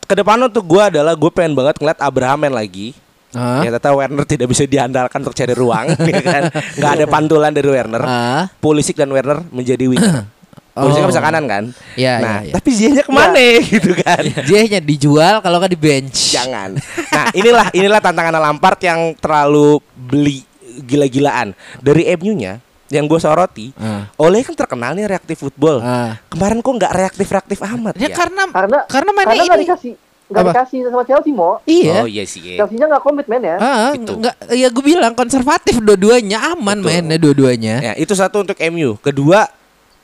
Ke 0.07 0.15
depan 0.15 0.39
untuk 0.41 0.63
gue 0.65 0.83
adalah 0.95 1.13
gue 1.19 1.31
pengen 1.35 1.59
banget 1.59 1.77
ngeliat 1.83 1.99
Abraham 1.99 2.39
main 2.41 2.55
lagi. 2.55 2.95
Ah. 3.35 3.67
Ya, 3.67 3.75
ternyata 3.75 3.91
Werner 3.91 4.25
tidak 4.25 4.47
bisa 4.47 4.63
diandalkan 4.63 5.19
untuk 5.19 5.35
cari 5.35 5.53
ruang, 5.59 5.91
ya 6.15 6.23
kan? 6.23 6.43
Nggak 6.79 6.93
ada 7.03 7.05
pantulan 7.11 7.51
dari 7.51 7.67
Werner. 7.67 8.03
Ah. 8.07 8.47
Pulisic 8.63 8.95
dan 8.95 9.11
Werner 9.11 9.43
menjadi 9.51 9.91
winger. 9.91 10.31
Pulisic 10.79 11.03
kan 11.03 11.07
Oh. 11.07 11.11
bisa 11.11 11.23
kanan 11.23 11.45
kan? 11.47 11.65
Iya, 11.95 12.15
nah, 12.19 12.39
iya, 12.43 12.51
iya. 12.51 12.55
tapi 12.59 12.71
ke 12.99 13.13
mana 13.15 13.39
gitu 13.79 13.95
kan? 13.95 14.23
Dia 14.43 14.59
hanya 14.67 14.81
dijual 14.83 15.39
kalau 15.39 15.63
nggak 15.63 15.71
di 15.71 15.79
bench. 15.79 16.35
Jangan. 16.35 16.75
Nah, 17.15 17.27
inilah 17.31 17.67
inilah 17.71 18.01
tantangan 18.03 18.35
Lampard 18.43 18.79
yang 18.83 19.15
terlalu 19.19 19.79
beli 19.95 20.43
gila-gilaan. 20.83 21.55
Dari 21.79 22.11
MU-nya 22.19 22.59
yang 22.95 23.05
gue 23.05 23.19
soroti, 23.19 23.67
Ah. 23.75 24.07
Oleh 24.17 24.41
kan 24.41 24.55
terkenal 24.55 24.95
nih 24.95 25.07
reaktif 25.07 25.37
football. 25.37 25.79
Ah. 25.79 26.17
Kemarin 26.27 26.59
kok 26.59 26.73
nggak 26.73 26.93
reaktif-reaktif 26.95 27.59
amat 27.61 27.95
Ya, 27.95 28.07
ya? 28.07 28.15
karena 28.15 28.43
Karena 28.47 28.79
karena 28.87 29.11
mainnya 29.13 29.35
karena 29.37 29.55
ini. 29.55 29.65
dikasih 29.65 29.93
nggak 30.25 30.41
Apa? 30.41 30.51
dikasih 30.51 30.79
sama 30.89 31.05
Chelsea 31.05 31.33
mo. 31.33 31.51
Iya. 31.65 31.95
Oh 32.01 32.09
iya 32.09 32.25
sih. 32.25 32.57
Chelsea-nya 32.57 32.87
nggak 32.89 33.03
komitmen 33.03 33.41
ya. 33.41 33.57
Ah, 33.59 33.93
Itu. 33.93 34.17
enggak 34.17 34.35
ya 34.49 34.69
gue 34.71 34.85
bilang 34.87 35.13
konservatif 35.13 35.77
dua-duanya 35.79 36.55
aman 36.55 36.81
mainnya 36.81 37.19
dua-duanya. 37.19 37.75
Ya, 37.83 37.93
itu 37.95 38.15
satu 38.15 38.41
untuk 38.41 38.57
MU. 38.65 38.97
Kedua, 38.99 39.45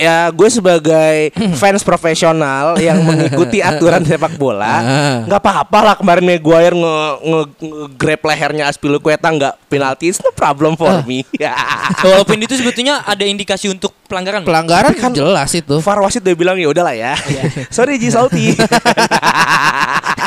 ya 0.01 0.33
gue 0.33 0.49
sebagai 0.49 1.29
fans 1.61 1.85
profesional 1.85 2.81
yang 2.81 3.05
mengikuti 3.05 3.61
aturan 3.61 4.01
sepak 4.01 4.35
bola, 4.35 4.73
Ah. 4.81 5.17
nggak 5.29 5.41
apa-apa 5.41 5.79
lah 5.83 5.95
kemarin 5.95 6.25
Maguire 6.25 6.73
nge, 6.73 6.97
nge, 7.21 7.41
nge-grab 7.61 8.21
lehernya 8.25 8.65
Aspilicueta 8.67 9.29
nggak 9.29 9.55
penalti, 9.69 10.09
it's 10.09 10.19
no 10.19 10.33
problem 10.33 10.73
for 10.75 10.89
me. 11.05 11.21
Ya. 11.37 11.53
Walaupun 12.07 12.41
itu 12.41 12.57
sebetulnya 12.57 13.05
ada 13.05 13.21
indikasi 13.23 13.69
untuk 13.69 13.93
pelanggaran. 14.09 14.43
Pelanggaran 14.43 14.97
kan 14.97 15.13
jelas 15.13 15.53
itu. 15.53 15.79
VAR 15.79 16.01
wasit 16.01 16.25
udah 16.25 16.35
bilang 16.35 16.57
ya 16.57 16.73
udahlah 16.73 16.97
ya. 16.97 17.13
Sorry 17.69 18.01
Ji 18.01 18.09
Salty. 18.09 18.57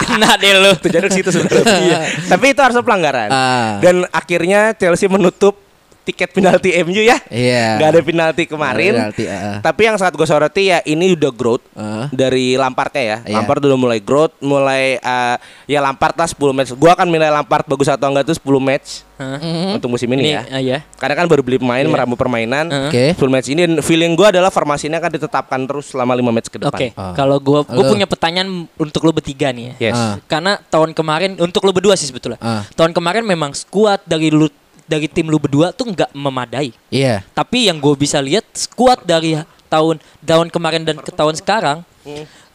Kena 0.04 0.36
deh 0.38 0.52
lu. 0.54 0.72
itu 0.76 0.88
jarak 0.90 1.12
situ 1.12 1.30
sebenarnya. 1.32 2.00
Tapi 2.30 2.46
itu 2.54 2.60
harusnya 2.62 2.84
pelanggaran. 2.84 3.30
Ah. 3.32 3.72
Dan 3.80 4.06
akhirnya 4.10 4.76
Chelsea 4.76 5.08
menutup 5.08 5.58
tiket 6.04 6.30
penalti 6.30 6.70
MU 6.84 7.00
ya. 7.00 7.18
Iya. 7.28 7.80
Nggak 7.80 7.90
ada 7.90 8.02
penalti 8.02 8.44
kemarin. 8.44 8.92
Penalti, 8.94 9.24
ah. 9.26 9.58
Tapi 9.60 9.82
yang 9.84 9.96
sangat 9.96 10.14
gue 10.14 10.28
soroti 10.28 10.68
ya 10.68 10.84
ini 10.84 11.16
udah 11.16 11.32
growth 11.32 11.64
Ah. 11.74 12.12
dari 12.12 12.54
Lampardnya 12.54 13.04
ya. 13.04 13.18
Iya. 13.24 13.36
Lampard 13.40 13.64
udah 13.64 13.80
mulai 13.80 14.00
growth, 14.00 14.36
mulai 14.40 14.96
eh, 14.96 15.36
ya 15.66 15.80
Lampard 15.80 16.14
lah 16.14 16.28
10 16.28 16.52
match. 16.52 16.72
Gua 16.74 16.92
akan 16.94 17.08
nilai 17.08 17.28
Lampard 17.28 17.64
bagus 17.66 17.88
atau 17.88 18.06
enggak 18.06 18.26
tuh 18.26 18.36
10 18.36 18.60
match 18.60 19.02
Hah? 19.14 19.40
untuk 19.74 19.88
musim 19.88 20.10
ini, 20.12 20.22
Ini 20.22 20.32
ya. 20.32 20.42
ah, 20.46 20.62
ya. 20.62 20.78
Karena 20.94 21.16
kan 21.16 21.26
baru 21.26 21.40
beli 21.40 21.58
pemain, 21.58 21.80
Iya. 21.80 21.88
meramu 21.88 22.14
permainan. 22.14 22.66
Heeh. 22.68 22.90
Oke. 22.90 23.06
10 23.16 23.32
match 23.32 23.48
ini 23.48 23.62
dan 23.64 23.74
feeling 23.80 24.14
gua 24.14 24.30
adalah 24.30 24.50
formasinya 24.50 25.00
akan 25.00 25.12
ditetapkan 25.14 25.60
terus 25.64 25.90
selama 25.90 26.14
5 26.14 26.30
match 26.30 26.50
ke 26.50 26.58
depan. 26.58 26.76
Oke, 26.76 26.88
Ah. 26.94 27.14
kalau 27.14 27.38
gua 27.38 27.64
gua 27.64 27.80
Halo. 27.80 27.92
punya 27.92 28.06
pertanyaan 28.06 28.68
untuk 28.74 29.02
lu 29.02 29.12
bertiga 29.12 29.50
nih 29.50 29.74
ya. 29.80 29.90
Yes. 29.90 29.96
Ah. 29.96 30.16
Karena 30.26 30.60
tahun 30.60 30.92
kemarin 30.92 31.38
untuk 31.38 31.64
lu 31.64 31.72
berdua 31.72 31.96
sih 31.96 32.06
sebetulnya. 32.06 32.38
Ah. 32.38 32.68
Tahun 32.70 32.92
kemarin 32.92 33.24
memang 33.24 33.54
skuad 33.54 34.04
dari 34.04 34.28
lu 34.28 34.52
dari 34.94 35.10
tim 35.10 35.26
lu 35.26 35.42
berdua 35.42 35.74
tuh 35.74 35.90
nggak 35.90 36.14
memadai. 36.14 36.70
Iya. 36.94 37.26
Tapi 37.34 37.66
yang 37.68 37.82
gue 37.82 37.94
bisa 37.98 38.22
lihat 38.22 38.46
skuad 38.54 39.02
dari 39.02 39.42
tahun 39.68 39.98
tahun 40.22 40.48
kemarin 40.54 40.86
dan 40.86 41.02
ke 41.02 41.10
tahun 41.10 41.34
sekarang, 41.34 41.82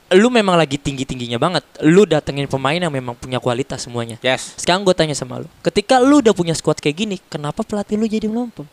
lu 0.08 0.28
memang 0.30 0.54
lagi 0.54 0.78
tinggi 0.78 1.02
tingginya 1.02 1.36
banget. 1.36 1.66
Lu 1.82 2.06
datengin 2.06 2.46
pemain 2.46 2.78
yang 2.78 2.94
memang 2.94 3.18
punya 3.18 3.42
kualitas 3.42 3.82
semuanya. 3.82 4.16
Yes. 4.22 4.54
Sekarang 4.54 4.86
gue 4.86 4.94
tanya 4.94 5.18
sama 5.18 5.42
lu, 5.42 5.48
ketika 5.60 5.98
lu 5.98 6.22
udah 6.22 6.30
punya 6.30 6.54
skuad 6.54 6.78
kayak 6.78 6.96
gini, 6.96 7.16
kenapa 7.26 7.66
pelatih 7.66 7.98
lu 7.98 8.06
jadi 8.06 8.30
melempem? 8.30 8.64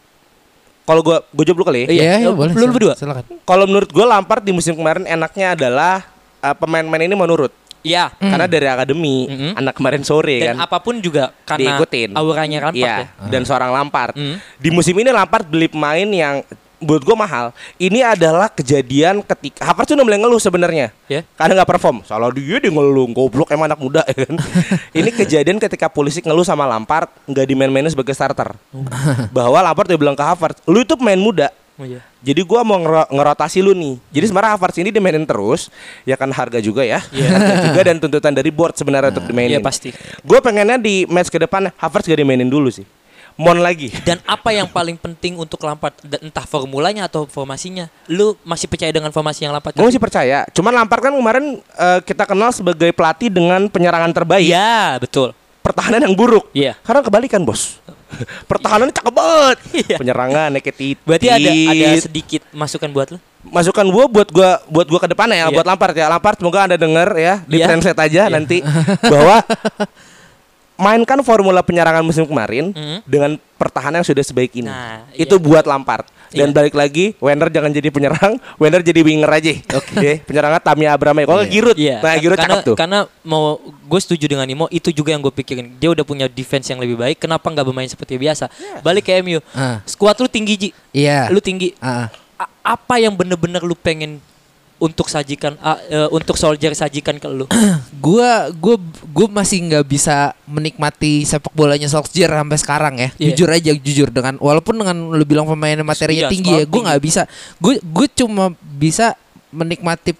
Kalau 0.85 1.01
gua 1.01 1.25
gua 1.33 1.41
jawab 1.41 1.65
kali 1.65 1.81
ya. 1.81 1.87
Iya, 1.89 1.97
Iya, 1.97 2.13
iya, 2.21 2.27
lu- 2.29 2.37
boleh. 2.37 2.53
lu 2.53 2.61
silakan, 2.61 2.73
berdua. 2.77 2.93
Silakan. 2.93 3.23
Kalau 3.41 3.65
menurut 3.65 3.89
gue 3.89 4.05
Lampard 4.05 4.45
di 4.45 4.53
musim 4.53 4.77
kemarin 4.77 5.09
enaknya 5.09 5.57
adalah 5.57 6.05
uh, 6.45 6.53
pemain-pemain 6.53 7.09
ini 7.09 7.17
menurut 7.17 7.49
Iya. 7.85 8.09
karena 8.17 8.45
dari 8.45 8.65
akademi 8.65 9.29
Mm-mm. 9.29 9.51
anak 9.55 9.73
kemarin 9.73 10.01
sore 10.01 10.41
Dan 10.41 10.57
kan 10.57 10.65
apa 10.65 10.77
pun 10.79 10.97
juga 10.97 11.29
karena 11.43 11.77
diikutin. 11.77 12.09
auranya 12.13 12.57
Lampard 12.65 12.81
Iya, 12.81 12.95
ya. 13.05 13.29
dan 13.29 13.41
seorang 13.43 13.69
Lampard. 13.69 14.13
Mm. 14.13 14.35
Di 14.57 14.69
musim 14.69 14.95
ini 14.95 15.09
Lampard 15.09 15.45
beli 15.45 15.67
pemain 15.67 16.03
yang 16.03 16.41
buat 16.75 17.01
gue 17.01 17.15
mahal. 17.15 17.49
Ini 17.77 18.03
adalah 18.03 18.45
kejadian 18.47 19.23
ketika 19.23 19.63
Havertz 19.63 19.87
tuh 19.87 19.95
udah 19.95 20.05
mulai 20.05 20.19
ngeluh 20.19 20.37
sebenarnya. 20.37 20.91
Ya. 21.07 21.23
Karena 21.33 21.55
nggak 21.55 21.69
perform. 21.71 22.03
Salah 22.03 22.29
dia 22.29 22.59
dia 22.59 22.67
ngeluh, 22.67 23.09
goblok 23.09 23.47
emang 23.47 23.71
anak 23.71 23.79
muda 23.79 24.03
ya 24.11 24.27
kan. 24.27 24.35
ini 24.91 25.09
kejadian 25.09 25.57
ketika 25.57 25.87
Pulisic 25.87 26.25
ngeluh 26.25 26.43
sama 26.43 26.65
Lampard 26.65 27.07
nggak 27.25 27.45
dimain-mainin 27.47 27.89
sebagai 27.89 28.11
starter. 28.11 28.53
Bahwa 29.31 29.61
Lampard 29.61 29.87
udah 29.87 29.99
bilang 29.99 30.13
ke 30.13 30.21
Havertz, 30.21 30.61
"Lu 30.65 30.81
itu 30.81 30.93
pemain 30.93 31.17
muda, 31.17 31.47
Oh, 31.75 31.83
iya. 31.83 31.99
jadi 32.23 32.39
gua 32.47 32.63
mau 32.63 32.79
ngero- 32.79 33.11
ngerotasi 33.11 33.59
lu 33.59 33.75
nih. 33.75 33.99
Jadi 34.15 34.25
sebenarnya 34.31 34.55
Havertz 34.55 34.79
ini 34.79 34.95
dimainin 34.95 35.27
terus, 35.27 35.67
ya 36.07 36.15
kan 36.15 36.31
harga 36.31 36.63
juga 36.63 36.87
ya. 36.87 37.03
Harga 37.35 37.67
juga 37.67 37.81
dan 37.83 37.99
tuntutan 37.99 38.31
dari 38.31 38.47
board 38.47 38.79
sebenarnya 38.79 39.11
untuk 39.11 39.27
dimainin. 39.27 39.59
Iya, 39.59 39.59
pasti. 39.59 39.91
Gue 40.23 40.39
pengennya 40.39 40.79
di 40.79 41.03
match 41.11 41.27
ke 41.27 41.35
depan 41.35 41.67
Havertz 41.75 42.07
gak 42.07 42.15
dimainin 42.15 42.47
dulu 42.47 42.71
sih. 42.71 42.87
Mon 43.35 43.59
lagi. 43.59 43.91
Dan 44.07 44.23
apa 44.23 44.55
yang 44.55 44.63
paling 44.71 44.95
penting 44.95 45.35
untuk 45.35 45.59
Lampard 45.67 45.91
entah 46.23 46.47
formulanya 46.47 47.11
atau 47.11 47.27
formasinya? 47.27 47.91
Lu 48.07 48.39
masih 48.47 48.71
percaya 48.71 48.95
dengan 48.95 49.11
formasi 49.11 49.43
yang 49.43 49.51
Lampard? 49.51 49.75
Gue 49.75 49.83
masih 49.83 49.99
percaya. 49.99 50.47
Cuman 50.55 50.71
Lampard 50.71 51.03
kan 51.03 51.11
kemarin 51.11 51.59
eh, 51.59 51.99
kita 52.07 52.23
kenal 52.23 52.55
sebagai 52.55 52.95
pelatih 52.95 53.27
dengan 53.27 53.67
penyerangan 53.67 54.15
terbaik. 54.15 54.47
Iya, 54.47 54.95
betul. 55.03 55.35
Pertahanan 55.59 56.07
yang 56.07 56.15
buruk. 56.15 56.47
Iya. 56.55 56.79
Karena 56.79 57.03
kebalikan 57.03 57.43
bos. 57.43 57.83
Pertahanannya 58.51 58.93
cakep 58.93 59.13
banget. 59.13 59.57
Iya. 59.75 59.97
Penyerangan 59.99 60.49
titit. 60.61 60.97
Berarti 61.03 61.27
ada 61.29 61.49
ada 61.51 61.87
sedikit 61.99 62.41
masukan 62.51 62.89
buat 62.91 63.09
lu? 63.15 63.19
masukan 63.45 63.85
gua 63.93 64.09
buat 64.09 64.29
gua 64.33 64.57
buat 64.65 64.87
gua 64.89 64.99
ke 65.05 65.09
depannya 65.13 65.37
ya, 65.37 65.45
Iya. 65.45 65.53
buat 65.53 65.67
Lampard 65.69 65.93
ya. 65.93 66.09
Lampard 66.09 66.37
semoga 66.41 66.65
Anda 66.65 66.81
denger 66.81 67.09
ya, 67.13 67.33
di 67.45 67.61
Iya. 67.61 67.69
translate 67.69 67.99
aja 68.01 68.21
nanti 68.25 68.57
bahwa 69.13 69.45
mainkan 70.75 71.21
formula 71.23 71.61
penyerangan 71.63 72.03
musim 72.03 72.27
kemarin 72.27 72.73
Hmm. 72.75 72.99
dengan 73.07 73.37
pertahanan 73.55 74.03
yang 74.03 74.07
sudah 74.07 74.25
sebaik 74.25 74.51
ini. 74.59 74.67
Nah, 74.67 75.07
Itu 75.15 75.39
iya. 75.39 75.43
buat 75.45 75.63
Lampard. 75.63 76.09
Dan 76.35 76.51
Iya. 76.51 76.55
balik 76.55 76.75
lagi, 76.75 77.05
Werner 77.17 77.47
jangan 77.47 77.71
jadi 77.71 77.89
penyerang, 77.89 78.33
Werner 78.61 78.83
jadi 78.83 78.99
winger 78.99 79.31
aja. 79.31 79.51
Oke. 79.73 80.21
Penyerangnya 80.21 80.59
Tammy 80.59 80.85
Abraham 80.85 81.17
ya. 81.17 81.25
Kalau 81.25 81.39
nggak 81.39 81.51
Giroud. 81.51 81.75
Iya. 81.79 81.95
Nah, 81.99 82.15
Giroud 82.15 82.37
karena, 82.37 82.53
cakep 82.53 82.65
tuh. 82.65 82.75
Karena 82.75 82.99
mau 83.23 83.43
gue 83.63 83.99
setuju 83.99 84.25
dengan 84.27 84.45
Imo, 84.45 84.67
itu 84.69 84.91
juga 84.91 85.15
yang 85.15 85.23
gue 85.23 85.31
pikirin. 85.31 85.75
Dia 85.75 85.89
udah 85.89 86.03
punya 86.03 86.27
defense 86.27 86.67
yang 86.67 86.77
lebih 86.77 86.95
baik. 86.95 87.17
Kenapa 87.17 87.47
nggak 87.47 87.63
bermain 87.63 87.87
seperti 87.87 88.15
biasa? 88.15 88.51
Balik 88.81 89.07
ke 89.07 89.17
MU. 89.19 89.39
Ah. 89.51 89.79
Squad 89.85 90.19
lu 90.19 90.27
tinggi 90.27 90.53
Ji. 90.57 90.69
Iya. 90.91 91.31
Lu 91.31 91.39
tinggi. 91.39 91.71
Ah, 91.79 92.11
A- 92.35 92.51
apa 92.75 92.99
yang 92.99 93.15
bener-bener 93.15 93.63
lu 93.63 93.73
pengen 93.73 94.19
untuk 94.85 95.09
sajikan 95.09 95.57
ah, 95.59 95.81
eh, 95.85 96.05
untuk 96.13 96.37
soldier 96.37 96.71
sajikan 96.71 97.17
ke 97.17 97.25
lu? 97.25 97.49
gua 98.05 98.53
gua 98.53 98.77
gua 99.09 99.27
masih 99.33 99.65
nggak 99.65 99.85
bisa 99.85 100.37
menikmati 100.45 101.25
sepak 101.25 101.51
bolanya 101.51 101.89
Solskjaer 101.89 102.29
sampai 102.29 102.57
sekarang 102.61 102.93
ya. 102.95 103.09
Iya. 103.17 103.33
Jujur 103.33 103.49
aja 103.49 103.71
jujur 103.73 104.09
dengan 104.13 104.37
walaupun 104.37 104.77
dengan 104.77 104.97
lu 105.11 105.25
bilang 105.25 105.49
pemain 105.49 105.81
materinya 105.81 106.27
Iya, 106.27 106.31
tinggi 106.31 106.53
ya, 106.53 106.63
gua 106.69 106.81
nggak 106.87 107.01
bisa. 107.01 107.25
Gue 107.57 107.81
gue 107.81 108.07
cuma 108.13 108.53
bisa 108.61 109.17
menikmati 109.49 110.13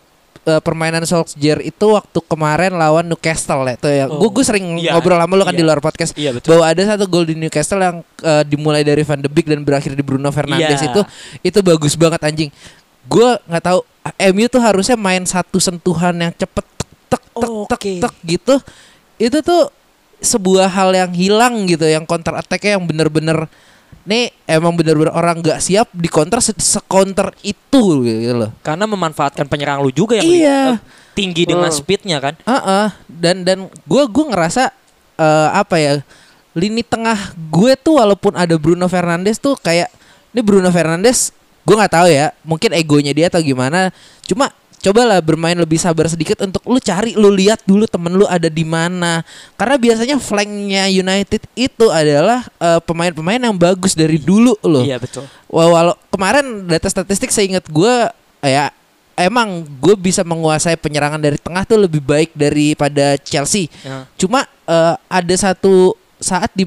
eh, 0.45 0.61
permainan 0.61 1.03
Solskjaer 1.03 1.59
itu 1.59 1.85
waktu 1.89 2.19
kemarin 2.23 2.73
lawan 2.73 3.05
Newcastle 3.05 3.65
ya. 3.65 3.75
Tuh 3.75 3.91
ya. 3.91 4.05
Oh. 4.07 4.17
Gue 4.21 4.29
gue 4.39 4.43
sering 4.45 4.77
Iya, 4.77 4.95
ngobrol 4.95 5.17
sama 5.19 5.33
lu 5.35 5.43
kan 5.43 5.53
iya. 5.53 5.59
di 5.59 5.65
luar 5.65 5.79
podcast 5.81 6.11
Iya, 6.15 6.31
betul. 6.33 6.55
bahwa 6.55 6.65
ada 6.69 6.81
satu 6.85 7.03
gol 7.05 7.25
di 7.25 7.35
Newcastle 7.35 7.81
yang 7.81 7.97
eh, 8.23 8.43
dimulai 8.45 8.85
dari 8.85 9.01
Van 9.01 9.19
de 9.19 9.27
Beek 9.27 9.49
dan 9.49 9.61
berakhir 9.61 9.91
di 9.93 10.03
Bruno 10.05 10.29
Fernandes 10.29 10.81
Iya. 10.81 10.89
itu 10.93 11.01
itu 11.43 11.59
bagus 11.61 11.93
banget 11.97 12.21
anjing. 12.23 12.49
Gue 13.05 13.37
nggak 13.43 13.63
tahu 13.63 13.79
MU 14.31 14.45
tuh 14.47 14.61
harusnya 14.61 14.95
main 14.95 15.23
satu 15.23 15.57
sentuhan 15.57 16.13
yang 16.15 16.31
cepet 16.31 16.65
tek 16.77 16.89
tek 17.09 17.23
tek 17.33 17.49
Oh, 17.49 17.65
tek 17.65 17.79
oke. 17.79 17.93
tek 18.01 18.15
gitu. 18.23 18.55
Itu 19.17 19.37
tuh 19.41 19.69
sebuah 20.17 20.67
hal 20.67 20.89
yang 20.91 21.11
hilang 21.11 21.67
gitu 21.67 21.85
yang 21.85 22.03
counter 22.03 22.33
attack-nya 22.33 22.79
yang 22.79 22.85
bener-bener 22.87 23.45
nih 24.05 24.29
emang 24.45 24.77
bener-bener 24.77 25.09
orang 25.09 25.41
nggak 25.41 25.57
siap 25.59 25.89
di 25.91 26.05
counter 26.05 26.37
se 26.39 26.53
counter 26.85 27.33
itu 27.41 27.81
gitu 28.05 28.33
loh. 28.35 28.51
Karena 28.61 28.85
memanfaatkan 28.85 29.45
penyerang 29.45 29.81
lu 29.81 29.89
juga 29.89 30.17
yang 30.17 30.25
Iya. 30.25 30.59
eh, 30.73 30.79
tinggi 31.13 31.43
dengan 31.43 31.69
speednya 31.69 32.21
kan. 32.21 32.37
Heeh. 32.41 32.87
dan 33.09 33.41
dan 33.41 33.57
gue 33.67 34.03
gue 34.05 34.25
ngerasa 34.29 34.69
eh, 35.17 35.49
apa 35.51 35.75
ya 35.75 35.93
lini 36.53 36.85
tengah 36.85 37.17
gue 37.51 37.75
tuh 37.75 37.99
walaupun 37.99 38.31
ada 38.37 38.55
Bruno 38.55 38.87
Fernandes 38.87 39.41
tuh 39.41 39.57
kayak 39.57 39.91
ini 40.31 40.39
Bruno 40.39 40.71
Fernandes 40.71 41.35
gue 41.65 41.75
nggak 41.75 41.93
tahu 41.93 42.07
ya 42.07 42.29
mungkin 42.45 42.69
egonya 42.77 43.11
dia 43.11 43.27
atau 43.27 43.41
gimana 43.41 43.89
cuma 44.29 44.53
cobalah 44.85 45.17
bermain 45.17 45.57
lebih 45.57 45.81
sabar 45.81 46.05
sedikit 46.05 46.45
untuk 46.45 46.61
lu 46.69 46.77
cari 46.77 47.17
lu 47.17 47.33
lihat 47.33 47.65
dulu 47.65 47.89
temen 47.89 48.13
lu 48.13 48.29
ada 48.29 48.45
di 48.45 48.61
mana 48.61 49.25
karena 49.57 49.75
biasanya 49.81 50.15
flanknya 50.21 50.85
United 50.85 51.41
itu 51.57 51.85
adalah 51.89 52.45
eh, 52.61 52.77
pemain-pemain 52.85 53.41
yang 53.41 53.57
bagus 53.57 53.97
dari 53.97 54.21
dulu 54.21 54.53
loh 54.61 54.85
Iya 54.85 55.01
betul. 55.01 55.25
Walau 55.49 55.97
kemarin 56.13 56.69
data 56.69 56.85
statistik 56.85 57.33
seingat 57.33 57.65
gue 57.65 58.13
ya 58.45 58.69
emang 59.17 59.65
gue 59.81 59.95
bisa 59.97 60.21
menguasai 60.21 60.77
penyerangan 60.77 61.17
dari 61.17 61.41
tengah 61.41 61.65
tuh 61.65 61.81
lebih 61.81 62.03
baik 62.05 62.35
daripada 62.37 63.17
Chelsea. 63.25 63.71
Ya. 63.81 64.05
Cuma 64.21 64.45
eh, 64.69 64.95
ada 65.09 65.35
satu 65.39 65.97
saat 66.21 66.53
di 66.53 66.63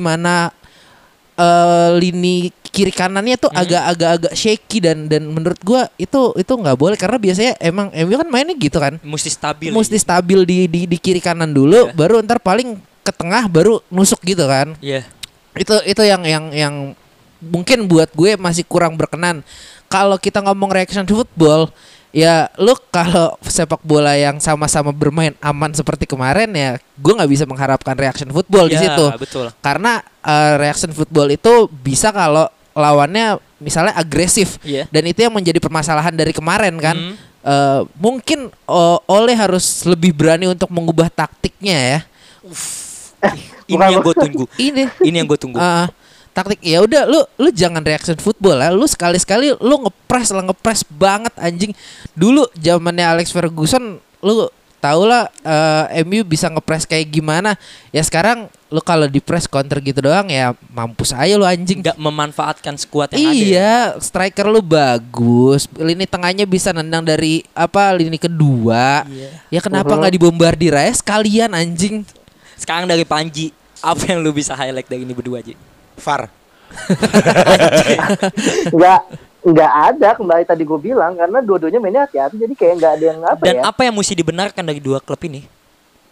eh, 1.38 1.90
lini 1.96 2.50
kiri 2.68 2.90
kanannya 2.90 3.38
tuh 3.38 3.48
Hmm. 3.48 3.62
agak-agak 3.64 4.10
agak 4.20 4.34
shaky 4.34 4.78
dan 4.82 5.06
dan 5.06 5.24
menurut 5.24 5.56
gue 5.62 5.80
itu 5.96 6.34
itu 6.36 6.52
nggak 6.52 6.76
boleh 6.76 6.98
karena 6.98 7.16
biasanya 7.16 7.52
emang 7.58 7.88
MU 7.94 8.14
kan 8.18 8.28
mainnya 8.28 8.54
gitu 8.54 8.76
kan. 8.76 8.98
Mesti 9.00 9.30
stabil. 9.30 9.70
Mesti 9.70 9.96
stabil 9.96 10.40
di 10.44 10.58
di, 10.66 10.80
di 10.84 10.98
kiri 10.98 11.18
kanan 11.18 11.50
dulu, 11.50 11.88
Iya. 11.88 11.94
baru 11.96 12.20
ntar 12.20 12.38
paling 12.38 12.76
ke 13.00 13.12
tengah 13.14 13.48
baru 13.48 13.80
nusuk 13.88 14.20
gitu 14.20 14.44
kan 14.44 14.76
Iya. 14.84 15.00
itu 15.56 15.74
itu 15.88 16.02
yang 16.04 16.22
yang 16.28 16.44
yang 16.52 16.74
mungkin 17.40 17.88
buat 17.88 18.12
gue 18.12 18.36
masih 18.36 18.68
kurang 18.68 19.00
berkenan 19.00 19.40
kalau 19.88 20.20
kita 20.20 20.44
ngomong 20.44 20.68
reaction 20.68 21.08
football 21.08 21.72
ya 22.10 22.48
lu 22.56 22.72
kalau 22.88 23.36
sepak 23.42 23.80
bola 23.80 24.12
yang 24.12 24.38
sama-sama 24.38 24.90
bermain 24.90 25.36
aman 25.38 25.70
seperti 25.70 26.04
kemarin 26.04 26.48
ya 26.50 26.70
gue 26.94 27.12
nggak 27.12 27.28
bisa 27.28 27.44
mengharapkan 27.44 27.92
reaction 27.94 28.28
football 28.28 28.64
di 28.64 28.74
Ya, 28.74 28.88
situ 28.88 29.04
betul. 29.14 29.46
karena 29.60 30.00
eh, 30.18 30.54
reaction 30.56 30.90
football 30.90 31.28
itu 31.28 31.52
bisa 31.74 32.08
kalau 32.08 32.48
lawannya 32.72 33.36
misalnya 33.58 33.92
agresif 33.92 34.56
Iya. 34.62 34.88
dan 34.88 35.02
itu 35.04 35.20
yang 35.20 35.34
menjadi 35.34 35.58
permasalahan 35.58 36.12
dari 36.12 36.32
kemarin 36.32 36.76
kan 36.76 36.96
Hmm. 36.96 37.14
Eh, 37.38 37.80
mungkin 37.96 38.50
eh, 38.50 38.98
Oleh 39.06 39.32
harus 39.32 39.62
lebih 39.82 40.10
berani 40.10 40.46
untuk 40.46 40.68
mengubah 40.68 41.06
taktiknya 41.06 41.78
ya 41.78 42.00
Ini 43.68 43.76
Bukan, 43.76 43.88
yang 43.90 44.02
gue 44.02 44.14
tunggu. 44.16 44.44
ini 44.56 44.82
Ini 45.00 45.16
yang 45.18 45.28
gue 45.28 45.38
tunggu. 45.38 45.58
Taktik 46.38 46.60
ya 46.62 46.78
udah 46.80 47.02
lu 47.04 47.18
lu 47.34 47.50
jangan 47.50 47.82
reaction 47.82 48.14
football 48.16 48.54
lah 48.54 48.70
lu 48.70 48.86
sekali 48.86 49.18
sekali 49.18 49.50
lu 49.58 49.74
ngepres 49.82 50.30
lah 50.30 50.46
ngepres 50.46 50.86
banget 50.86 51.34
anjing 51.34 51.74
dulu 52.14 52.46
zamannya 52.54 53.02
Alex 53.02 53.34
Ferguson 53.34 53.98
lu 54.22 54.46
tau 54.78 55.02
lah 55.02 55.26
eh, 55.42 56.06
MU 56.06 56.22
bisa 56.22 56.46
ngepres 56.46 56.86
kayak 56.86 57.10
gimana 57.10 57.58
ya 57.90 57.98
sekarang 57.98 58.46
lu 58.70 58.78
kalau 58.78 59.10
di 59.10 59.18
press 59.18 59.50
counter 59.50 59.82
gitu 59.82 59.98
doang 59.98 60.30
ya 60.30 60.54
mampus 60.70 61.10
aja 61.10 61.34
lu 61.34 61.42
anjing 61.42 61.82
Nggak 61.82 61.98
memanfaatkan 61.98 62.78
skuad 62.78 63.10
yang 63.10 63.18
ada. 63.18 63.26
ya. 63.26 63.34
iya 63.34 63.74
striker 63.98 64.46
lu 64.46 64.62
bagus 64.62 65.66
lini 65.74 66.06
tengahnya 66.06 66.46
bisa 66.46 66.70
nendang 66.70 67.02
dari 67.02 67.42
apa 67.50 67.90
lini 67.90 68.14
kedua 68.14 69.02
Iya. 69.10 69.30
ya 69.50 69.60
kenapa 69.64 69.90
nggak 69.90 70.14
dibombardir 70.14 70.70
aja 70.70 70.94
sekalian 70.94 71.50
anjing 71.50 72.06
Sekarang 72.54 72.86
dari 72.86 73.02
Panji, 73.02 73.54
apa 73.78 74.02
yang 74.06 74.18
lu 74.18 74.30
bisa 74.30 74.50
highlight 74.50 74.86
dari 74.86 75.02
ini 75.02 75.14
berdua 75.14 75.38
aja? 75.38 75.54
VAR. 75.98 76.22
nggak 78.70 78.98
nggak 79.40 79.72
ada 79.88 80.08
kembali 80.12 80.42
tadi 80.44 80.62
gue 80.62 80.78
bilang 80.82 81.14
karena 81.14 81.38
dua-duanya 81.40 81.78
mainnya 81.78 82.02
hati-hati 82.04 82.36
jadi 82.36 82.52
kayak 82.52 82.72
nggak 82.76 82.92
ada 82.92 83.04
yang 83.06 83.18
apa 83.22 83.40
Dan 83.40 83.54
ya 83.54 83.60
apa 83.64 83.80
yang 83.82 83.94
mesti 83.94 84.12
dibenarkan 84.12 84.62
dari 84.62 84.78
dua 84.78 84.98
klub 84.98 85.18
ini? 85.22 85.46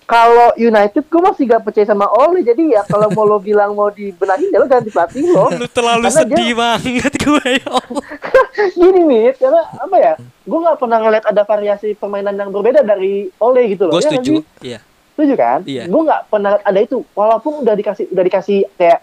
kalau 0.07 0.55
United 0.57 1.03
gue 1.03 1.21
masih 1.21 1.45
gak 1.45 1.61
percaya 1.61 1.85
sama 1.85 2.07
Ole 2.07 2.41
jadi 2.41 2.63
ya 2.71 2.81
kalau 2.87 3.11
mau 3.11 3.27
lo 3.27 3.37
bilang 3.37 3.75
mau 3.75 3.91
dibenahin 3.91 4.47
ya 4.47 4.57
lo 4.57 4.65
ganti 4.65 4.87
pelatih 4.87 5.27
lo 5.27 5.51
Lu 5.53 5.67
terlalu 5.67 6.05
Karena 6.05 6.11
dia- 6.15 6.21
sedih 6.23 6.51
banget 6.55 7.13
gue 7.19 7.43
ya 7.59 7.73
gini 8.79 9.01
nih 9.03 9.25
karena 9.35 9.61
apa 9.75 9.97
ya 9.99 10.13
gue 10.17 10.59
nggak 10.63 10.79
pernah 10.79 10.97
ngeliat 11.01 11.25
ada 11.27 11.43
variasi 11.43 11.93
permainan 11.93 12.33
yang 12.33 12.49
berbeda 12.49 12.81
dari 12.81 13.29
Ole 13.37 13.67
gitu 13.67 13.85
loh 13.85 13.93
Gue 13.93 13.99
Ya 13.99 14.07
nggak 14.07 14.15
setuju. 14.23 14.33
Iya. 14.63 14.79
setuju 15.13 15.33
kan 15.35 15.59
Iya. 15.67 15.83
gue 15.85 16.01
nggak 16.01 16.21
pernah 16.25 16.51
ada 16.57 16.79
itu 16.79 16.97
walaupun 17.11 17.53
udah 17.67 17.75
dikasih 17.75 18.07
udah 18.07 18.23
dikasih 18.23 18.59
kayak 18.79 19.03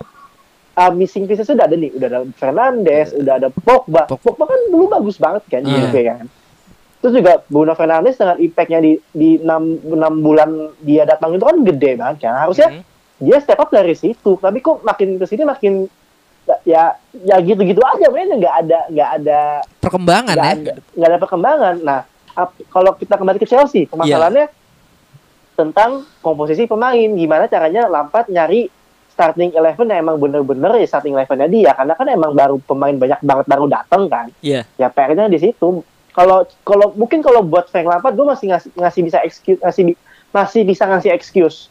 uh, 0.75 0.91
missing 0.91 1.23
pieces 1.23 1.45
udah 1.45 1.65
ada 1.65 1.73
nih. 1.73 1.91
Udah 1.91 2.07
ada 2.07 2.19
Fernandes 2.33 3.11
udah 3.11 3.33
ada 3.35 3.49
Pogba. 3.49 4.05
Pog- 4.05 4.19
Pogba 4.19 4.45
kan 4.45 4.59
dulu 4.67 4.85
bagus 4.87 5.15
banget 5.15 5.43
kan 5.47 5.61
Iya. 5.61 5.79
juga 5.83 6.01
kan 6.07 6.25
terus 6.97 7.19
juga 7.19 7.43
Bruno 7.45 7.75
Fernandes 7.75 8.15
dengan 8.15 8.39
impactnya 8.39 8.79
di 8.79 8.95
di 9.11 9.35
enam 9.35 9.59
enam 9.83 10.13
bulan 10.17 10.49
dia 10.79 11.03
datang 11.03 11.35
itu 11.35 11.43
kan 11.43 11.59
gede 11.61 11.91
banget 11.93 12.17
kan. 12.21 12.39
Harusnya 12.39 12.71
Mhm. 12.71 12.81
dia 13.19 13.37
step 13.37 13.59
up 13.59 13.67
dari 13.69 13.91
situ. 13.91 14.39
Tapi 14.39 14.57
kok 14.57 14.79
makin 14.81 15.19
ke 15.19 15.25
sini 15.25 15.43
makin 15.43 15.83
ya 16.63 16.95
ya 17.17 17.35
gitu-gitu 17.39 17.83
aja. 17.83 18.07
Mainnya 18.07 18.39
nggak 18.39 18.55
ada 18.57 18.79
nggak 18.87 19.09
ada 19.19 19.39
perkembangan 19.77 20.31
nggak 20.31 20.47
ya? 20.47 20.55
ada, 20.55 20.73
nggak 20.95 21.09
ada 21.09 21.19
perkembangan. 21.19 21.75
Nah, 21.81 21.99
ap- 22.33 22.63
kalau 22.67 22.95
kita 22.95 23.15
kembali 23.15 23.35
ke 23.37 23.47
Chelsea, 23.47 23.83
permasalahannya 23.83 24.47
tentang 25.53 25.91
komposisi 26.19 26.65
pemain. 26.65 26.95
Gimana 27.11 27.45
caranya 27.45 27.85
Lampard 27.85 28.25
nyari 28.27 28.71
starting 29.13 29.53
eleven 29.53 29.85
yang 29.85 30.01
emang 30.01 30.17
bener-bener 30.17 30.81
ya 30.81 30.87
starting 30.89 31.13
elevennya 31.13 31.45
dia, 31.45 31.71
karena 31.77 31.93
kan 31.93 32.07
emang 32.09 32.33
baru 32.33 32.57
pemain 32.57 32.97
banyak 32.97 33.21
banget 33.21 33.45
baru 33.45 33.65
datang 33.69 34.09
kan. 34.09 34.27
Iya. 34.41 34.65
Ya 34.75 34.89
PR-nya 34.89 35.29
di 35.29 35.37
situ. 35.37 35.85
Kalau 36.13 36.45
kalau 36.65 36.93
mungkin 36.97 37.21
kalau 37.21 37.45
buat 37.45 37.69
Frank 37.69 37.85
Lampard, 37.89 38.13
gue 38.17 38.25
masih 38.25 38.45
ngasih, 38.49 38.69
ngasih 38.73 39.01
bisa 39.05 39.17
excuse, 39.21 39.59
ngasih 39.61 39.83
masih 40.33 40.61
bisa 40.65 40.83
ngasih 40.89 41.09
excuse 41.13 41.69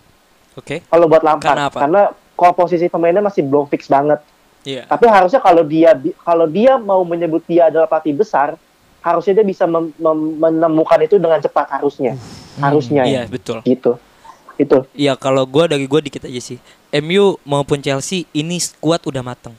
Oke. 0.55 0.87
kalau 0.87 1.11
buat 1.11 1.23
Lampard, 1.27 1.59
Karena 1.59 1.67
apa? 1.67 1.79
karena 1.83 2.03
komposisi 2.39 2.87
pemainnya 2.87 3.23
masih 3.23 3.43
belum 3.47 3.67
fix 3.67 3.87
banget. 3.91 4.23
Iya. 4.63 4.87
Tapi 4.87 5.07
harusnya 5.11 5.43
kalau 5.43 5.67
dia 5.67 5.95
kalau 6.23 6.47
dia 6.47 6.79
mau 6.79 7.03
menyebut 7.03 7.43
dia 7.47 7.71
adalah 7.71 7.91
pelatih 7.91 8.15
besar, 8.15 8.55
harusnya 9.03 9.43
dia 9.43 9.47
bisa 9.47 9.67
menemukan 9.67 10.99
itu 11.03 11.19
dengan 11.19 11.43
cepat 11.43 11.67
harusnya. 11.79 12.15
Harusnya 12.63 13.03
Iya 13.07 13.27
ya. 13.27 13.31
betul. 13.31 13.59
Gitu. 13.67 13.99
Itu. 14.61 14.85
Iya 14.93 15.17
kalau 15.17 15.45
gue 15.49 15.65
dari 15.69 15.85
gue 15.89 16.01
dikit 16.03 16.29
aja 16.29 16.41
sih. 16.41 16.59
MU 17.01 17.41
maupun 17.47 17.81
Chelsea 17.81 18.29
ini 18.37 18.61
skuad 18.61 19.01
udah 19.09 19.25
mateng. 19.25 19.57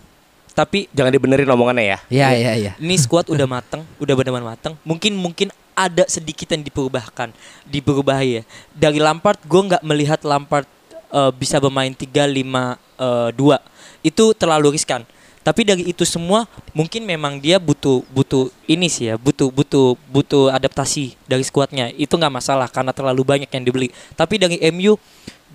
Tapi 0.54 0.86
Jangan 0.94 1.10
dibenerin 1.10 1.50
omongannya 1.50 1.98
ya. 1.98 2.00
ya 2.14 2.30
ya 2.38 2.54
ya 2.54 2.72
ini 2.78 2.94
skuad 2.94 3.26
udah 3.26 3.50
mateng, 3.50 3.82
udah 3.98 4.14
benar-benar 4.14 4.54
mateng. 4.54 4.78
Mungkin 4.86 5.18
mungkin 5.18 5.50
ada 5.74 6.06
sedikit 6.06 6.46
yang 6.54 6.62
diperubahkan, 6.62 7.34
diperubah 7.66 8.22
ya. 8.22 8.46
Dari 8.78 9.02
Lampard 9.02 9.42
gue 9.42 9.62
nggak 9.74 9.82
melihat 9.82 10.22
Lampard 10.22 10.70
eh, 11.10 11.32
bisa 11.34 11.58
bermain 11.58 11.90
3 11.90 12.06
5 12.06 12.38
eh, 12.38 13.30
dua 13.34 13.58
itu 14.06 14.38
terlalu 14.38 14.78
riskan. 14.78 15.02
Tapi 15.44 15.68
dari 15.68 15.84
itu 15.92 16.08
semua 16.08 16.48
mungkin 16.72 17.04
memang 17.04 17.38
dia 17.38 17.60
butuh 17.60 18.00
butuh 18.16 18.48
ini 18.64 18.88
sih 18.88 19.12
ya 19.12 19.20
butuh 19.20 19.52
butuh 19.52 20.00
butuh 20.08 20.48
adaptasi 20.56 21.20
dari 21.28 21.44
skuadnya 21.44 21.92
itu 21.94 22.16
nggak 22.16 22.32
masalah 22.32 22.72
karena 22.72 22.96
terlalu 22.96 23.28
banyak 23.28 23.52
yang 23.52 23.64
dibeli. 23.68 23.92
Tapi 24.16 24.40
dari 24.40 24.58
MU 24.72 24.96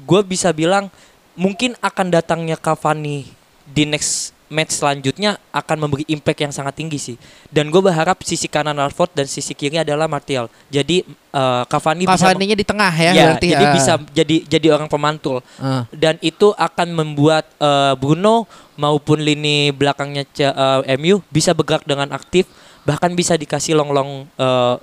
gue 0.05 0.20
bisa 0.28 0.53
bilang 0.53 0.93
mungkin 1.32 1.72
akan 1.80 2.12
datangnya 2.12 2.61
Cavani 2.61 3.32
di 3.64 3.89
next 3.89 4.36
match 4.49 4.80
selanjutnya 4.80 5.36
akan 5.53 5.76
memberi 5.76 6.05
impact 6.09 6.41
yang 6.41 6.53
sangat 6.53 6.80
tinggi 6.80 6.97
sih. 6.97 7.16
Dan 7.53 7.68
gue 7.68 7.80
berharap 7.84 8.24
sisi 8.24 8.49
kanan 8.49 8.76
Rashford 8.80 9.12
dan 9.12 9.28
sisi 9.28 9.53
kiri 9.53 9.76
adalah 9.76 10.09
Martial. 10.09 10.49
Jadi 10.72 11.05
eh, 11.32 11.62
Cavani 11.68 12.09
bisa 12.09 12.32
Cavani-nya 12.32 12.57
di 12.57 12.66
tengah 12.66 12.93
ya, 12.93 13.12
Ya, 13.12 13.24
berarti 13.28 13.47
jadi 13.53 13.66
ah. 13.68 13.74
bisa 13.76 13.93
jadi 14.12 14.36
jadi 14.49 14.66
orang 14.72 14.89
pemantul. 14.89 15.45
Ah. 15.61 15.84
Dan 15.93 16.16
itu 16.24 16.53
akan 16.57 16.89
membuat 16.97 17.45
eh, 17.61 17.95
Bruno 18.01 18.49
maupun 18.79 19.18
lini 19.18 19.74
belakangnya 19.74 20.22
C- 20.31 20.47
eh, 20.47 20.95
MU 20.97 21.18
bisa 21.29 21.51
bergerak 21.51 21.83
dengan 21.83 22.14
aktif, 22.14 22.47
bahkan 22.87 23.11
bisa 23.12 23.35
dikasih 23.35 23.74
long-long 23.74 24.24
eh, 24.39 24.74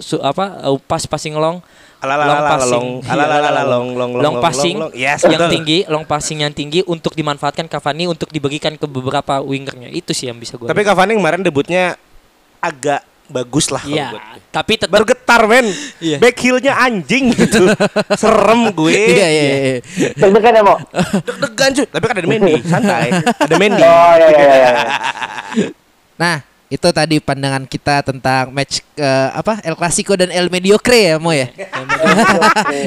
su- 0.00 0.18
apa 0.24 0.72
eh, 0.72 0.78
pas 0.88 1.04
passing 1.04 1.36
long. 1.36 1.60
Long 2.02 2.18
passing. 2.42 2.98
long, 3.06 3.06
long, 3.06 3.30
long, 3.30 3.54
long, 3.62 3.86
long 3.94 4.10
long, 4.18 4.36
passing. 4.42 4.74
long, 4.74 4.90
long. 4.90 4.92
Yes, 4.98 5.22
yang 5.22 5.38
betul. 5.38 5.54
tinggi 5.54 5.78
long 5.86 6.02
passing 6.02 6.42
yang 6.42 6.50
tinggi 6.50 6.82
untuk 6.82 7.14
dimanfaatkan 7.14 7.70
Cavani 7.70 8.10
untuk 8.10 8.26
diberikan 8.32 8.74
ke 8.74 8.90
beberapa 8.90 9.38
wingernya. 9.38 9.86
Itu 9.86 10.10
sih 10.10 10.26
yang 10.26 10.40
bisa 10.40 10.58
gue 10.58 10.66
Tapi 10.66 10.82
Cavani 10.82 11.14
kemarin 11.14 11.46
debutnya 11.46 11.94
agak 12.58 13.06
bagus 13.32 13.66
lah 13.68 13.80
kalau 13.80 13.96
Iya, 13.96 14.08
buat 14.12 14.22
gue. 14.22 14.40
tapi 14.52 14.72
tetap 14.76 14.92
Baru 14.92 15.04
getar 15.04 15.42
men 15.44 15.66
Iya. 15.98 16.16
Back 16.20 16.36
heel-nya 16.38 16.72
anjing 16.76 17.32
gitu 17.32 17.64
Serem 18.20 18.70
gue 18.70 18.92
Iya 18.92 19.26
iya 19.26 19.44
iya. 19.48 19.76
Deg-degan 20.14 20.52
ya, 20.52 20.62
Mo? 20.62 20.76
Deg-degan 21.24 21.70
cuy 21.72 21.86
Tapi 21.88 22.04
kan 22.04 22.14
ada 22.14 22.28
Mendy 22.28 22.54
Santai 22.70 23.08
Ada 23.16 23.54
Mendy 23.56 23.82
Oh, 23.82 24.12
iya, 24.14 24.28
iya, 24.30 24.54
iya. 24.54 24.70
Nah, 26.14 26.38
itu 26.68 26.88
tadi 26.88 27.18
pandangan 27.18 27.66
kita 27.66 28.00
tentang 28.00 28.48
match 28.48 28.80
eh, 28.94 29.28
apa 29.30 29.60
El 29.60 29.74
Clasico 29.74 30.14
dan 30.14 30.30
El 30.30 30.48
Mediocre 30.48 31.12
ya, 31.12 31.16
Mo 31.18 31.34
ya. 31.34 31.50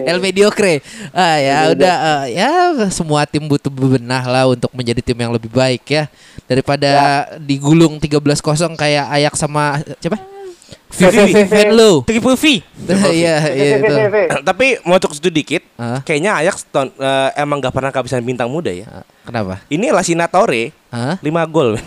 El 0.01 0.17
Mediocre. 0.17 0.81
Ah 1.11 1.37
ya 1.37 1.57
udah 1.69 1.95
eh, 2.25 2.39
ya 2.39 2.49
semua 2.89 3.29
tim 3.29 3.43
butuh 3.43 3.69
bebenah 3.69 4.23
lah 4.25 4.43
untuk 4.49 4.73
menjadi 4.73 5.01
tim 5.05 5.17
yang 5.19 5.29
lebih 5.29 5.51
baik 5.51 5.83
ya 5.85 6.09
daripada 6.45 6.89
digulung 7.37 8.01
13-0 8.01 8.41
kayak 8.73 9.05
Ayak 9.11 9.35
sama 9.37 9.77
siapa? 10.01 10.17
Vivi 10.95 11.43
Venlo. 11.43 11.91
triple 12.01 12.33
V 12.33 12.45
Iya, 13.11 13.35
iya 13.51 13.75
itu. 13.77 13.89
VVVV. 13.89 14.15
Tapi 14.41 14.65
mau 14.81 14.95
cek 14.95 15.11
situ 15.13 15.29
dikit. 15.29 15.63
Kayaknya 16.01 16.31
Ajax 16.37 16.63
ton, 16.65 16.87
eh, 16.89 17.29
emang 17.35 17.59
gak 17.59 17.71
pernah 17.71 17.89
kehabisan 17.89 18.21
bintang 18.21 18.47
muda 18.47 18.69
ya 18.69 19.03
Kenapa? 19.21 19.59
Ini 19.67 19.89
Lasina 19.89 20.25
Torre 20.25 20.71
Hah? 20.87 21.17
5 21.19 21.27
gol. 21.47 21.75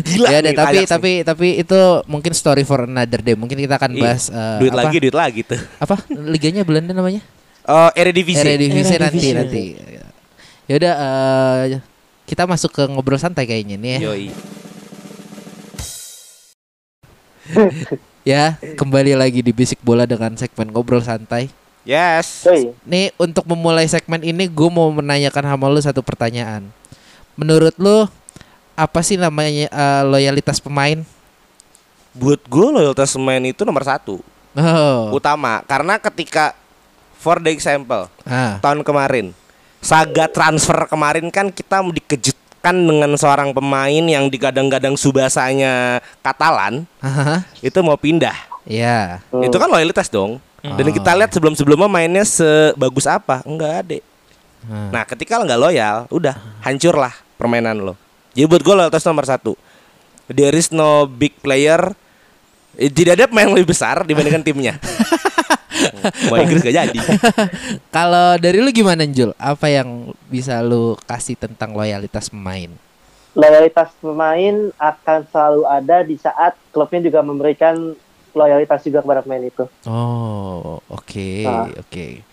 Gila 0.00 0.26
ya 0.26 0.40
deh, 0.40 0.56
tapi 0.56 0.76
Ajax 0.78 0.80
nih. 0.80 0.88
tapi 0.88 1.12
tapi 1.22 1.46
itu 1.58 1.76
mungkin 2.06 2.32
story 2.32 2.64
for 2.64 2.80
another 2.82 3.20
day. 3.20 3.36
Mungkin 3.36 3.58
kita 3.58 3.76
akan 3.76 3.92
Iya. 3.92 4.00
bahas 4.02 4.22
eh, 4.26 4.58
Duit 4.58 4.72
apa, 4.72 4.80
lagi 4.82 4.96
duit 4.98 5.12
lagi 5.14 5.40
tuh 5.44 5.60
apa 5.76 5.94
liganya 6.08 6.62
Belanda 6.62 6.92
namanya? 6.92 7.20
Oh 7.62 7.92
Eredivisie 7.92 8.40
Eredivisie 8.42 8.96
nanti 8.96 9.20
Eredivisie. 9.20 9.36
nanti. 9.36 9.64
Ya 10.64 10.74
udah 10.76 10.94
eh, 10.96 11.62
kita 12.24 12.46
masuk 12.46 12.70
ke 12.70 12.82
ngobrol 12.86 13.18
santai 13.18 13.44
kayaknya 13.44 13.76
nih 13.76 13.90
ya. 13.90 14.00
Yoi 14.06 14.26
Ya, 18.20 18.60
kembali 18.76 19.16
lagi 19.16 19.40
di 19.40 19.48
Bisik 19.48 19.80
Bola 19.80 20.04
dengan 20.04 20.36
segmen 20.36 20.68
ngobrol 20.68 21.00
santai. 21.00 21.48
Yes 21.88 22.44
Nih 22.84 23.08
untuk 23.16 23.48
memulai 23.48 23.88
segmen 23.88 24.20
ini 24.20 24.44
gue 24.44 24.68
mau 24.68 24.92
menanyakan 24.92 25.48
sama 25.48 25.66
lu 25.72 25.80
satu 25.80 26.04
pertanyaan. 26.04 26.68
Menurut 27.32 27.72
lu 27.80 28.04
apa 28.76 29.00
sih 29.00 29.16
namanya 29.16 29.66
eh, 29.72 30.02
loyalitas 30.04 30.60
pemain? 30.60 31.00
Buat 32.12 32.44
gue 32.44 32.66
loyalitas 32.76 33.16
pemain 33.16 33.40
itu 33.40 33.64
nomor 33.64 33.84
satu 33.86 34.20
Oh. 34.50 35.14
Utama 35.14 35.62
Karena 35.62 35.94
ketika 36.02 36.58
For 37.22 37.38
the 37.38 37.54
example 37.54 38.10
Ah. 38.26 38.58
Tahun 38.58 38.82
kemarin 38.82 39.30
Saga 39.78 40.26
transfer 40.26 40.90
kemarin 40.90 41.30
kan 41.30 41.54
kita 41.54 41.86
dikejutkan 42.60 42.76
dengan 42.76 43.16
seorang 43.16 43.50
pemain 43.56 44.04
yang 44.04 44.28
digadang-gadang 44.28 44.92
subasanya 44.92 46.04
Katalan 46.20 46.84
itu 47.64 47.78
mau 47.80 47.96
pindah. 47.96 48.36
Ya. 48.68 49.24
Hmm. 49.32 49.40
Itu 49.42 49.56
kan 49.56 49.72
loyalitas 49.72 50.12
dong. 50.12 50.36
Dan 50.60 50.84
Oh. 50.84 50.92
kita 50.92 51.16
lihat 51.16 51.32
sebelum-sebelumnya 51.32 51.88
mainnya 51.88 52.20
sebagus 52.20 53.08
apa? 53.08 53.40
Enggak 53.48 53.72
ada. 53.80 53.98
Hmm. 54.68 54.92
Nah, 54.92 55.08
ketika 55.08 55.40
lo 55.40 55.48
nggak 55.48 55.56
loyal, 55.60 56.04
udah 56.12 56.36
hancur 56.60 57.00
lah 57.00 57.16
permainan 57.40 57.80
lo. 57.80 57.96
Jadi 58.36 58.44
buat 58.44 58.60
gue 58.60 58.74
loyalitas 58.76 59.08
nomor 59.08 59.24
satu. 59.24 59.56
There 60.28 60.52
is 60.52 60.68
no 60.68 61.08
big 61.08 61.32
player. 61.40 61.96
Eh, 62.76 62.92
Tidak 62.92 63.16
ada 63.16 63.24
pemain 63.24 63.48
lebih 63.48 63.72
besar 63.72 64.04
dibandingkan 64.04 64.44
timnya. 64.52 64.76
Mau 66.28 66.36
Inggris 66.38 66.62
gak 66.62 66.76
jadi. 66.76 66.98
Kalau 67.96 68.36
dari 68.36 68.58
lu 68.60 68.70
gimana 68.70 69.04
Jul? 69.06 69.32
Apa 69.36 69.68
yang 69.68 70.12
bisa 70.26 70.60
lu 70.60 70.96
kasih 71.04 71.36
tentang 71.36 71.72
loyalitas 71.72 72.28
pemain? 72.28 72.70
loyalitas 73.30 73.94
pemain 74.02 74.74
akan 74.74 75.20
selalu 75.30 75.62
ada 75.62 76.02
di 76.02 76.18
saat 76.18 76.58
klubnya 76.74 76.98
juga 77.06 77.22
memberikan 77.22 77.94
loyalitas 78.34 78.82
juga 78.82 79.02
kepada 79.02 79.22
pemain 79.22 79.46
itu. 79.46 79.64
Oh, 79.86 80.82
oke, 80.90 81.30
Ah. 81.46 81.70
oke. 81.78 82.26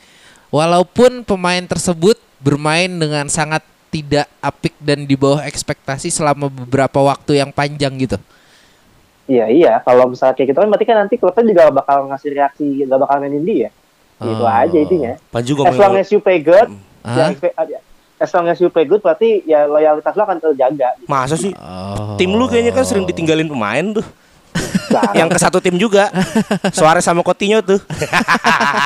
Walaupun 0.50 1.22
pemain 1.22 1.62
tersebut 1.62 2.18
bermain 2.42 2.90
dengan 2.90 3.30
sangat 3.30 3.62
tidak 3.90 4.26
apik 4.42 4.74
dan 4.82 5.06
di 5.06 5.14
bawah 5.14 5.46
ekspektasi 5.46 6.10
selama 6.10 6.50
beberapa 6.50 6.98
waktu 7.02 7.46
yang 7.46 7.54
panjang 7.54 7.94
gitu. 7.98 8.18
Iya 9.28 9.46
iya, 9.52 9.72
kalau 9.84 10.08
misalnya 10.08 10.40
kayak 10.40 10.56
gitu 10.56 10.60
kan 10.64 10.70
berarti 10.72 10.88
kan 10.88 10.98
nanti 11.04 11.16
klubnya 11.20 11.44
juga 11.44 11.64
bakal 11.70 12.08
ngasih 12.08 12.30
reaksi, 12.32 12.68
gak 12.88 12.96
bakal 12.96 13.20
mainin 13.20 13.44
dia. 13.44 13.70
Gitu 14.18 14.42
Oh. 14.42 14.50
aja 14.50 14.74
intinya. 14.74 15.14
Panju 15.30 15.52
As 15.68 15.78
long 15.78 15.96
as 16.00 16.08
you 16.10 16.20
pay 16.24 16.40
good, 16.40 16.72
Hah? 17.04 17.36
ya, 17.36 17.80
as 18.18 18.32
long 18.34 18.48
as 18.50 18.58
you 18.58 18.72
play 18.72 18.88
good 18.88 19.04
berarti 19.04 19.46
ya 19.46 19.70
loyalitas 19.70 20.16
lo 20.16 20.26
akan 20.26 20.42
terjaga. 20.42 20.96
Gitu. 20.98 21.08
Masa 21.12 21.36
sih? 21.38 21.54
Oh. 21.54 22.18
Tim 22.18 22.34
lu 22.34 22.50
kayaknya 22.50 22.74
kan 22.74 22.88
sering 22.88 23.06
ditinggalin 23.06 23.46
pemain 23.46 23.86
tuh. 23.94 24.06
Yang 25.14 25.30
ke 25.30 25.40
satu 25.40 25.58
tim 25.58 25.76
juga. 25.76 26.08
Suarez 26.72 27.02
sama 27.02 27.22
Coutinho 27.22 27.60
tuh. 27.62 27.80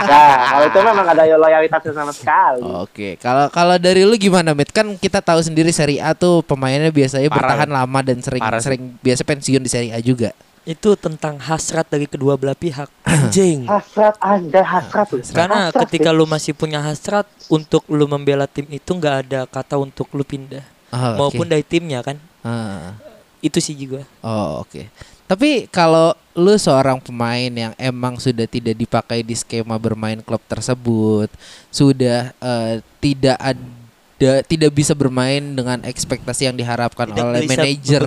nah, 0.04 0.36
kalau 0.50 0.66
itu 0.66 0.80
memang 0.80 1.08
ada 1.08 1.24
loyalitasnya 1.28 1.94
sama 1.94 2.12
sekali. 2.12 2.62
Oke, 2.80 3.16
kalau 3.18 3.48
kalau 3.48 3.76
dari 3.76 4.02
lu 4.02 4.16
gimana, 4.16 4.52
Mit? 4.52 4.70
Kan 4.70 4.96
kita 4.96 5.20
tahu 5.20 5.40
sendiri 5.40 5.70
Serie 5.70 6.00
A 6.00 6.12
tuh 6.12 6.42
pemainnya 6.42 6.90
biasanya 6.90 7.28
Parah, 7.28 7.38
bertahan 7.56 7.70
lama 7.70 8.00
dan 8.02 8.18
sering 8.20 8.42
Parah 8.42 8.60
sering 8.60 8.98
biasa 8.98 9.22
pensiun 9.24 9.62
di 9.62 9.70
Serie 9.70 9.92
A 9.92 10.00
juga. 10.00 10.32
itu 10.62 10.94
tentang 10.94 11.42
hasrat 11.42 11.90
dari 11.90 12.06
kedua 12.06 12.38
belah 12.38 12.54
pihak 12.54 12.86
Anjing. 13.02 13.66
Hasrat 13.66 14.14
ada 14.16 14.62
hasrat 14.62 15.10
tuh. 15.10 15.18
karena 15.28 15.68
Hasrat, 15.68 15.90
ketika 15.90 16.14
lu 16.14 16.30
masih 16.30 16.54
punya 16.54 16.78
hasrat 16.78 17.26
untuk 17.50 17.82
lu 17.88 18.06
membela 18.06 18.46
tim 18.46 18.70
itu 18.70 18.86
nggak 18.88 19.16
ada 19.26 19.40
kata 19.46 19.76
untuk 19.76 20.06
lu 20.12 20.22
pindah 20.22 20.62
Oh, 20.94 21.18
maupun 21.18 21.48
dari 21.48 21.64
timnya 21.64 22.04
kan 22.04 22.22
Ah. 22.46 22.94
itu 23.40 23.58
sih 23.58 23.74
juga 23.74 24.06
Oh 24.22 24.62
oke. 24.62 24.86
Tapi 25.32 25.72
kalau 25.72 26.12
lu 26.36 26.60
seorang 26.60 27.00
pemain 27.00 27.48
yang 27.48 27.72
emang 27.80 28.20
sudah 28.20 28.44
tidak 28.52 28.76
dipakai 28.76 29.24
di 29.24 29.32
skema 29.32 29.80
bermain 29.80 30.20
klub 30.20 30.44
tersebut, 30.44 31.32
sudah 31.72 32.36
eh, 32.36 32.84
tidak 33.00 33.40
ada, 33.40 34.44
tidak 34.44 34.76
bisa 34.76 34.92
bermain 34.92 35.40
dengan 35.40 35.88
ekspektasi 35.88 36.52
yang 36.52 36.56
diharapkan 36.60 37.16
oleh 37.16 37.48
bisa 37.48 37.64
manajer, 37.64 38.04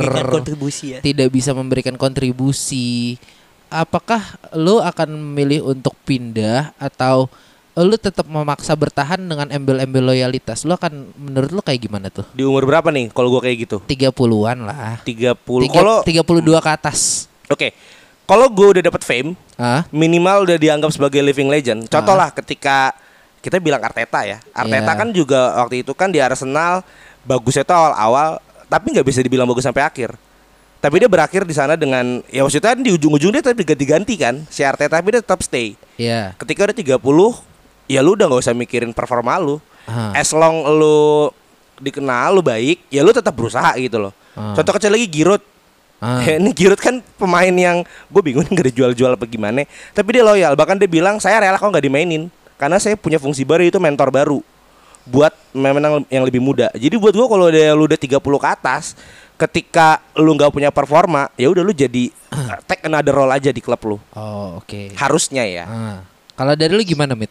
ya 0.85 1.01
tidak 1.01 1.33
bisa 1.33 1.57
memberikan 1.57 1.97
kontribusi. 1.97 3.17
Apakah 3.73 4.37
lu 4.53 4.85
akan 4.85 5.17
memilih 5.17 5.65
untuk 5.65 5.97
pindah 6.05 6.77
atau 6.77 7.33
lu 7.77 7.97
tetap 7.97 8.23
memaksa 8.25 8.71
bertahan 8.73 9.19
dengan 9.19 9.51
embel-embel 9.51 10.07
loyalitas? 10.07 10.63
Lu 10.63 10.73
akan 10.73 11.11
menurut 11.13 11.51
lu 11.51 11.59
kayak 11.59 11.81
gimana 11.81 12.07
tuh? 12.07 12.23
Di 12.31 12.41
umur 12.41 12.63
berapa 12.63 12.87
nih 12.89 13.11
kalau 13.11 13.29
gua 13.29 13.43
kayak 13.43 13.67
gitu? 13.67 13.77
30-an 13.83 14.59
lah. 14.63 15.03
30. 15.03 15.35
Tiga- 15.67 15.75
Kalau 15.75 15.97
32 16.01 16.61
ke 16.61 16.71
atas. 16.71 17.27
Oke. 17.47 17.75
Kalau 18.25 18.49
gue 18.49 18.67
udah 18.73 18.83
dapat 18.85 19.03
fame, 19.03 19.37
Ah? 19.55 19.85
minimal 19.91 20.49
udah 20.49 20.57
dianggap 20.57 20.89
sebagai 20.89 21.21
living 21.21 21.45
legend. 21.45 21.85
Contoh 21.87 22.15
Ah. 22.15 22.25
lah 22.25 22.29
ketika 22.33 22.97
kita 23.39 23.61
bilang 23.61 23.83
Arteta 23.83 24.25
ya. 24.25 24.41
Arteta 24.51 24.89
Iya. 24.89 24.97
kan 24.97 25.09
juga 25.11 25.41
waktu 25.59 25.85
itu 25.85 25.93
kan 25.93 26.09
di 26.09 26.25
Arsenal 26.25 26.81
bagusnya 27.21 27.63
tuh 27.63 27.75
awal-awal, 27.75 28.41
tapi 28.65 28.97
nggak 28.97 29.05
bisa 29.05 29.21
dibilang 29.21 29.45
bagus 29.45 29.61
sampai 29.63 29.83
akhir. 29.83 30.17
Tapi 30.79 30.95
dia 30.97 31.09
berakhir 31.09 31.45
di 31.45 31.53
sana 31.53 31.75
dengan 31.75 32.25
ya 32.27 32.41
maksudnya 32.41 32.73
kan 32.73 32.81
di 32.81 32.93
ujung-ujung 32.93 33.29
dia 33.31 33.41
tetap 33.41 33.57
diganti-ganti 33.59 34.15
kan 34.17 34.45
si 34.49 34.61
Arteta 34.61 34.97
tapi 34.97 35.11
dia 35.11 35.21
tetap 35.21 35.41
stay. 35.41 35.77
Iya. 35.97 36.33
Ketika 36.35 36.65
udah 36.65 36.77
30 36.77 37.45
ya 37.91 38.01
lu 38.01 38.17
udah 38.17 38.27
nggak 38.29 38.43
usah 38.45 38.55
mikirin 38.57 38.91
performa 38.93 39.37
lu. 39.41 39.61
Ah. 39.85 40.17
As 40.17 40.33
long 40.33 40.65
lu 40.65 41.29
dikenal 41.81 42.33
lu 42.33 42.41
baik, 42.41 42.89
ya 42.89 43.05
lu 43.05 43.13
tetap 43.13 43.35
berusaha 43.37 43.77
gitu 43.77 44.01
loh. 44.01 44.13
Ah. 44.33 44.57
Contoh 44.57 44.73
kecil 44.77 44.93
lagi 44.95 45.07
Giroud. 45.09 45.43
Ah. 46.01 46.21
ini 46.41 46.51
Giroud 46.57 46.81
kan 46.81 47.01
pemain 47.21 47.53
yang 47.53 47.85
gue 47.85 48.23
bingung 48.25 48.47
nggak 48.53 48.73
dijual-jual 48.73 49.17
apa 49.17 49.25
gimana. 49.29 49.65
Tapi 49.93 50.09
dia 50.15 50.25
loyal. 50.25 50.57
Bahkan 50.57 50.81
dia 50.81 50.89
bilang 50.89 51.21
saya 51.21 51.41
rela 51.41 51.61
kok 51.61 51.69
nggak 51.69 51.85
dimainin 51.85 52.33
karena 52.57 52.81
saya 52.81 52.97
punya 52.97 53.21
fungsi 53.21 53.45
baru 53.45 53.67
itu 53.67 53.77
mentor 53.79 54.09
baru. 54.11 54.41
buat 55.05 55.37
pemain 55.53 56.01
yang 56.09 56.25
lebih 56.25 56.41
muda. 56.41 56.73
Jadi 56.73 56.97
buat 56.97 57.13
gua 57.13 57.29
kalau 57.29 57.53
udah 57.53 57.77
lu 57.77 57.85
udah 57.85 58.01
30 58.01 58.25
ke 58.25 58.49
atas, 58.49 58.97
ketika 59.37 60.01
lu 60.17 60.33
nggak 60.33 60.49
punya 60.49 60.73
performa, 60.73 61.29
ya 61.37 61.53
udah 61.53 61.61
lu 61.61 61.77
jadi 61.77 62.09
uh, 62.33 62.57
take 62.65 62.89
another 62.89 63.13
role 63.13 63.29
aja 63.29 63.53
di 63.53 63.61
klub 63.61 63.85
lu. 63.85 64.01
Oh, 64.17 64.65
oke. 64.65 64.97
Harusnya 64.97 65.45
ya. 65.45 65.65
Ah. 65.69 65.99
Kalau 66.35 66.57
dari 66.57 66.73
lu 66.73 66.81
gimana, 66.81 67.13
Mit? 67.13 67.29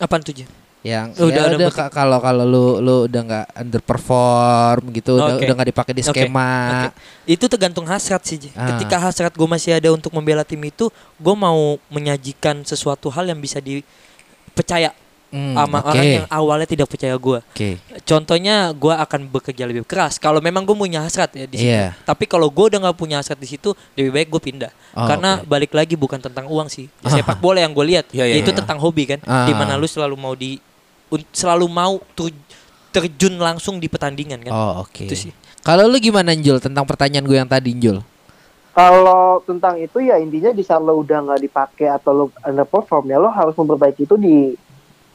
Apaan 0.00 0.24
tuh? 0.24 0.32
Yang 0.80 1.12
Udah, 1.20 1.28
ya 1.28 1.42
udah 1.52 1.68
udah 1.68 1.88
kalau 1.92 2.18
kalau 2.24 2.44
lu 2.48 2.80
lu 2.80 2.94
udah 3.04 3.20
nggak 3.20 3.46
underperform 3.52 4.82
gitu, 4.96 5.20
udah 5.20 5.36
Oke. 5.36 5.44
udah 5.44 5.54
nggak 5.60 5.70
dipakai 5.76 5.92
di 5.92 6.00
skema. 6.00 6.52
oke. 6.88 6.88
Itu 7.28 7.44
tergantung 7.52 7.84
hasrat 7.84 8.24
sih. 8.24 8.48
Ah. 8.56 8.72
Ketika 8.72 8.96
hasrat 8.96 9.36
gue 9.36 9.44
masih 9.44 9.76
ada 9.76 9.92
untuk 9.92 10.08
membela 10.16 10.40
tim 10.40 10.60
itu, 10.64 10.88
gue 11.20 11.34
mau 11.36 11.76
menyajikan 11.92 12.64
sesuatu 12.64 13.12
hal 13.12 13.28
yang 13.28 13.36
bisa 13.36 13.60
dipercaya 13.60 14.96
Hmm, 15.30 15.54
sama 15.54 15.78
oke. 15.78 15.94
orang 15.94 16.06
yang 16.10 16.26
awalnya 16.26 16.66
tidak 16.66 16.90
percaya 16.90 17.14
gue. 17.14 17.38
Oke. 17.38 17.78
Contohnya 18.02 18.74
gue 18.74 18.90
akan 18.90 19.30
bekerja 19.30 19.62
lebih 19.62 19.86
keras. 19.86 20.18
Kalau 20.18 20.42
memang 20.42 20.66
gue 20.66 20.74
punya 20.74 21.06
hasrat 21.06 21.30
ya 21.38 21.46
di 21.46 21.54
situ. 21.54 21.70
Iya. 21.70 21.94
Tapi 22.02 22.26
kalau 22.26 22.50
gue 22.50 22.64
udah 22.66 22.78
nggak 22.82 22.98
punya 22.98 23.22
hasrat 23.22 23.38
di 23.38 23.46
situ, 23.46 23.70
lebih 23.94 24.10
baik 24.10 24.28
gue 24.34 24.42
pindah. 24.42 24.74
Oh, 24.98 25.06
Karena 25.06 25.38
oke. 25.38 25.46
balik 25.46 25.70
lagi 25.70 25.94
bukan 25.94 26.18
tentang 26.18 26.50
uang 26.50 26.66
sih. 26.66 26.90
Ah. 27.06 27.14
Sepak 27.14 27.38
bola 27.44 27.62
yang 27.62 27.70
gue 27.70 27.86
lihat, 27.86 28.10
Iya, 28.10 28.26
iya, 28.26 28.42
itu 28.42 28.50
iya. 28.50 28.58
tentang 28.58 28.82
hobi 28.82 29.06
kan. 29.06 29.22
Ah. 29.22 29.46
Di 29.46 29.54
mana 29.54 29.78
lu 29.78 29.86
selalu 29.86 30.18
mau 30.18 30.34
di 30.34 30.58
selalu 31.30 31.66
mau 31.70 32.02
terjun 32.90 33.34
langsung 33.38 33.78
di 33.78 33.86
pertandingan 33.86 34.42
kan. 34.42 34.50
Oh, 34.50 34.82
oke. 34.82 35.06
Itu 35.06 35.14
sih. 35.14 35.30
Kalau 35.62 35.86
lu 35.86 36.02
gimana, 36.02 36.34
Jul? 36.34 36.58
Tentang 36.58 36.82
pertanyaan 36.82 37.22
gue 37.22 37.38
yang 37.38 37.46
tadi, 37.46 37.70
Jul? 37.78 38.02
Kalau 38.70 39.42
tentang 39.46 39.78
itu 39.78 39.98
ya 39.98 40.18
intinya 40.18 40.54
di 40.54 40.62
saat 40.62 40.80
lo 40.80 41.02
udah 41.02 41.26
nggak 41.26 41.42
dipakai 41.42 41.90
atau 41.90 42.10
lo 42.14 42.24
underperform 42.46 43.10
ya 43.10 43.18
lo 43.18 43.28
harus 43.28 43.52
memperbaiki 43.58 44.06
itu 44.06 44.14
di 44.14 44.54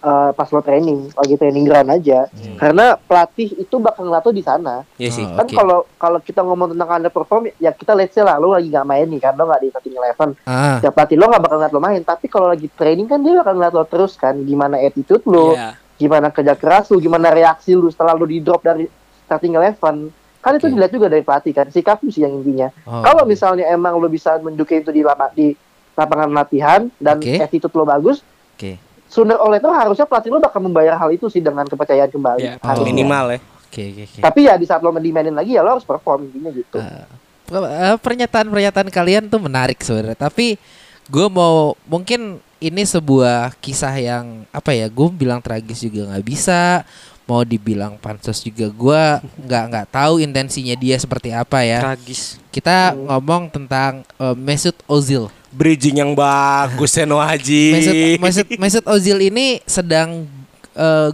eh, 0.06 0.30
pas 0.32 0.46
lo 0.48 0.62
training 0.62 1.10
lagi 1.12 1.36
training 1.36 1.66
ground 1.66 1.90
aja 1.90 2.30
karena 2.56 2.94
pelatih 2.96 3.58
itu 3.58 3.76
bakal 3.82 4.06
ngeliat 4.06 4.22
lo 4.22 4.32
di 4.32 4.46
sana 4.46 4.76
Iya 4.96 5.10
sih. 5.10 5.26
Kan 5.26 5.50
kalau 5.50 5.90
kalau 5.98 6.20
kita 6.22 6.46
ngomong 6.46 6.72
tentang 6.72 6.90
underperform 6.94 7.50
ya 7.58 7.74
kita 7.74 7.98
let's 7.98 8.14
say 8.14 8.22
lah 8.22 8.38
lo 8.38 8.54
lagi 8.54 8.70
nggak 8.70 8.86
main 8.86 9.10
nih 9.10 9.20
kan 9.20 9.34
lo 9.34 9.50
nggak 9.50 9.62
di 9.66 9.68
starting 9.74 9.96
eleven 9.98 10.30
Ah, 10.46 10.78
ya 10.80 10.94
pelatih 10.94 11.18
lo 11.18 11.26
nggak 11.28 11.42
bakal 11.42 11.58
ngeliat 11.58 11.74
lo 11.74 11.82
main 11.82 12.02
tapi 12.06 12.26
kalau 12.30 12.48
lagi 12.54 12.68
training 12.70 13.10
kan 13.10 13.20
dia 13.20 13.42
bakal 13.42 13.58
ngeliat 13.58 13.74
lo 13.74 13.84
terus 13.84 14.14
kan 14.16 14.38
gimana 14.40 14.78
attitude 14.78 15.26
lo 15.26 15.58
Iya. 15.58 15.74
gimana 15.96 16.28
kerja 16.28 16.60
keras 16.60 16.92
lu, 16.92 17.00
gimana 17.00 17.32
reaksi 17.32 17.72
lu 17.72 17.88
setelah 17.88 18.12
lu 18.20 18.28
di 18.28 18.44
drop 18.44 18.60
dari 18.60 18.84
starting 19.24 19.56
eleven. 19.56 20.12
Kan 20.44 20.60
itu 20.60 20.68
Oke. 20.68 20.74
dilihat 20.76 20.92
juga 20.92 21.08
dari 21.08 21.24
pelatih 21.24 21.56
kan, 21.56 21.72
sikap 21.72 22.04
sih 22.06 22.22
yang 22.22 22.36
intinya. 22.38 22.68
oh. 22.86 23.00
Kalau 23.02 23.24
misalnya 23.24 23.66
emang 23.72 23.98
lu 23.98 24.12
bisa 24.12 24.36
menunjukin 24.38 24.84
itu 24.84 24.92
di 24.92 25.02
di 25.34 25.48
lapangan 25.96 26.30
latihan 26.30 26.82
dan 27.00 27.18
Oke. 27.18 27.40
attitude 27.40 27.72
lu 27.74 27.88
bagus, 27.88 28.20
Oke. 28.54 28.76
Sooner 29.16 29.40
or 29.40 29.48
later 29.48 29.72
harusnya 29.72 30.04
pelatih 30.04 30.28
lu 30.28 30.44
bakal 30.44 30.60
membayar 30.60 31.00
hal 31.00 31.08
itu 31.08 31.32
sih 31.32 31.40
dengan 31.40 31.64
kepercayaan 31.64 32.12
kembali. 32.12 32.44
Iya, 32.44 32.54
Oh. 32.60 32.68
Harusnya. 32.68 32.92
Minimal 32.92 33.26
ya. 33.32 33.40
Oke, 33.66 33.84
oke, 33.92 34.04
oke. 34.04 34.20
Tapi 34.20 34.40
ya 34.44 34.54
di 34.60 34.68
saat 34.68 34.84
lo 34.84 34.92
mendimainin 34.92 35.32
lagi 35.32 35.56
ya 35.56 35.64
lo 35.64 35.80
harus 35.80 35.88
perform 35.88 36.28
intinya 36.28 36.52
gitu. 36.52 36.76
Eh, 36.76 37.08
eh, 37.56 37.96
pernyataan-pernyataan 37.96 38.90
kalian 38.92 39.24
tuh 39.32 39.40
menarik 39.40 39.80
sebenarnya. 39.80 40.20
Tapi 40.20 40.60
gue 41.08 41.28
mau 41.32 41.80
mungkin 41.88 42.44
ini 42.60 42.82
sebuah 42.84 43.56
kisah 43.60 43.96
yang 43.96 44.44
apa 44.52 44.76
ya? 44.76 44.88
Gue 44.92 45.08
bilang 45.12 45.40
tragis 45.40 45.80
juga 45.80 46.12
nggak 46.12 46.26
bisa. 46.28 46.84
Mau 47.26 47.42
dibilang 47.42 47.98
pansos 47.98 48.38
juga 48.46 48.70
gue 48.70 49.04
nggak 49.50 49.64
nggak 49.74 49.88
tahu 49.90 50.22
intensinya 50.22 50.78
dia 50.78 50.96
seperti 50.96 51.34
apa 51.34 51.66
ya. 51.66 51.82
Tragis. 51.82 52.38
Kita 52.54 52.94
ngomong 52.94 53.50
tentang 53.50 54.06
eh, 54.20 54.36
Mesut 54.38 54.78
Ozil. 54.86 55.28
Bridging 55.56 56.04
yang 56.04 56.12
bagus 56.12 56.92
Seno 56.92 57.18
Haji. 57.18 57.66
Mesut 57.80 57.96
Mesut 58.20 58.48
Mesut 58.60 58.86
Ozil 58.92 59.32
ini 59.32 59.64
sedang 59.64 60.28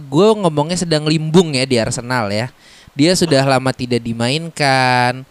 gue 0.02 0.28
ngomongnya 0.42 0.74
sedang 0.74 1.06
limbung 1.06 1.54
ya 1.54 1.62
di 1.62 1.78
Arsenal 1.78 2.26
ya. 2.34 2.50
Dia 2.92 3.14
sudah 3.14 3.46
lama 3.46 3.70
tidak 3.70 4.02
dimainkan. 4.02 5.22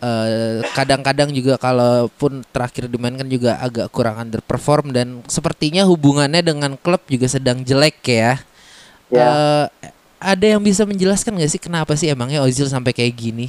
Eh, 0.00 0.64
Kadang-kadang 0.72 1.28
juga 1.28 1.60
kalaupun 1.60 2.40
terakhir 2.52 2.88
dimainkan 2.88 3.28
juga 3.28 3.60
agak 3.60 3.92
kurang 3.92 4.16
underperform 4.16 4.96
dan 4.96 5.20
sepertinya 5.28 5.84
hubungannya 5.84 6.40
dengan 6.40 6.72
klub 6.80 7.04
juga 7.04 7.28
sedang 7.28 7.60
jelek 7.60 8.00
ya. 8.04 8.40
Ya. 9.12 9.28
Eh, 9.28 9.92
ada 10.20 10.46
yang 10.46 10.60
bisa 10.60 10.84
menjelaskan 10.84 11.36
nggak 11.36 11.52
sih 11.52 11.60
kenapa 11.60 11.96
sih 11.96 12.08
emangnya 12.12 12.44
Ozil 12.44 12.68
sampai 12.68 12.92
kayak 12.92 13.16
gini? 13.16 13.48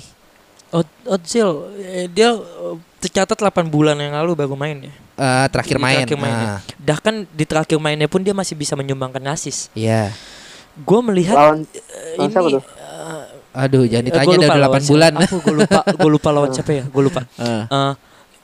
Ozil 1.04 1.50
eh, 1.78 2.08
dia 2.08 2.32
eh, 2.32 2.76
tercatat 2.98 3.36
8 3.36 3.68
bulan 3.68 3.96
yang 3.96 4.16
lalu 4.16 4.36
baru 4.38 4.56
main 4.56 4.88
ya. 4.88 4.94
Eh, 5.18 5.46
terakhir 5.52 5.76
Di 5.76 5.82
main. 5.82 5.98
terakhir 6.02 6.18
mainnya. 6.18 6.48
Ah, 6.48 6.60
Bahkan 6.80 7.14
di 7.30 7.44
terakhir 7.44 7.78
mainnya 7.78 8.08
pun 8.08 8.22
dia 8.22 8.32
masih 8.32 8.56
bisa 8.56 8.74
menyumbangkan 8.74 9.22
asis. 9.30 9.68
Iya. 9.74 10.16
Gue 10.80 11.00
melihat 11.04 11.36
Lawan 11.36 11.68
siapa 11.68 12.40
ini 12.40 12.56
tuh? 12.56 12.64
Aduh, 13.52 13.84
jangan 13.84 14.06
ditanya 14.08 14.28
lawan 14.32 14.80
8 14.80 14.80
siapa. 14.80 14.88
bulan. 14.88 15.12
Aku 15.20 15.36
gue 15.38 15.56
lupa, 15.60 15.80
gue 15.84 16.10
lupa 16.10 16.30
lawan 16.32 16.50
siapa 16.56 16.72
ya? 16.72 16.84
Gue 16.88 17.04
lupa. 17.04 17.22
Eh, 17.36 17.64
Eh, 17.68 17.94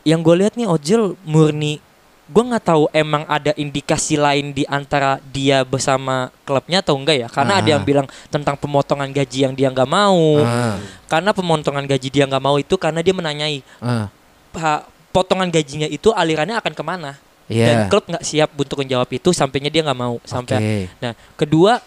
yang 0.04 0.20
gue 0.20 0.36
lihat 0.36 0.54
nih 0.56 0.68
Ozil 0.68 1.16
murni 1.24 1.80
gue 2.28 2.44
nggak 2.44 2.66
tahu 2.66 2.92
emang 2.92 3.24
ada 3.26 3.56
indikasi 3.56 4.16
lain 4.16 4.52
di 4.52 4.68
antara 4.68 5.16
dia 5.26 5.64
bersama 5.64 6.28
klubnya 6.44 6.84
atau 6.84 6.94
enggak 6.94 7.18
ya 7.18 7.28
karena 7.28 7.54
ada 7.58 7.66
Ah. 7.66 7.74
yang 7.74 7.84
bilang 7.84 8.08
tentang 8.28 8.56
pemotongan 8.56 9.08
gaji 9.10 9.48
yang 9.48 9.56
dia 9.56 9.68
nggak 9.68 9.88
mau 9.88 10.44
ah, 10.44 10.76
karena 11.08 11.32
pemotongan 11.32 11.88
gaji 11.88 12.08
dia 12.10 12.24
nggak 12.24 12.44
mau 12.44 12.56
itu 12.56 12.76
karena 12.76 13.00
dia 13.00 13.16
menanyai 13.16 13.64
ah. 13.80 14.12
"Pa- 14.52 14.84
potongan 15.10 15.48
gajinya 15.48 15.88
itu 15.88 16.12
alirannya 16.12 16.56
akan 16.56 16.74
ke 16.76 16.84
mana 16.84 17.16
dan 17.48 17.88
Iya. 17.88 17.88
klub 17.88 18.04
nggak 18.06 18.22
siap 18.22 18.52
untuk 18.54 18.84
menjawab 18.84 19.08
itu 19.08 19.32
sampainya 19.32 19.72
dia 19.72 19.80
nggak 19.80 19.96
mau 19.98 20.20
sampai 20.22 20.56
Oke. 20.60 20.80
nah 21.00 21.16
kedua 21.34 21.80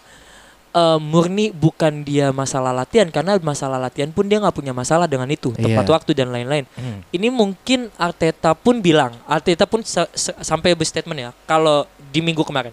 eh, 0.71 0.99
murni 0.99 1.51
bukan 1.51 2.01
dia 2.01 2.31
masalah 2.31 2.71
latihan 2.71 3.07
karena 3.07 3.35
masalah 3.37 3.75
latihan 3.75 4.07
pun 4.09 4.23
dia 4.23 4.39
nggak 4.39 4.53
punya 4.53 4.71
masalah 4.71 5.03
dengan 5.03 5.27
itu 5.27 5.51
tepat 5.51 5.83
Iya. 5.83 5.91
waktu 5.91 6.11
dan 6.15 6.31
lain-lain 6.31 6.63
Hmm. 6.71 7.03
ini 7.09 7.27
mungkin 7.27 7.91
Arteta 7.95 8.51
pun 8.53 8.79
bilang, 8.79 9.11
Arteta 9.25 9.63
pun 9.65 9.83
sa- 9.83 10.07
sa- 10.11 10.37
sampai 10.37 10.71
berstatement 10.71 11.19
ya, 11.19 11.29
kalau 11.43 11.83
di 12.07 12.19
minggu 12.19 12.41
kemarin, 12.41 12.71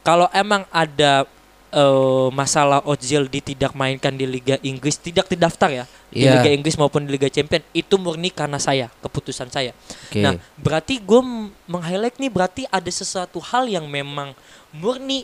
kalau 0.00 0.28
emang 0.30 0.64
ada 0.70 1.24
eh, 1.70 2.28
masalah 2.34 2.82
Ozil 2.82 3.24
di 3.24 3.38
tidak 3.38 3.70
mainkan 3.72 4.10
di 4.10 4.26
Liga 4.26 4.58
Inggris, 4.60 4.98
tidak 4.98 5.30
terdaftar 5.30 5.70
ya 5.70 5.84
di 6.10 6.26
Iya. 6.26 6.42
Liga 6.42 6.50
Inggris 6.50 6.74
maupun 6.74 7.06
di 7.06 7.14
Liga 7.14 7.30
Champion, 7.30 7.62
itu 7.70 7.94
murni 7.94 8.26
karena 8.28 8.58
saya, 8.58 8.90
keputusan 8.98 9.46
saya. 9.48 9.70
Oke. 10.10 10.18
Nah, 10.18 10.34
berarti 10.58 10.98
gue 10.98 11.22
meng-highlight 11.64 12.18
nih 12.18 12.26
berarti 12.26 12.62
ada 12.66 12.90
sesuatu 12.90 13.38
hal 13.38 13.70
yang 13.70 13.86
memang 13.86 14.34
murni 14.74 15.22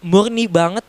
murni 0.00 0.44
banget 0.44 0.84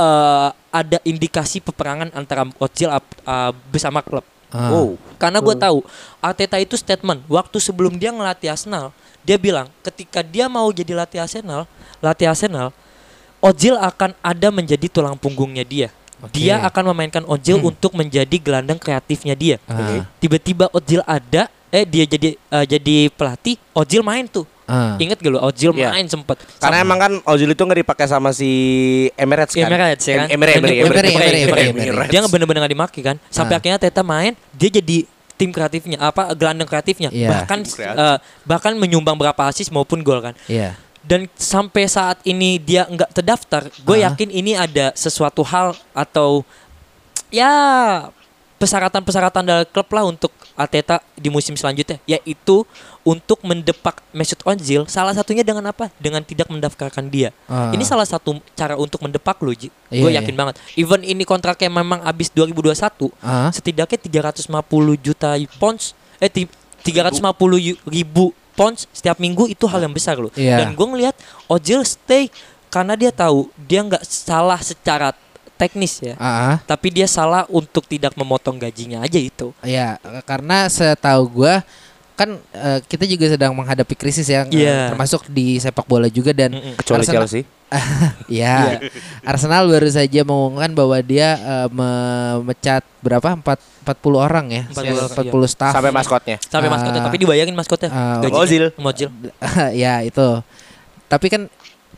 eh, 0.00 0.48
ada 0.72 0.98
indikasi 1.04 1.60
peperangan 1.60 2.08
antara 2.16 2.48
Ozil 2.56 2.88
ap- 2.88 3.20
eh, 3.20 3.52
bersama 3.68 4.00
klub. 4.00 4.24
Ah. 4.50 4.72
Oh. 4.74 4.98
Karena 5.20 5.38
gue 5.38 5.54
tahu 5.54 5.78
Arteta 6.18 6.58
itu 6.58 6.74
statement 6.74 7.22
waktu 7.30 7.60
sebelum 7.62 7.94
dia 8.00 8.10
ngelatih 8.10 8.50
Arsenal, 8.50 8.90
dia 9.22 9.36
bilang 9.38 9.68
ketika 9.84 10.24
dia 10.24 10.48
mau 10.50 10.66
jadi 10.74 10.96
latih 10.96 11.22
Arsenal, 11.22 11.70
latih 12.02 12.26
Arsenal, 12.26 12.74
Ozil 13.38 13.78
akan 13.78 14.12
ada 14.20 14.48
menjadi 14.50 14.90
tulang 14.90 15.14
punggungnya 15.14 15.62
dia. 15.62 15.88
Oke. 16.20 16.36
Dia 16.36 16.60
akan 16.60 16.92
memainkan 16.92 17.24
Ozil 17.24 17.56
untuk 17.62 17.96
menjadi 17.96 18.36
gelandang 18.36 18.76
kreatifnya 18.76 19.32
dia. 19.32 19.56
Ah. 19.64 20.04
Tiba-tiba 20.20 20.68
Ozil 20.74 21.00
ada, 21.08 21.48
eh 21.72 21.84
dia 21.86 22.04
jadi 22.04 22.36
eh, 22.36 22.66
jadi 22.66 23.08
pelatih, 23.14 23.56
Ozil 23.72 24.04
main 24.04 24.26
tuh. 24.28 24.44
Ah. 24.70 24.94
Ingat 24.96 25.18
gak 25.18 25.28
lu 25.28 25.42
Ozil 25.42 25.74
Iya. 25.74 25.90
main 25.90 26.06
sempet. 26.06 26.38
Karena 26.56 26.78
Sama- 26.78 26.86
emang 26.86 26.98
kan 26.98 27.12
Ozil 27.26 27.50
itu 27.50 27.58
nggak 27.58 27.82
dipakai 27.82 28.06
sama 28.06 28.30
si 28.30 28.50
Emirates 29.14 29.50
kan? 29.52 29.66
Emirates 29.66 30.04
ya 30.06 30.14
kan? 30.14 30.26
Em- 30.30 30.38
Emirates, 30.38 30.62
Emirates, 30.62 32.06
dia 32.06 32.20
bener-bener 32.22 32.60
nggak 32.62 32.72
dimaki 32.72 33.00
kan 33.02 33.18
sampai 33.26 33.54
Ah. 33.54 33.58
akhirnya 33.58 33.78
Teta 33.78 34.00
main 34.00 34.38
dia 34.52 34.70
jadi 34.70 35.02
tim 35.34 35.50
kreatifnya 35.50 35.98
apa 35.98 36.30
gelandang 36.32 36.64
kreatifnya 36.64 37.10
Iya. 37.10 37.26
bahkan 37.26 37.64
kreatif. 37.64 37.98
eh, 37.98 38.16
bahkan 38.44 38.72
menyumbang 38.76 39.16
berapa 39.16 39.42
asis 39.42 39.66
maupun 39.68 40.00
gol 40.00 40.20
kan 40.20 40.36
Iya. 40.46 40.76
dan 41.00 41.26
sampai 41.32 41.88
saat 41.88 42.20
ini 42.22 42.56
dia 42.56 42.84
nggak 42.84 43.10
terdaftar 43.10 43.66
gue 43.74 43.96
Ah. 43.98 44.06
yakin 44.06 44.28
ini 44.28 44.52
ada 44.52 44.92
sesuatu 44.94 45.40
hal 45.42 45.72
atau 45.90 46.44
ya 47.28 47.50
persyaratan-persyaratan 48.60 49.42
dari 49.42 49.64
klub 49.66 49.88
lah 49.88 50.04
untuk 50.04 50.28
Arteta 50.52 51.00
di 51.14 51.26
musim 51.26 51.56
selanjutnya 51.56 51.96
yaitu 52.04 52.68
untuk 53.00 53.40
mendepak 53.40 54.04
Mesut 54.10 54.36
Ozil 54.44 54.84
salah 54.84 55.10
satunya 55.10 55.40
dengan 55.40 55.64
apa 55.64 55.88
dengan 55.96 56.20
tidak 56.20 56.46
mendaftarkan 56.46 57.08
dia 57.08 57.32
Ah. 57.46 57.72
ini 57.72 57.80
salah 57.82 58.04
satu 58.04 58.36
cara 58.52 58.76
untuk 58.76 59.00
mendepak 59.00 59.40
lo 59.40 59.50
Ji 59.50 59.72
Iya, 59.88 59.98
gue 59.98 60.10
yakin 60.14 60.34
banget 60.34 60.54
even 60.76 61.00
ini 61.00 61.24
kontraknya 61.24 61.72
memang 61.72 62.04
habis 62.04 62.28
2021 62.28 63.08
Ah. 63.18 63.48
setidaknya 63.48 63.96
350 63.96 64.44
juta 64.94 65.32
pounds 65.56 65.96
eh 66.16 66.28
ti- 66.28 66.52
350 66.82 67.24
yu- 67.58 67.80
ribu 67.82 68.30
pounds 68.52 68.84
setiap 68.90 69.16
minggu 69.16 69.48
itu 69.48 69.64
hal 69.64 69.80
yang 69.80 69.90
besar 69.90 70.14
loh 70.14 70.28
Iya. 70.34 70.60
dan 70.60 70.76
gue 70.76 70.86
ngelihat 70.86 71.16
Ozil 71.46 71.80
stay 71.80 72.28
karena 72.68 72.92
dia 72.94 73.08
tahu 73.10 73.48
dia 73.58 73.80
nggak 73.80 74.04
salah 74.04 74.60
secara 74.60 75.10
teknis 75.60 76.00
ya 76.00 76.14
Ah. 76.16 76.56
tapi 76.64 76.88
dia 76.88 77.04
salah 77.04 77.44
untuk 77.46 77.84
tidak 77.84 78.16
memotong 78.16 78.56
gajinya 78.56 79.04
aja 79.04 79.20
itu 79.20 79.52
Ya, 79.60 80.00
karena 80.24 80.64
setahu 80.66 81.44
gua 81.44 81.60
kan 82.16 82.36
eh, 82.52 82.80
kita 82.84 83.04
juga 83.04 83.28
sedang 83.28 83.52
menghadapi 83.52 83.92
krisis 83.92 84.24
ya, 84.24 84.44
eh, 84.44 84.64
Iya. 84.64 84.92
termasuk 84.92 85.24
di 85.28 85.56
sepak 85.56 85.84
bola 85.84 86.04
juga 86.06 86.32
dan 86.32 86.52
Mm-mm. 86.52 86.76
Kecuali 86.76 87.00
Arsenal- 87.00 87.24
Chelsea. 87.24 87.44
ya, 88.28 88.82
Arsenal 89.22 89.64
baru 89.64 89.88
saja 89.88 90.20
mengumumkan 90.20 90.68
bahwa 90.74 91.00
dia 91.00 91.38
eh, 91.38 91.68
memecat 91.70 92.84
berapa? 93.00 93.32
Empat 93.32 93.56
40 93.80 94.20
orang 94.20 94.46
ya, 94.50 94.62
40 94.68 95.16
40, 95.32 95.48
staff. 95.48 95.72
Sampai 95.72 95.88
maskotnya. 95.90 96.36
Sampai 96.42 96.68
Ah. 96.68 96.72
maskotnya, 96.76 97.00
tapi 97.00 97.16
dibayangin 97.16 97.56
maskotnya. 97.56 97.88
Gajinya. 98.20 98.36
Ozil. 98.36 98.64
Ozil. 98.76 99.08
ya 99.80 100.04
itu. 100.04 100.28
Tapi 101.08 101.26
kan 101.26 101.42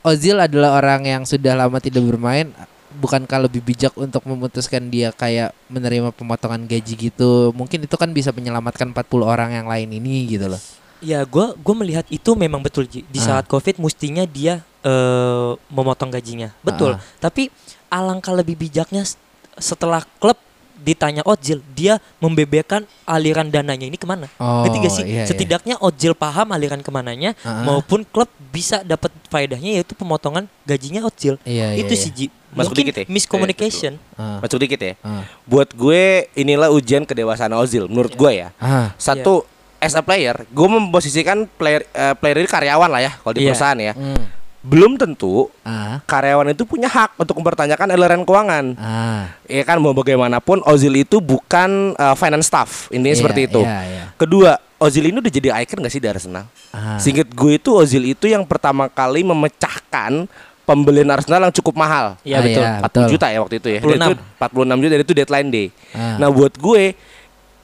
Ozil 0.02 0.34
adalah 0.36 0.74
orang 0.74 1.02
yang 1.02 1.22
sudah 1.22 1.54
lama 1.54 1.78
tidak 1.78 2.02
bermain. 2.04 2.54
Bukankah 2.92 3.48
lebih 3.48 3.60
bijak 3.60 3.92
untuk 3.94 4.22
memutuskan 4.24 4.88
dia 4.88 5.10
kayak 5.10 5.56
menerima 5.66 6.12
pemotongan 6.12 6.64
gaji 6.64 7.10
gitu? 7.10 7.50
Mungkin 7.52 7.84
itu 7.84 7.96
kan 7.96 8.10
bisa 8.10 8.30
menyelamatkan 8.30 8.90
40 8.90 9.24
orang 9.24 9.50
yang 9.52 9.66
lain 9.66 9.88
ini 9.90 10.28
gitu 10.28 10.48
loh. 10.48 10.60
Ya, 11.02 11.26
gua 11.26 11.56
gua 11.56 11.74
melihat 11.74 12.06
itu 12.08 12.30
memang 12.34 12.62
betul. 12.62 12.86
Di 12.86 13.02
Ah. 13.18 13.40
saat 13.40 13.44
Covid 13.46 13.78
mestinya 13.78 14.22
dia 14.22 14.62
eh, 14.82 15.50
memotong 15.70 16.10
gajinya. 16.10 16.50
Betul. 16.60 16.98
Ah. 16.98 17.02
Tapi 17.22 17.54
alangkah 17.86 18.34
lebih 18.34 18.58
bijaknya 18.58 19.06
setelah 19.54 20.02
klub 20.18 20.34
ditanya 20.82 21.22
Ozil, 21.22 21.62
dia 21.78 22.02
membeberkan 22.18 22.82
aliran 23.06 23.46
dananya 23.46 23.86
ini 23.86 23.94
ke 23.94 24.02
mana. 24.02 24.26
Oh, 24.42 24.66
Ngerti 24.66 24.78
gak 24.82 24.90
sih? 24.90 25.04
iya, 25.06 25.22
iya. 25.22 25.26
Setidaknya 25.30 25.78
Ozil 25.78 26.18
paham 26.18 26.50
aliran 26.50 26.82
ke 26.82 26.90
mananya, 26.90 27.38
Ah. 27.46 27.62
maupun 27.62 28.02
klub 28.02 28.26
bisa 28.50 28.82
dapat 28.82 29.14
faedahnya 29.30 29.78
yaitu 29.78 29.94
pemotongan 29.94 30.50
gajinya 30.66 31.06
Ozil. 31.06 31.38
Iya, 31.46 31.78
iya, 31.78 31.86
itu 31.86 31.94
iya. 31.94 32.02
sih. 32.02 32.10
Masuk 32.52 32.70
Mungkin 32.70 32.84
dikit 32.84 32.96
ya? 32.98 33.04
miscommunication. 33.06 33.92
Ah, 34.12 34.36
Masuk 34.38 34.60
dikit 34.60 34.76
ya. 34.76 34.94
ah, 35.00 35.24
Buat 35.42 35.72
gue 35.72 36.02
inilah 36.34 36.68
ujian 36.68 37.02
kedewasaan 37.02 37.52
Ozil 37.52 37.88
menurut 37.88 38.12
gue 38.12 38.32
ya. 38.38 38.52
ah, 38.56 38.92
Satu 38.94 39.48
as 39.78 39.92
a 39.92 40.00
player, 40.00 40.44
gue 40.46 40.68
memposisikan 40.68 41.48
player 41.48 41.82
eh, 41.88 42.14
player 42.14 42.36
ini 42.36 42.46
karyawan 42.46 42.86
lah 42.86 43.00
ya 43.00 43.12
kalau 43.16 43.32
di 43.32 43.40
Iya. 43.40 43.48
perusahaan 43.50 43.78
ya. 43.80 43.92
hmm, 43.92 44.24
Belum 44.62 44.94
tentu 44.94 45.50
ah, 45.60 45.98
karyawan 46.02 46.52
itu 46.52 46.62
punya 46.62 46.86
hak 46.86 47.16
untuk 47.16 47.34
mempertanyakan 47.34 47.88
aliran 47.90 48.22
keuangan. 48.22 48.64
ah. 48.76 49.32
Ya 49.44 49.64
kan 49.64 49.80
mau 49.80 49.90
bagaimanapun 49.90 50.60
Ozil 50.62 50.92
itu 50.94 51.18
bukan 51.18 51.96
eh, 51.96 52.14
finance 52.14 52.46
staff. 52.46 52.70
Intinya 52.88 53.10
Iya, 53.10 53.18
seperti 53.18 53.40
itu. 53.44 53.58
iya, 53.58 53.80
iya. 53.82 54.04
Kedua, 54.14 54.54
Ozil 54.76 55.02
ini 55.04 55.18
udah 55.18 55.32
jadi 55.32 55.48
icon 55.58 55.78
gak 55.80 55.90
sih 55.90 55.98
di 55.98 56.06
Arsenal? 56.06 56.46
Ah. 56.68 56.94
Singkat 56.96 57.26
gue 57.28 57.52
itu 57.56 57.70
Ozil 57.72 58.04
itu 58.04 58.26
yang 58.26 58.44
pertama 58.44 58.86
kali 58.86 59.22
memecahkan 59.22 60.26
pembelian 60.62 61.08
Arsenal 61.10 61.48
yang 61.48 61.54
cukup 61.54 61.74
mahal. 61.74 62.14
Iya, 62.22 62.38
Ah, 62.38 62.42
betul. 62.42 62.62
iya, 62.62 62.72
40 62.78 62.86
betul. 62.86 63.04
juta 63.10 63.26
ya 63.28 63.38
waktu 63.42 63.54
itu 63.58 63.68
ya. 63.68 63.80
46. 63.82 63.90
Dan 63.92 63.98
itu 63.98 64.14
46 64.38 64.78
juta 64.78 64.92
dari 64.92 65.02
itu 65.02 65.14
deadline 65.14 65.48
day. 65.50 65.66
Ah. 65.92 66.16
Nah, 66.18 66.28
buat 66.30 66.54
gue 66.54 66.82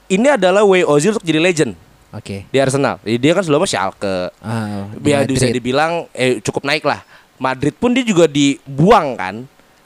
ini 0.09 0.27
adalah 0.27 0.63
way 0.65 0.83
Ozil 0.83 1.13
untuk 1.13 1.23
jadi 1.23 1.39
legend 1.39 1.73
Oke. 2.11 2.43
di 2.45 2.57
Arsenal. 2.57 2.97
Jadi 3.01 3.17
dia 3.17 3.31
kan 3.31 3.43
sebelumnya 3.45 3.69
Schalke. 3.69 4.33
Ah, 4.41 4.89
Dia 4.97 5.23
bisa 5.23 5.47
dibilang 5.47 6.09
eh 6.11 6.41
cukup 6.41 6.65
naik 6.65 6.83
lah. 6.83 7.01
Madrid 7.39 7.71
pun 7.71 7.95
dia 7.95 8.03
juga 8.03 8.27
dibuang 8.27 9.15
kan. 9.15 9.35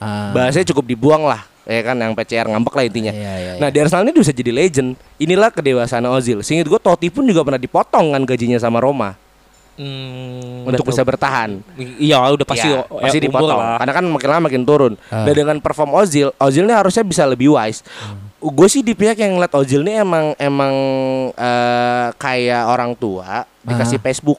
Ah. 0.02 0.34
Bahasanya 0.34 0.74
cukup 0.74 0.88
dibuang 0.88 1.24
lah. 1.24 1.46
Ya 1.64 1.80
kan 1.80 1.96
yang 1.96 2.12
PCR 2.12 2.44
ngambek 2.52 2.76
lah 2.76 2.84
intinya. 2.84 3.14
Iya, 3.16 3.34
iya, 3.40 3.52
Nah 3.56 3.72
di 3.72 3.78
Arsenal 3.80 4.04
ini 4.04 4.12
bisa 4.12 4.36
jadi 4.36 4.52
legend. 4.52 5.00
Inilah 5.16 5.48
kedewasaan 5.48 6.04
Ozil. 6.12 6.44
Seingat 6.44 6.68
gue 6.68 6.76
Totti 6.76 7.08
pun 7.08 7.24
juga 7.24 7.40
pernah 7.40 7.62
dipotong 7.62 8.12
kan 8.12 8.22
gajinya 8.28 8.60
sama 8.60 8.84
Roma 8.84 9.16
Hmm, 9.74 10.66
untuk 10.66 10.86
bisa 10.86 11.02
bertahan. 11.02 11.58
Iya, 11.76 12.22
udah 12.30 12.46
pasti 12.46 12.68
Ya, 12.68 12.86
pasti 12.86 13.18
ya, 13.18 13.24
dipotong. 13.26 13.58
lah. 13.58 13.78
Karena 13.78 13.94
kan 13.94 14.06
makin 14.06 14.28
lama 14.30 14.42
makin 14.46 14.64
turun. 14.64 14.94
Ah. 15.08 15.26
Dan 15.26 15.34
dengan 15.36 15.58
perform 15.58 15.94
Ozil, 15.94 16.30
Ozil 16.38 16.64
ini 16.64 16.74
harusnya 16.74 17.02
bisa 17.02 17.26
lebih 17.26 17.52
wise. 17.52 17.82
Gue 18.38 18.68
sih 18.68 18.80
di 18.80 18.94
pihak 18.94 19.16
yang 19.16 19.34
ngeliat 19.34 19.50
Ozil 19.52 19.82
ini 19.82 19.98
emang 19.98 20.38
emang 20.38 20.74
eh, 21.32 22.08
kayak 22.14 22.64
orang 22.66 22.94
tua 22.94 23.50
dikasih 23.60 23.98
Ah. 23.98 24.04
Facebook. 24.04 24.38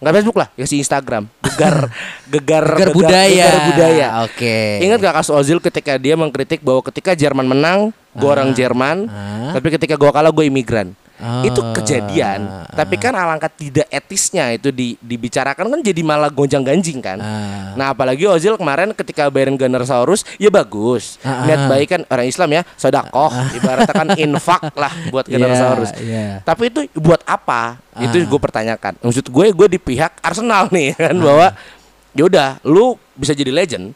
Nggak 0.00 0.14
Facebook 0.14 0.36
lah, 0.36 0.48
dikasih 0.52 0.78
Instagram. 0.80 1.24
Gegar 1.40 1.76
gegar 2.32 2.64
Gegar 2.66 2.90
budaya. 2.92 3.44
gegar 3.46 3.60
budaya. 3.68 4.06
Oke. 4.22 4.80
Ingat 4.80 4.98
gak 4.98 5.14
kasus 5.18 5.32
Ozil 5.34 5.60
ketika 5.60 5.96
dia 5.96 6.12
mengkritik 6.12 6.60
bahwa 6.60 6.80
ketika 6.82 7.12
Jerman 7.12 7.44
menang, 7.46 7.88
gue 8.12 8.28
orang 8.28 8.52
Jerman, 8.52 9.08
Ah. 9.08 9.52
tapi 9.52 9.68
ketika 9.70 9.94
gue 9.94 10.08
kalah 10.08 10.28
gue 10.28 10.44
imigran. 10.44 10.92
Oh. 11.14 11.46
Itu 11.46 11.62
kejadian, 11.78 12.66
tapi 12.74 12.98
kan 12.98 13.14
alangkah 13.14 13.46
tidak 13.46 13.86
etisnya 13.86 14.50
itu 14.50 14.74
di, 14.74 14.98
dibicarakan 14.98 15.70
kan 15.70 15.78
jadi 15.78 16.02
malah 16.02 16.26
gonjang 16.26 16.66
ganjing 16.66 16.98
kan. 16.98 17.22
Ah. 17.22 17.70
Nah 17.78 17.94
apalagi 17.94 18.26
Ozil 18.26 18.58
kemarin 18.58 18.90
ketika 18.90 19.30
bayarin 19.30 19.54
Gunnersaurus 19.54 20.26
ya 20.42 20.50
bagus, 20.50 21.22
Ah, 21.22 21.46
niat 21.46 21.60
ah. 21.64 21.68
baik 21.70 21.86
kan 21.86 22.00
orang 22.10 22.26
Islam 22.26 22.50
ya, 22.50 22.62
sodakoh, 22.74 23.30
ibaratnya 23.54 23.94
kan 23.94 24.08
infak 24.26 24.74
lah 24.74 24.90
buat 25.14 25.30
Gunnersaurus. 25.30 25.94
Iya, 26.02 26.02
iya. 26.02 26.26
Tapi 26.42 26.66
itu 26.66 26.80
buat 26.98 27.22
apa? 27.30 27.78
Itu 27.94 28.18
Ah. 28.18 28.26
gue 28.26 28.40
pertanyakan. 28.42 28.92
Maksud 28.98 29.30
gue 29.30 29.46
gue 29.54 29.68
di 29.70 29.78
pihak 29.78 30.18
Arsenal 30.18 30.66
nih 30.74 30.98
kan 31.08 31.14
bahwa 31.14 31.54
yaudah 32.10 32.58
lu 32.66 32.98
bisa 33.14 33.30
jadi 33.30 33.54
legend. 33.54 33.94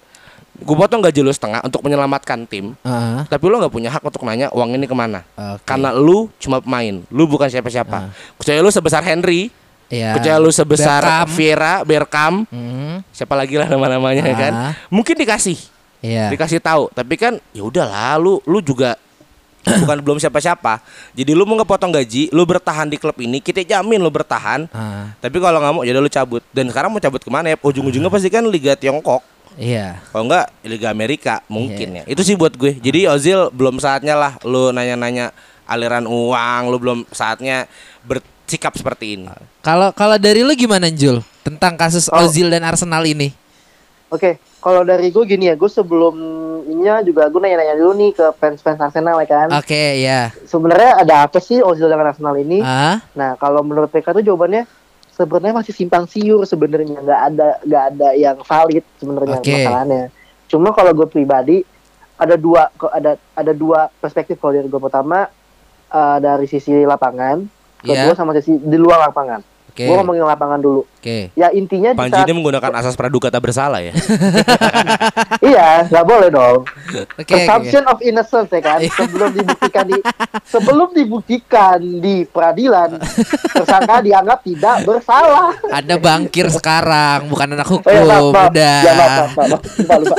Gue 0.59 0.75
potong 0.75 0.99
gaji 0.99 1.23
lu 1.23 1.31
setengah 1.31 1.63
untuk 1.63 1.79
menyelamatkan 1.87 2.43
tim. 2.45 2.75
Ah. 2.83 3.23
Tapi 3.31 3.45
lu 3.47 3.63
nggak 3.63 3.71
punya 3.71 3.91
hak 3.95 4.03
untuk 4.03 4.27
nanya 4.27 4.51
uang 4.51 4.75
ini 4.75 4.91
ke 4.91 4.97
mana. 4.97 5.23
Oke. 5.33 5.63
Karena 5.63 5.95
lu 5.95 6.27
cuma 6.37 6.59
pemain, 6.59 6.99
lu 7.09 7.25
bukan 7.31 7.47
siapa-siapa. 7.47 8.11
Kecuali 8.35 8.59
lu 8.59 8.71
sebesar 8.71 9.07
Henry, 9.07 9.55
Iya. 9.87 10.19
kecuali 10.19 10.39
lu 10.43 10.51
sebesar 10.51 11.01
Beckham. 11.01 11.29
Vieira, 11.33 11.75
Bergkamp, 11.81 12.39
Hmm. 12.51 13.01
siapa 13.15 13.39
lagi 13.39 13.55
lah 13.55 13.71
nama-namanya 13.71 14.27
ya 14.27 14.37
kan. 14.37 14.53
Mungkin 14.91 15.15
dikasih, 15.15 15.57
Iya. 16.03 16.29
dikasih 16.29 16.59
tahu. 16.59 16.91
Tapi 16.91 17.15
kan 17.15 17.39
ya 17.55 17.63
udahlah, 17.63 18.19
lu 18.19 18.43
lu 18.43 18.59
juga 18.59 18.99
bukan 19.85 19.99
belum 20.01 20.19
siapa-siapa. 20.19 20.81
Jadi 21.13 21.35
lu 21.35 21.47
mau 21.47 21.55
ngepotong 21.55 21.93
gaji, 21.93 22.31
lu 22.31 22.43
bertahan 22.43 22.89
di 22.89 22.97
klub 22.97 23.15
ini, 23.19 23.39
kita 23.39 23.63
jamin 23.63 24.01
lu 24.01 24.11
bertahan. 24.11 24.67
Ah. 24.71 25.13
Tapi 25.19 25.37
kalau 25.39 25.59
nggak 25.61 25.73
mau, 25.73 25.83
ya 25.87 25.93
udah 25.93 26.03
lu 26.03 26.11
cabut. 26.11 26.43
Dan 26.51 26.67
sekarang 26.67 26.91
mau 26.91 26.99
cabut 26.99 27.21
ke 27.21 27.31
mana 27.31 27.53
ya? 27.53 27.57
Ujung-ujungnya 27.61 28.09
pasti 28.09 28.27
kan 28.27 28.43
Liga 28.43 28.75
Tiongkok. 28.75 29.21
Iya. 29.59 29.99
Kalau 30.09 30.31
enggak 30.31 30.47
Liga 30.63 30.89
Amerika 30.89 31.43
mungkin 31.51 32.01
ya. 32.01 32.05
Itu 32.07 32.23
sih 32.23 32.39
buat 32.39 32.55
gue. 32.55 32.79
Jadi 32.79 33.11
Ozil 33.11 33.51
belum 33.51 33.83
saatnya 33.83 34.15
lah 34.15 34.39
lu 34.47 34.71
nanya-nanya 34.71 35.35
aliran 35.67 36.07
uang, 36.07 36.63
lu 36.71 36.79
belum 36.79 36.99
saatnya 37.11 37.67
bersikap 38.07 38.73
seperti 38.73 39.19
ini. 39.19 39.29
Kalau 39.61 39.91
kalau 39.91 40.17
dari 40.17 40.41
lu 40.41 40.55
gimana 40.55 40.89
Jul 40.89 41.21
tentang 41.43 41.75
kasus 41.75 42.07
Oh. 42.09 42.23
Ozil 42.23 42.49
dan 42.49 42.63
Arsenal 42.63 43.03
ini? 43.03 43.35
Oke, 44.09 44.41
kalau 44.65 44.89
dari 44.89 45.13
gue 45.13 45.21
gini 45.29 45.53
ya, 45.53 45.55
gue 45.55 45.69
sebelum 45.69 46.17
ininya 46.65 47.05
juga 47.05 47.29
gue 47.29 47.37
nanya-nanya 47.39 47.77
dulu 47.77 47.93
nih 47.93 48.11
ke 48.17 48.27
fans-fans 48.41 48.81
Arsenal 48.81 49.21
ya 49.21 49.29
kan. 49.29 49.49
Oke, 49.53 50.01
ya. 50.01 50.33
Sebenarnya 50.49 51.05
ada 51.05 51.29
apa 51.29 51.37
sih 51.39 51.61
Ozil 51.61 51.93
dengan 51.93 52.09
Arsenal 52.09 52.33
ini? 52.41 52.65
Ah, 52.65 53.05
Nah, 53.13 53.37
kalau 53.37 53.61
menurut 53.61 53.93
PK 53.93 54.17
tuh 54.17 54.25
jawabannya 54.25 54.65
sebenarnya 55.19 55.57
masih 55.59 55.75
simpang 55.75 56.07
siur 56.07 56.47
sebenarnya 56.47 57.03
nggak 57.03 57.21
ada 57.35 57.49
nggak 57.67 57.85
ada 57.95 58.09
yang 58.15 58.39
valid 58.47 58.87
sebenarnya 59.03 59.43
Oke. 59.43 59.51
masalahnya. 59.51 60.03
Cuma 60.47 60.71
kalau 60.71 60.95
gue 60.95 61.09
pribadi 61.11 61.67
ada 62.15 62.39
dua 62.39 62.71
ada 62.95 63.19
ada 63.35 63.53
dua 63.53 63.91
perspektif 63.99 64.39
kalau 64.39 64.55
dari 64.55 64.71
gue 64.71 64.81
pertama 64.81 65.27
eh, 65.91 66.19
dari 66.23 66.47
sisi 66.47 66.87
lapangan, 66.87 67.43
kedua 67.83 68.15
Iya. 68.15 68.17
sama 68.17 68.31
sisi 68.39 68.63
di 68.63 68.79
luar 68.79 69.11
lapangan. 69.11 69.43
Oke. 69.69 69.85
Gue 69.85 69.95
ngomongin 69.97 70.25
lapangan 70.25 70.61
dulu. 70.61 70.83
Oke. 70.85 71.31
Ya 71.33 71.49
intinya 71.53 71.95
di 71.95 71.99
Panji 71.99 72.17
saat, 72.17 72.27
ini 72.27 72.35
menggunakan 72.35 72.73
asas 72.75 72.95
praduga 72.97 73.29
tak 73.29 73.45
bersalah 73.45 73.79
ya. 73.81 73.93
iya 75.55 75.87
nggak 75.87 76.07
boleh 76.07 76.29
dong. 76.33 76.65
Oke. 76.65 77.01
oke. 77.23 77.33
Presumption 77.33 77.83
of 77.87 77.99
innocence 78.01 78.51
ya 78.51 78.61
kan 78.61 78.79
Iya. 78.85 78.93
sebelum 78.95 79.31
dibuktikan 79.35 79.85
di 79.87 79.99
sebelum 80.45 80.89
dibuktikan 80.93 81.79
di 81.81 82.17
peradilan 82.25 82.99
tersangka 83.57 83.97
dianggap 84.03 84.39
tidak 84.43 84.77
bersalah. 84.85 85.55
Anda 85.71 85.97
bangkir 85.97 86.47
sekarang, 86.51 87.29
bukan 87.29 87.55
anak 87.55 87.69
hukum. 87.69 87.89
Oh 87.89 87.95
ya 87.95 88.03
maaf, 88.05 88.25
maaf. 88.33 88.51
Udah. 88.53 88.79
Ya 88.83 88.93
maaf, 88.95 89.13
maaf, 89.15 89.35
maaf, 89.37 89.61
lupa, 89.79 89.95
lupa. 90.01 90.17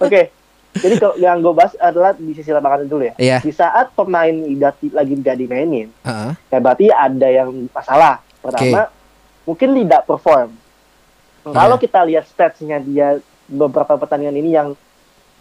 Oke. 0.00 0.22
Jadi 0.70 1.02
kalau 1.02 1.18
yang 1.18 1.42
gue 1.42 1.50
bahas 1.50 1.74
adalah 1.82 2.14
di 2.14 2.30
sisi 2.30 2.54
lapangan 2.54 2.86
dulu 2.86 3.02
ya. 3.02 3.14
Iya. 3.18 3.38
Di 3.42 3.50
saat 3.50 3.90
pemain 3.90 4.30
tidak 4.30 4.78
lagi 4.94 5.18
tidak 5.18 5.36
dimainin, 5.42 5.90
Heeh. 6.06 6.30
ya 6.46 6.58
berarti 6.62 6.86
ada 6.94 7.26
yang 7.26 7.50
masalah. 7.74 8.22
Pertama, 8.40 8.88
mungkin 9.44 9.68
tidak 9.76 10.02
perform. 10.08 10.50
Kalau 11.40 11.76
Iya. 11.76 11.82
kita 11.82 12.00
lihat 12.04 12.24
statsnya 12.28 12.78
dia 12.80 13.16
beberapa 13.48 13.96
pertandingan 13.96 14.36
ini 14.36 14.50
yang 14.52 14.76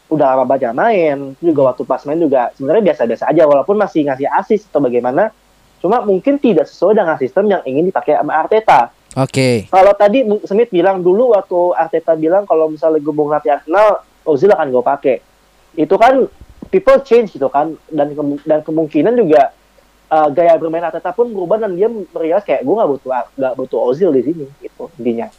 udah 0.09 0.33
lama 0.33 0.45
banyak 0.47 0.73
main, 0.73 1.17
juga 1.37 1.69
waktu 1.69 1.83
pas 1.85 2.01
main 2.07 2.17
juga 2.17 2.49
sebenarnya 2.57 2.91
biasa-biasa 2.91 3.29
aja, 3.29 3.43
walaupun 3.45 3.77
masih 3.77 4.09
ngasih 4.09 4.27
assist 4.31 4.65
atau 4.71 4.81
bagaimana. 4.81 5.29
Cuma 5.79 6.03
mungkin 6.03 6.35
tidak 6.41 6.67
sesuai 6.67 6.97
dengan 6.97 7.15
sistem 7.15 7.45
yang 7.47 7.61
ingin 7.63 7.87
dipakai 7.87 8.19
sama 8.19 8.35
Arteta. 8.35 8.91
Oke. 9.15 9.69
Kalau 9.71 9.93
tadi 9.95 10.27
Smith 10.43 10.69
bilang 10.73 10.99
dulu 10.99 11.31
waktu 11.31 11.59
Arteta 11.77 12.19
bilang 12.19 12.43
kalau 12.43 12.67
misalnya 12.67 12.99
gue 12.99 13.13
mau 13.15 13.31
ngelatih 13.31 13.61
Arsenal, 13.61 14.03
Ozil 14.27 14.51
akan 14.51 14.67
gue 14.69 14.83
pakai. 14.83 15.15
Itu 15.79 15.95
kan 15.95 16.27
people 16.69 16.99
change 17.01 17.33
gitu 17.37 17.47
kan 17.47 17.73
dan 17.89 18.11
dan 18.43 18.59
kemungkinan 18.61 19.17
juga 19.17 19.55
uh, 20.09 20.29
gaya 20.29 20.57
bermain 20.57 20.83
Arteta 20.83 21.13
pun 21.13 21.29
berubah 21.29 21.61
dan 21.61 21.77
dia 21.77 21.87
merias 21.87 22.43
kayak 22.43 22.65
gue 22.65 22.73
nggak 22.75 22.89
butuh 22.89 23.09
nggak 23.37 23.53
butuh 23.55 23.79
Ozil 23.89 24.09
di 24.11 24.21
sini 24.25 24.45
gitu 24.61 24.89
intinya. 24.97 25.29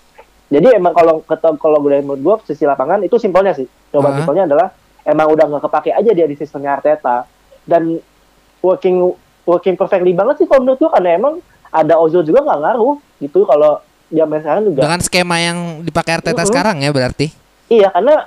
Jadi 0.50 0.66
emang 0.74 0.90
kalau 0.90 1.22
kalau 1.30 1.78
gue 1.78 2.02
menurut 2.02 2.18
gue 2.18 2.34
sisi 2.50 2.66
lapangan 2.66 3.02
itu 3.06 3.14
simpelnya 3.18 3.54
sih. 3.54 3.66
Coba 3.90 4.10
Ah. 4.10 4.16
simpelnya 4.18 4.50
adalah 4.50 4.68
emang 5.06 5.30
udah 5.30 5.44
nggak 5.46 5.62
kepake 5.70 5.90
aja 5.94 6.10
dia 6.10 6.26
di 6.26 6.34
sistemnya 6.34 6.78
Arteta 6.78 7.26
dan 7.66 7.98
working 8.58 9.14
working 9.46 9.74
perfectly 9.78 10.10
banget 10.10 10.42
sih 10.42 10.46
kalau 10.50 10.66
menurut 10.66 10.78
gue 10.78 10.90
karena 10.90 11.10
emang 11.14 11.34
ada 11.70 11.94
Ozil 12.02 12.26
juga 12.26 12.42
nggak 12.42 12.60
ngaruh 12.66 12.96
gitu 13.22 13.46
kalau 13.46 13.78
dia 14.10 14.26
main 14.26 14.42
sekarang 14.42 14.66
juga. 14.66 14.80
Dengan 14.82 15.00
skema 15.06 15.36
yang 15.38 15.58
dipakai 15.86 16.18
Arteta 16.18 16.42
Mm-mm. 16.42 16.50
sekarang 16.50 16.76
ya 16.82 16.90
berarti. 16.90 17.30
Iya 17.70 17.94
karena 17.94 18.26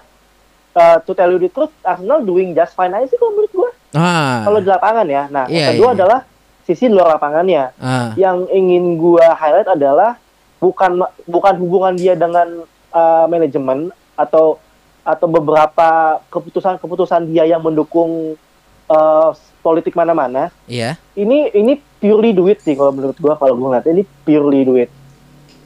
uh, 0.80 0.98
to 1.04 1.12
tell 1.12 1.28
you 1.28 1.40
the 1.40 1.52
truth, 1.52 1.76
Arsenal 1.84 2.24
doing 2.24 2.56
just 2.56 2.72
fine 2.72 2.96
aja 2.96 3.04
sih 3.04 3.20
kalau 3.20 3.36
menurut 3.36 3.52
gue. 3.52 3.70
Ah. 3.94 4.48
Kalau 4.48 4.64
di 4.64 4.70
lapangan 4.72 5.06
ya. 5.06 5.28
Nah, 5.28 5.46
Iya, 5.46 5.60
yang 5.60 5.72
kedua 5.76 5.90
iya. 5.92 5.96
adalah 6.00 6.20
sisi 6.64 6.88
luar 6.88 7.16
lapangannya. 7.20 7.76
ah. 7.80 8.12
Yang 8.16 8.48
ingin 8.52 8.96
gua 9.00 9.36
highlight 9.36 9.70
adalah 9.70 10.18
bukan 10.64 11.04
bukan 11.28 11.54
hubungan 11.60 11.94
dia 12.00 12.16
dengan 12.16 12.64
uh, 12.96 13.26
manajemen 13.28 13.92
atau 14.16 14.60
atau 15.04 15.28
beberapa 15.28 16.24
keputusan-keputusan 16.32 17.28
dia 17.28 17.44
yang 17.44 17.60
mendukung 17.60 18.40
uh, 18.88 19.30
politik 19.60 19.92
mana-mana. 19.96 20.48
Iya. 20.68 20.96
Ini 21.16 21.52
ini 21.52 21.80
purely 22.00 22.32
duit 22.32 22.64
sih 22.64 22.76
kalau 22.80 22.96
menurut 22.96 23.20
gua 23.20 23.36
kalau 23.36 23.60
gua 23.60 23.76
ngeliat 23.76 23.88
ini 23.92 24.04
purely 24.24 24.64
duit. 24.64 24.90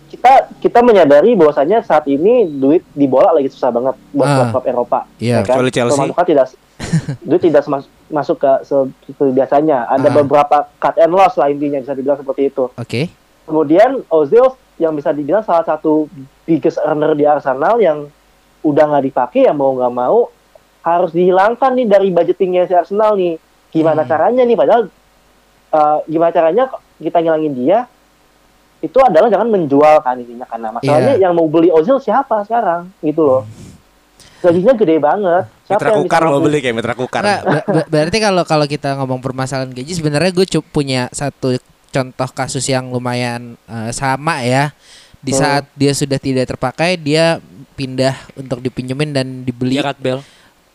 Kita 0.08 0.32
kita 0.58 0.80
menyadari 0.80 1.34
bahwasanya 1.34 1.82
saat 1.82 2.06
ini 2.06 2.48
duit 2.48 2.80
di 2.90 3.06
bola 3.06 3.30
lagi 3.30 3.48
susah 3.48 3.70
banget 3.70 3.96
buat 4.10 4.24
Ah. 4.24 4.36
klub-klub 4.42 4.66
Eropa. 4.66 5.00
Iya. 5.18 5.42
kan? 5.42 5.60
Kecuali 5.60 5.70
Chelsea. 5.70 5.96
Pemasukan 5.98 6.26
tidak 6.26 6.46
duit 7.28 7.42
tidak 7.42 7.62
semas- 7.62 7.92
masuk 8.08 8.38
ke 8.38 8.52
se- 8.64 8.88
seperti 9.06 9.32
biasanya. 9.34 9.84
Ada 9.86 10.08
Ah. 10.08 10.16
beberapa 10.16 10.58
cut 10.78 10.96
and 10.96 11.12
loss 11.12 11.36
lah 11.36 11.48
intinya 11.48 11.78
bisa 11.78 11.92
dibilang 11.92 12.16
seperti 12.16 12.48
itu. 12.48 12.72
Oke. 12.72 13.12
Kemudian 13.44 14.04
Ozil 14.08 14.48
yang 14.78 14.94
bisa 14.94 15.10
dibilang 15.10 15.42
salah 15.42 15.64
satu 15.64 16.08
biggest 16.44 16.80
earner 16.80 17.12
di 17.12 17.24
Arsenal 17.24 17.76
yang 17.78 18.08
udah 18.62 18.84
nggak 18.86 19.06
dipakai 19.06 19.42
ya 19.44 19.52
mau 19.52 19.72
nggak 19.72 19.92
mau 19.92 20.28
harus 20.82 21.12
dihilangkan 21.12 21.72
nih 21.74 21.86
dari 21.86 22.08
budgetingnya 22.10 22.64
si 22.64 22.74
Arsenal 22.74 23.14
nih. 23.14 23.36
Gimana 23.68 24.02
Hmm. 24.02 24.10
caranya 24.10 24.44
nih? 24.44 24.56
Padahal 24.56 24.82
uh, 25.70 25.98
gimana 26.06 26.32
caranya 26.32 26.64
kita 26.96 27.20
ngilangin 27.20 27.54
dia? 27.54 27.80
Itu 28.78 29.00
adalah 29.00 29.26
jangan 29.28 29.50
menjual 29.50 29.96
kan 30.00 30.16
intinya 30.16 30.46
karena 30.46 30.70
masalahnya 30.70 31.14
Iya. 31.14 31.24
yang 31.24 31.34
mau 31.34 31.46
beli 31.46 31.68
Ozil 31.68 31.98
siapa 31.98 32.44
sekarang 32.44 32.94
gitu 33.00 33.22
loh. 33.22 33.42
Gajinya 34.38 34.74
gede 34.74 34.96
banget. 34.98 35.44
Siapa 35.66 35.82
Mitra 35.82 35.90
yang 35.90 35.98
Kukar 36.06 36.22
mau 36.24 36.40
beli 36.40 36.58
kayak 36.60 36.76
Mitra 36.76 36.94
Kukar. 36.94 37.22
Nggak, 37.22 37.42
ber- 37.44 37.66
ber- 37.66 37.90
berarti 37.90 38.18
kalau 38.20 38.44
kalau 38.44 38.66
kita 38.66 38.94
ngomong 38.96 39.18
permasalahan 39.18 39.74
gaji 39.74 39.92
sebenarnya 39.92 40.30
gue 40.30 40.46
punya 40.64 41.10
satu 41.10 41.58
contoh 41.90 42.30
kasus 42.32 42.62
yang 42.64 42.88
lumayan 42.88 43.58
eh, 43.66 43.90
sama 43.90 44.46
ya. 44.46 44.70
Di 45.18 45.34
Hmm. 45.34 45.42
saat 45.42 45.64
dia 45.74 45.92
sudah 45.92 46.22
tidak 46.22 46.46
terpakai, 46.48 46.96
dia 46.96 47.42
pindah 47.74 48.14
untuk 48.38 48.62
dipinjemin 48.62 49.10
dan 49.10 49.42
dibeli. 49.42 49.82
Gerard 49.82 49.98
Bell. 49.98 50.22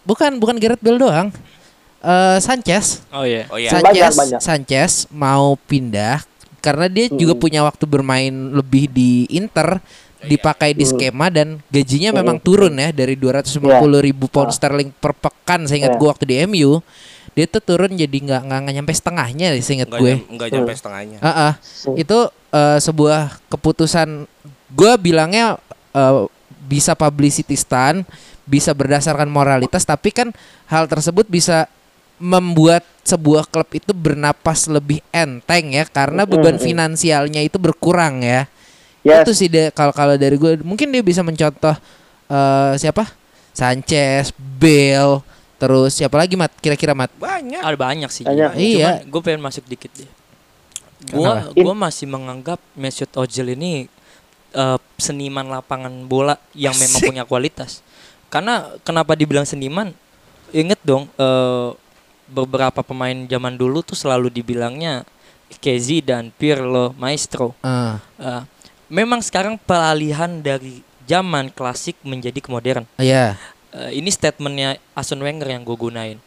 Bukan 0.02 0.42
bukan 0.42 0.58
Gareth 0.58 0.82
Bale 0.82 0.98
doang. 0.98 1.28
Eh, 2.02 2.38
Sanchez. 2.42 3.06
Oh 3.14 3.22
iya. 3.22 3.46
Oh 3.46 3.54
iya. 3.54 3.70
Sanchez, 3.70 3.86
Banyak, 3.86 4.12
banyak. 4.18 4.40
Sanchez 4.42 4.92
mau 5.08 5.54
pindah 5.56 6.26
karena 6.62 6.86
dia 6.86 7.10
juga 7.10 7.34
Hmm. 7.34 7.42
punya 7.42 7.60
waktu 7.66 7.84
bermain 7.84 8.30
lebih 8.54 8.86
di 8.86 9.26
Inter 9.28 9.82
dipakai 10.22 10.70
di 10.70 10.86
Hmm. 10.86 10.92
skema 10.94 11.26
dan 11.28 11.58
gajinya 11.66 12.14
Hmm. 12.14 12.18
memang 12.22 12.36
turun 12.38 12.70
ya 12.72 12.94
dari 12.94 13.18
250 13.18 13.98
ribu 13.98 14.30
pound 14.30 14.48
Ah. 14.48 14.54
sterling 14.54 14.94
per 14.94 15.12
pekan 15.12 15.66
saya 15.66 15.82
ingat 15.82 15.94
Iya. 15.94 15.98
gue 15.98 16.08
waktu 16.08 16.24
di 16.24 16.36
MU 16.46 16.78
dia 17.32 17.46
tuh 17.48 17.58
turun 17.58 17.90
jadi 17.90 18.12
nggak 18.12 18.40
nggak 18.46 18.58
nggak 18.62 18.74
nyampe 18.78 18.92
setengahnya 18.92 19.46
saya 19.58 19.74
ingat 19.82 19.90
gue 19.90 20.12
enggak 20.30 20.48
nyampe 20.52 20.70
Hmm. 20.70 20.78
setengahnya. 20.78 21.18
Ah, 21.18 21.30
ah. 21.50 21.52
Hmm. 21.58 21.96
itu 21.98 22.18
eh, 22.52 22.78
sebuah 22.78 23.20
keputusan 23.50 24.30
gue 24.70 24.92
bilangnya 24.96 25.58
eh, 25.90 26.14
bisa 26.62 26.94
publicity 26.94 27.58
stunt 27.58 28.06
bisa 28.44 28.70
berdasarkan 28.70 29.26
moralitas 29.26 29.82
tapi 29.82 30.14
kan 30.14 30.30
hal 30.66 30.86
tersebut 30.86 31.26
bisa 31.26 31.66
membuat 32.22 32.86
sebuah 33.02 33.50
klub 33.50 33.66
itu 33.74 33.90
bernapas 33.90 34.70
lebih 34.70 35.02
enteng 35.10 35.74
ya 35.74 35.82
karena 35.90 36.22
beban 36.22 36.54
finansialnya 36.62 37.42
itu 37.42 37.58
berkurang 37.58 38.22
ya 38.22 38.46
Yes. 39.02 39.26
itu 39.26 39.32
sih 39.34 39.48
deh 39.50 39.74
kalau 39.74 39.90
kalau 39.90 40.14
dari 40.14 40.38
gue 40.38 40.62
mungkin 40.62 40.86
dia 40.94 41.02
bisa 41.02 41.26
mencontoh 41.26 41.74
eh, 42.30 42.72
siapa 42.78 43.10
Sanchez 43.50 44.30
Bale 44.38 45.26
terus 45.58 45.98
siapa 45.98 46.14
lagi 46.14 46.38
mat 46.38 46.54
kira-kira 46.62 46.94
mat 46.94 47.10
Banyak. 47.18 47.66
Ada 47.66 47.74
banyak 47.74 48.10
sih. 48.14 48.22
Banyak. 48.22 48.54
Iya. 48.54 49.02
gue 49.02 49.20
pengen 49.22 49.42
masuk 49.42 49.66
dikit 49.66 49.90
deh. 49.90 50.06
Gua 51.10 51.50
gua 51.50 51.74
masih 51.74 52.06
menganggap 52.06 52.62
Mesut 52.78 53.10
Ozil 53.18 53.58
ini 53.58 53.90
eh, 54.54 54.78
seniman 55.02 55.50
lapangan 55.50 56.06
bola 56.06 56.38
yang 56.54 56.74
memang 56.78 57.02
punya 57.02 57.24
kualitas. 57.26 57.82
Karena 58.30 58.70
kenapa 58.86 59.18
dibilang 59.18 59.42
seniman? 59.42 59.90
Ingat 60.54 60.78
dong 60.86 61.10
eh, 61.18 61.68
beberapa 62.32 62.80
pemain 62.80 63.14
zaman 63.28 63.54
dulu 63.54 63.84
tuh 63.84 63.94
selalu 63.94 64.32
dibilangnya 64.32 65.04
Kezi 65.60 66.00
dan 66.00 66.32
Pirlo 66.32 66.96
Maestro. 66.96 67.52
Ah, 67.60 68.00
Eh, 68.16 68.42
memang 68.88 69.20
sekarang 69.20 69.60
peralihan 69.60 70.40
dari 70.40 70.80
zaman 71.04 71.52
klasik 71.52 72.00
menjadi 72.00 72.40
ke 72.40 72.48
modern. 72.48 72.88
iya 72.96 73.36
Eh, 73.72 74.04
ini 74.04 74.12
statementnya 74.12 74.76
Arsene 74.92 75.24
Wenger 75.24 75.48
yang 75.48 75.64
gue 75.64 75.72
gunain. 75.72 76.20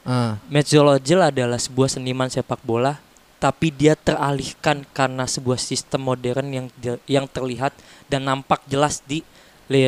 Ozil 0.89 1.21
adalah 1.21 1.61
sebuah 1.61 1.93
seniman 1.93 2.25
sepak 2.25 2.57
bola, 2.65 2.97
tapi 3.37 3.69
dia 3.69 3.93
teralihkan 3.93 4.81
karena 4.89 5.29
sebuah 5.29 5.61
sistem 5.61 6.09
modern 6.09 6.49
yang 6.49 6.67
yang 7.05 7.29
terlihat 7.29 7.69
dan 8.09 8.25
nampak 8.25 8.65
jelas 8.65 9.05
di 9.05 9.21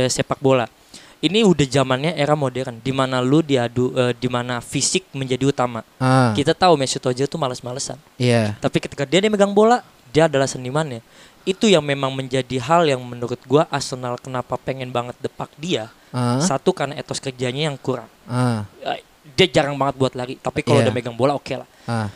sepak 0.06 0.38
bola. 0.38 0.70
Ini 1.18 1.42
udah 1.42 1.66
zamannya 1.66 2.14
era 2.14 2.38
modern, 2.38 2.78
di 2.78 2.94
mana 2.94 3.18
lu 3.26 3.42
diadu, 3.42 3.90
eh, 3.98 4.14
di 4.14 4.30
mana 4.30 4.62
fisik 4.62 5.02
menjadi 5.12 5.50
utama. 5.50 5.82
ah, 5.98 6.30
Kita 6.32 6.54
tahu 6.54 6.78
Mesut 6.78 7.02
Ozil 7.02 7.26
tuh 7.26 7.42
males-malesan, 7.42 7.98
iya 8.16 8.54
tapi 8.62 8.78
ketika 8.78 9.02
dia, 9.02 9.18
dia 9.18 9.28
megang 9.28 9.50
bola, 9.50 9.82
dia 10.14 10.30
adalah 10.30 10.46
senimannya. 10.46 11.02
Itu 11.42 11.66
yang 11.66 11.82
memang 11.82 12.12
menjadi 12.12 12.60
hal 12.60 12.86
yang 12.86 13.02
menurut 13.02 13.40
gua 13.48 13.66
Arsenal 13.68 14.20
kenapa 14.20 14.60
pengen 14.60 14.94
banget 14.94 15.18
depak 15.18 15.50
dia. 15.58 15.90
ah, 16.14 16.38
Satu 16.38 16.70
karena 16.70 16.94
etos 16.94 17.18
kerjanya 17.18 17.66
yang 17.74 17.78
kurang. 17.78 18.08
ah, 18.30 18.70
Eh, 18.86 19.02
Dia 19.34 19.48
jarang 19.52 19.76
banget 19.76 19.98
buat 19.98 20.14
lari, 20.14 20.38
tapi 20.38 20.62
kalau 20.62 20.80
Iya. 20.80 20.90
udah 20.90 20.96
megang 20.96 21.14
bola 21.14 21.34
oke 21.34 21.52
lah 21.52 21.68
ah. 21.86 22.08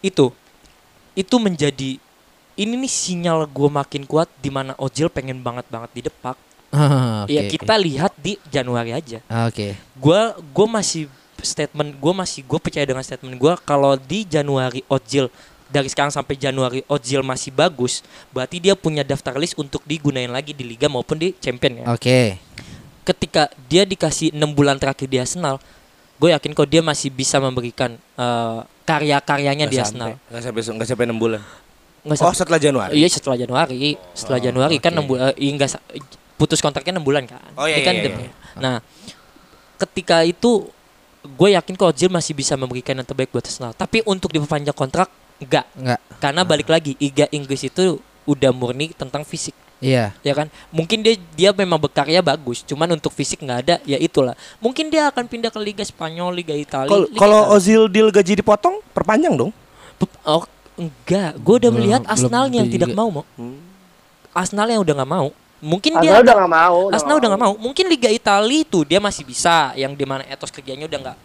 itu 0.00 0.28
itu 1.14 1.36
menjadi 1.38 1.96
ini 2.54 2.74
nih 2.76 2.90
sinyal 2.90 3.46
gue 3.46 3.70
makin 3.70 4.02
kuat 4.02 4.26
di 4.42 4.50
mana 4.50 4.74
Ozil 4.76 5.06
pengen 5.06 5.38
banget 5.38 5.68
banget 5.68 5.90
di 5.94 6.00
depak. 6.02 6.34
Ah, 6.70 7.24
ya 7.32 7.42
oke, 7.42 7.50
kita 7.50 7.74
lihat 7.74 8.12
di 8.14 8.36
Januari 8.46 8.92
aja. 8.92 9.18
oke. 9.18 9.28
Ah, 9.28 9.46
Oke. 9.48 9.68
Gue 10.44 10.66
masih 10.68 11.04
statement 11.38 11.94
gue 11.94 12.12
masih 12.12 12.42
gue 12.42 12.58
percaya 12.58 12.82
dengan 12.82 13.00
statement 13.00 13.34
gue 13.34 13.52
kalau 13.62 13.94
di 13.94 14.26
Januari 14.26 14.82
Ozil 14.86 15.30
dari 15.66 15.86
sekarang 15.86 16.10
sampai 16.10 16.34
Januari 16.34 16.80
Ozil 16.86 17.20
masih 17.20 17.50
bagus, 17.50 18.00
berarti 18.30 18.58
dia 18.58 18.72
punya 18.72 19.04
daftar 19.04 19.36
list 19.36 19.54
untuk 19.54 19.84
digunain 19.84 20.26
lagi 20.26 20.50
di 20.50 20.64
liga 20.64 20.88
maupun 20.88 21.14
di 21.14 21.36
champion 21.36 21.84
ya. 21.84 21.84
Oke. 21.88 22.40
Ketika 23.04 23.48
dia 23.64 23.84
dikasih 23.84 24.32
enam 24.32 24.50
bulan 24.50 24.76
terakhir 24.76 25.06
di 25.06 25.16
Arsenal, 25.16 25.60
gue 26.16 26.28
yakin 26.28 26.52
kok 26.52 26.66
dia 26.66 26.80
masih 26.80 27.08
bisa 27.08 27.36
memberikan 27.38 27.96
eh, 27.96 28.58
karya-karyanya 28.82 29.64
di 29.64 29.76
Arsenal. 29.76 30.16
Nggak 30.26 30.42
sampai 30.42 30.60
nggak 30.74 30.88
sampai 30.88 31.04
6 31.06 31.16
bulan. 31.16 31.40
Nggak 32.00 32.16
Oh, 32.16 32.20
sampai- 32.26 32.36
setelah 32.36 32.58
Januari. 32.58 32.92
Iya 32.94 33.08
setelah 33.10 33.36
Januari, 33.36 33.76
setelah 34.12 34.40
Oh, 34.40 34.44
Januari 34.44 34.76
kan 34.76 34.90
oke. 34.90 34.96
enam 34.96 35.04
bulan, 35.06 35.22
eh, 35.30 35.48
enggak 35.48 35.70
sa- 35.70 35.84
putus 36.38 36.62
kontraknya 36.62 36.96
enam 36.96 37.04
bulan 37.04 37.26
kan. 37.26 37.42
Oh, 37.52 37.66
iya, 37.66 37.76
Ini 37.76 37.84
kan 37.84 37.94
iya, 37.94 38.08
iya. 38.08 38.30
Nah, 38.56 38.76
ketika 39.76 40.22
itu 40.22 40.70
gue 41.20 41.48
yakin 41.52 41.74
kok 41.74 41.90
Ozil 41.90 42.08
masih 42.08 42.32
bisa 42.32 42.54
memberikan 42.54 42.94
yang 42.94 43.04
terbaik 43.04 43.28
buat 43.28 43.42
Arsenal. 43.42 43.74
Tapi 43.74 44.06
untuk 44.06 44.30
diperpanjang 44.30 44.72
kontrak 44.72 45.10
enggak, 45.38 45.66
Enggak. 45.74 46.00
karena 46.18 46.42
balik 46.42 46.66
lagi 46.66 46.94
Liga 46.96 47.26
Inggris 47.28 47.62
itu 47.62 47.98
udah 48.24 48.50
murni 48.50 48.90
tentang 48.90 49.22
fisik 49.22 49.54
Iya. 49.78 50.10
ya 50.26 50.34
kan 50.34 50.50
mungkin 50.68 51.06
dia 51.06 51.14
dia 51.32 51.54
memang 51.54 51.78
berkarya 51.78 52.18
bagus 52.18 52.66
cuman 52.66 52.98
untuk 52.98 53.14
fisik 53.14 53.38
nggak 53.38 53.58
ada 53.62 53.76
ya 53.86 53.94
itulah 53.94 54.34
mungkin 54.58 54.90
dia 54.90 55.06
akan 55.06 55.30
pindah 55.30 55.48
ke 55.48 55.60
Liga 55.62 55.86
Spanyol 55.86 56.34
Liga 56.34 56.50
Italia 56.50 56.90
Kalau. 57.14 57.54
Ozil 57.54 57.86
deal 57.86 58.10
gaji 58.10 58.34
dipotong, 58.34 58.82
perpanjang 58.90 59.38
dong. 59.38 59.54
Oh, 60.26 60.42
enggak 60.74 61.38
gue 61.38 61.54
udah 61.62 61.70
Belum- 61.70 61.78
melihat 61.78 62.02
Arsenal 62.04 62.50
yang 62.50 62.66
tidak 62.66 62.90
juga. 62.90 62.98
mau 62.98 63.08
mau 63.08 63.24
Arsenal 64.34 64.66
yang 64.66 64.82
udah 64.82 64.94
nggak 64.98 65.10
mau 65.10 65.30
mungkin 65.58 65.98
dia 65.98 66.10
Arsenal 66.10 66.22
udah 66.22 66.34
nggak 66.34 66.52
mau. 66.52 66.78
Arsenal 66.88 67.16
udah 67.18 67.28
nggak 67.28 67.42
mau. 67.42 67.54
Mungkin 67.58 67.84
Liga 67.86 68.08
Italia 68.08 68.60
itu 68.62 68.78
dia 68.82 68.98
masih 68.98 69.22
bisa, 69.22 69.74
yang 69.74 69.92
di 69.92 70.04
mana 70.04 70.22
etos 70.24 70.48
kerjanya 70.48 70.86
udah 70.86 70.98
nggak 71.02 71.16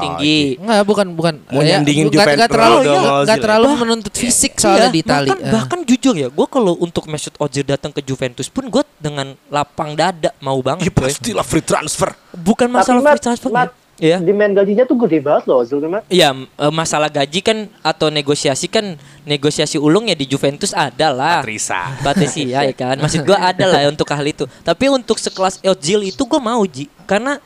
tinggi. 0.00 0.58
Enggak, 0.58 0.82
bukan 0.82 1.06
bukan. 1.12 1.34
Mau 1.46 1.62
Ya, 1.62 1.78
nyandingin 1.78 2.08
nggak- 2.08 2.16
nggak 2.16 2.26
Juventus 2.26 2.50
terlalu 2.50 2.78
ya? 2.82 3.36
terlalu 3.36 3.66
Bah- 3.66 3.80
menuntut 3.80 4.14
fisik 4.14 4.52
soalnya 4.56 4.88
Iya, 4.88 4.94
di 4.94 5.00
Itali. 5.00 5.28
Bahkan, 5.28 5.38
Eh. 5.40 5.52
bahkan 5.52 5.78
jujur 5.82 6.14
ya, 6.14 6.28
gue 6.28 6.46
kalau 6.48 6.74
untuk 6.78 7.04
Mesut 7.06 7.34
Ozil 7.38 7.62
datang 7.62 7.90
ke 7.90 8.02
Juventus 8.02 8.50
pun 8.50 8.66
gue 8.66 8.82
dengan 8.98 9.36
lapang 9.48 9.94
dada 9.94 10.34
mau 10.40 10.58
banget. 10.58 10.86
Ya 10.86 10.92
pastilah 10.92 11.46
free 11.46 11.62
transfer. 11.62 12.10
Bukan 12.32 12.66
Tapi 12.66 12.76
masalah 12.76 13.00
Mat, 13.00 13.12
free 13.16 13.24
transfer. 13.24 13.50
Mat, 13.50 13.70
Iya. 13.96 14.20
demand 14.20 14.52
gajinya 14.52 14.84
tuh 14.84 14.96
gede 15.08 15.24
banget 15.24 15.48
loh 15.48 15.64
Ozil 15.64 15.80
tuh, 15.80 15.88
Mat. 15.88 16.04
Iya, 16.12 16.36
eh, 16.36 16.72
masalah 16.72 17.08
gaji 17.08 17.40
kan 17.40 17.64
atau 17.80 18.12
negosiasi 18.12 18.68
kan 18.68 19.00
negosiasi 19.24 19.80
ulung 19.80 20.12
ya 20.12 20.16
di 20.16 20.28
Juventus 20.28 20.76
ada 20.76 21.16
lah. 21.16 21.40
Patricia. 21.40 21.96
Patricia 22.04 22.60
ya 22.68 22.74
kan. 22.76 23.00
Maksud 23.00 23.24
gua 23.24 23.40
ada 23.52 23.64
lah 23.64 23.80
ya 23.80 23.88
untuk 23.88 24.04
hal 24.12 24.24
itu. 24.28 24.44
Tapi 24.60 24.92
untuk 24.92 25.16
sekelas 25.16 25.64
Ozil 25.64 26.12
itu 26.12 26.22
gue 26.28 26.40
mau 26.40 26.60
Ji. 26.68 26.92
Karena 27.08 27.40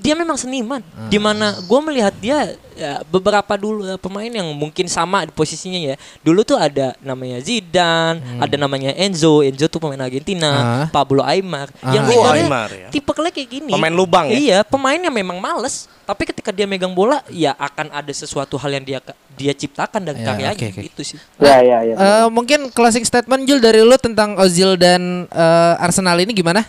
dia 0.00 0.14
memang 0.14 0.36
seniman. 0.36 0.80
Di 1.08 1.18
mana 1.18 1.56
gue 1.60 1.80
melihat 1.82 2.14
dia 2.20 2.54
ya, 2.76 3.00
beberapa 3.08 3.56
dulu 3.56 3.84
eh, 3.84 4.00
pemain 4.00 4.28
yang 4.28 4.48
mungkin 4.56 4.86
sama 4.88 5.26
di 5.26 5.32
posisinya 5.32 5.92
ya. 5.92 5.96
Dulu 6.24 6.40
tuh 6.44 6.56
ada 6.56 6.96
namanya 7.04 7.40
Zidane, 7.42 8.20
ada 8.40 8.56
namanya 8.56 8.94
Enzo. 8.96 9.44
Enzo 9.44 9.66
tuh 9.66 9.80
pemain 9.82 10.00
Argentina. 10.00 10.50
Ah. 10.50 10.86
Pablo 10.92 11.20
Aimar. 11.24 11.68
Ah. 11.84 11.92
Yang 11.92 12.04
Oh, 12.16 12.26
Aimar 12.26 12.70
ya. 12.72 12.88
tipe 12.90 13.10
kayak 13.30 13.48
gini. 13.48 13.70
Pemain 13.70 13.92
lubang 13.94 14.26
ya? 14.32 14.36
Iya, 14.36 14.58
pemain 14.66 14.98
yang 14.98 15.12
memang 15.14 15.38
males. 15.38 15.86
Tapi 16.08 16.26
ketika 16.26 16.50
dia 16.50 16.66
megang 16.66 16.90
bola, 16.90 17.22
ya 17.30 17.54
akan 17.54 17.94
ada 17.94 18.10
sesuatu 18.10 18.58
hal 18.58 18.74
yang 18.74 18.84
dia 18.84 18.98
dia 19.38 19.54
ciptakan 19.54 20.02
dan 20.02 20.14
Ya, 20.18 20.26
karyanya 20.26 20.56
oke, 20.58 20.66
oke. 20.74 20.80
gitu 20.90 21.02
sih. 21.14 21.18
Ya 21.38 21.62
ya 21.62 21.78
ya. 21.86 21.94
Eh, 21.94 22.26
mungkin 22.34 22.68
closing 22.74 23.06
statement 23.06 23.46
Jul 23.46 23.62
dari 23.62 23.80
lu 23.86 23.94
tentang 23.96 24.34
Ozil 24.36 24.74
dan 24.74 25.30
eh, 25.30 25.74
Arsenal 25.84 26.18
ini 26.18 26.34
gimana? 26.34 26.66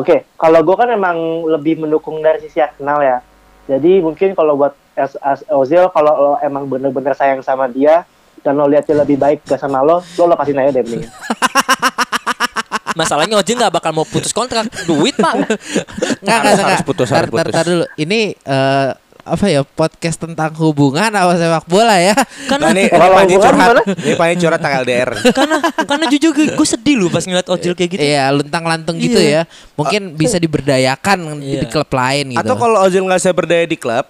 Oke, 0.00 0.24
kalau 0.34 0.64
gue 0.64 0.72
kan 0.74 0.88
emang 0.88 1.16
lebih 1.44 1.76
mendukung 1.76 2.24
dari 2.24 2.40
sisi 2.40 2.56
Arsenal 2.56 3.04
ya. 3.04 3.18
Jadi 3.68 4.00
mungkin 4.00 4.32
kalau 4.32 4.56
buat 4.56 4.72
as, 4.96 5.12
as 5.20 5.44
Ozil, 5.46 5.92
kalau 5.92 6.12
lo 6.16 6.32
emang 6.40 6.64
bener-bener 6.64 7.12
sayang 7.12 7.44
sama 7.44 7.68
dia 7.68 8.08
dan 8.40 8.56
lo 8.56 8.64
lihat 8.64 8.88
dia 8.88 8.96
lebih 8.96 9.20
baik 9.20 9.44
gak 9.44 9.60
sama 9.60 9.84
lo, 9.84 10.00
lo 10.00 10.24
lepasin 10.24 10.56
aja 10.56 10.72
deh 10.72 10.80
mendingan. 10.80 11.12
Masalahnya 12.98 13.38
Ojil 13.38 13.54
nggak 13.54 13.70
bakal 13.72 13.92
mau 13.92 14.02
putus 14.02 14.32
kontrak 14.32 14.66
duit 14.82 15.14
pak. 15.14 15.34
Enggak, 16.24 16.40
Harus- 16.42 16.58
enggak, 16.58 16.66
harus 16.74 16.82
putus, 16.82 17.06
Tar, 17.06 17.16
harus 17.22 17.30
tar, 17.30 17.44
putus. 17.46 17.54
tar 17.54 17.66
dulu. 17.68 17.84
Ini 17.94 18.20
eh, 18.34 18.90
apa 19.20 19.46
ya 19.46 19.60
podcast 19.62 20.16
tentang 20.16 20.50
hubungan 20.56 21.08
apa 21.08 21.34
sepak 21.34 21.64
bola 21.64 21.96
ya? 21.96 22.16
Nah, 22.50 22.72
ini, 22.72 22.88
Kalau 22.88 23.12
Panji 23.12 23.34
curhat. 23.36 23.68
Ini 23.86 24.14
Panji 24.14 24.34
curhat 24.38 24.58
tentang 24.58 24.74
LDR. 24.82 25.10
karena 25.30 25.56
karena 25.76 26.04
jujur 26.08 26.30
gue 26.32 26.66
sedih 26.66 26.96
loh 26.96 27.08
pas 27.08 27.22
ngeliat 27.22 27.46
Ojil 27.46 27.72
kayak 27.72 27.90
gitu. 27.90 28.02
Iya, 28.02 28.32
luntang-lantung 28.32 28.96
gitu 28.96 29.16
Iya. 29.16 29.44
ya. 29.46 29.52
Mungkin 29.74 30.14
bisa 30.14 30.36
diberdayakan 30.36 31.18
di 31.38 31.56
Iya. 31.56 31.68
klub 31.68 31.88
lain 31.88 32.32
gitu. 32.32 32.40
Atau 32.40 32.54
kalau 32.56 32.78
Ozil 32.80 33.02
nggak 33.02 33.18
bisa 33.18 33.32
berdaya 33.32 33.64
di 33.64 33.76
klub, 33.76 34.04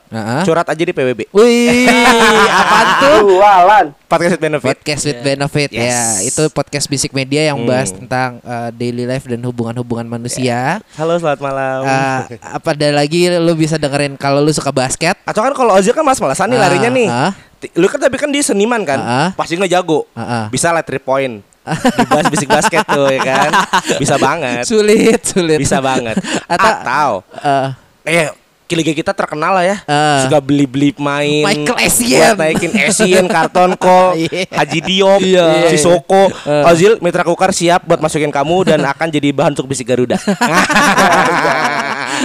curhat 0.45 0.67
aja 0.67 0.83
di 0.83 0.93
PBB. 0.93 1.21
Wih, 1.31 1.87
apaan 2.61 2.89
tuh? 2.99 3.19
Jualan. 3.31 3.87
Podcast 4.11 4.33
with 4.33 4.43
benefit. 4.43 4.67
Podcast 4.67 5.03
with 5.07 5.21
benefit 5.23 5.71
ya. 5.71 5.87
Yes. 5.87 6.27
Itu 6.27 6.51
podcast 6.51 6.87
Basic 6.87 7.13
Media 7.13 7.47
yang 7.47 7.63
Hmm. 7.63 7.69
bahas 7.69 7.91
tentang 7.91 8.43
eh, 8.43 8.71
daily 8.75 9.07
life 9.07 9.23
dan 9.25 9.39
hubungan-hubungan 9.41 10.03
manusia. 10.05 10.83
Halo, 10.95 11.15
selamat 11.15 11.39
malam. 11.41 11.79
Eh, 11.87 12.19
apa 12.43 12.69
ada 12.73 12.89
lagi 12.91 13.31
lu 13.31 13.55
bisa 13.55 13.77
dengerin 13.77 14.15
kalau 14.17 14.43
lu 14.43 14.51
suka 14.51 14.71
basket? 14.71 15.10
Atau 15.23 15.41
kan 15.41 15.53
kalau 15.53 15.73
Ozil 15.73 15.91
kan 15.91 16.03
malas-malasan 16.03 16.47
nih 16.47 16.57
Ah, 16.57 16.63
larinya 16.65 16.91
nih. 16.91 17.09
ah. 17.09 17.33
Ti- 17.57 17.73
Lu 17.75 17.87
kan 17.87 17.99
tapi 17.99 18.17
kan 18.17 18.29
dia 18.29 18.41
seniman 18.41 18.81
kan, 18.83 18.97
Ah, 18.97 19.13
ah. 19.13 19.29
pasti 19.33 19.55
nggak 19.55 19.71
jago. 19.71 20.09
Ah, 20.13 20.21
ah. 20.21 20.45
Bisa 20.49 20.71
lah 20.71 20.81
three 20.81 20.99
point. 20.99 21.45
Dibahas 21.99 22.27
bisik 22.27 22.49
basket 22.49 22.83
tuh 22.83 23.07
ya 23.07 23.21
kan. 23.21 23.51
Bisa 23.97 24.17
banget. 24.17 24.65
Sulit, 24.65 25.21
sulit. 25.23 25.59
Bisa 25.59 25.79
banget. 25.79 26.17
Atau- 26.49 26.77
Atau 26.81 27.11
Eh, 27.37 27.69
eh 28.07 28.29
Liga 28.71 28.95
kita 28.95 29.11
terkenal 29.11 29.51
lah 29.51 29.67
ya. 29.67 29.83
Ah. 29.85 30.23
Suka 30.23 30.39
beli-beli 30.39 30.95
main. 30.97 31.43
Michael 31.43 31.75
Essien. 31.83 32.23
buat 32.23 32.39
naikin 32.47 32.71
Essien, 32.71 33.27
karton 33.27 33.75
kol, 33.75 34.15
Iya. 34.15 34.47
Haji 34.47 34.79
Diop, 34.81 35.21
Iya. 35.21 35.67
Sisoko, 35.69 36.31
Ah. 36.47 36.71
Ozil, 36.71 36.95
Mitra 37.03 37.27
Kukar 37.27 37.51
siap 37.51 37.83
buat 37.83 37.99
masukin 37.99 38.31
kamu 38.31 38.57
dan 38.65 38.81
akan 38.81 39.11
jadi 39.11 39.35
bahan 39.35 39.53
untuk 39.53 39.67
bisik 39.67 39.91
Garuda. 39.91 40.23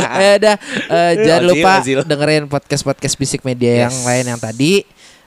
ya 0.24 0.32
udah 0.38 0.56
eh, 0.88 1.12
jangan 1.20 1.42
Ozil, 1.42 1.50
lupa 1.52 1.72
Ozil. 1.80 2.00
dengerin 2.04 2.44
podcast-podcast 2.46 3.16
Basic 3.16 3.42
Media 3.42 3.88
yang 3.88 3.94
Yes. 3.94 4.04
lain 4.04 4.26
yang 4.28 4.40
tadi. 4.40 4.74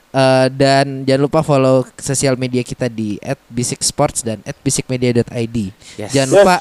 Eh, 0.08 0.46
dan 0.50 1.04
jangan 1.04 1.22
lupa 1.22 1.40
follow 1.40 1.84
sosial 1.94 2.34
media 2.34 2.60
kita 2.60 2.88
di 2.88 3.20
@basicsports 3.46 4.22
dan 4.22 4.40
@basicmedia.id. 4.42 5.56
Yes. 5.96 6.10
Jangan 6.10 6.28
lupa 6.28 6.54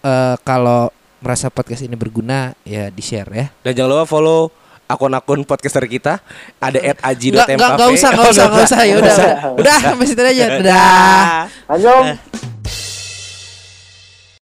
eh, 0.00 0.36
kalau 0.40 0.92
merasa 1.20 1.48
podcast 1.48 1.80
ini 1.80 1.92
berguna 1.94 2.52
ya 2.62 2.88
di 2.88 3.00
share 3.00 3.28
ya. 3.28 3.46
Dan 3.60 3.72
jangan 3.74 3.90
lupa 3.90 4.06
follow 4.06 4.40
akun-akun 4.84 5.44
podcaster 5.44 5.86
kita 5.86 6.18
ada 6.58 6.78
at 6.82 6.98
aji 7.06 7.30
Enggak 7.30 7.46
enggak 7.48 7.70
enggak 7.72 7.90
usah 7.94 8.10
enggak 8.10 8.28
usah 8.28 8.44
enggak 8.44 8.66
usah 8.66 8.80
ya 8.82 8.94
udah 8.96 9.14
udah. 9.14 9.34
Udah 9.54 9.76
sampai 9.78 10.04
situ 10.04 10.20
aja. 10.20 10.44
Dadah. 10.50 11.30
Annyeong. 11.70 12.59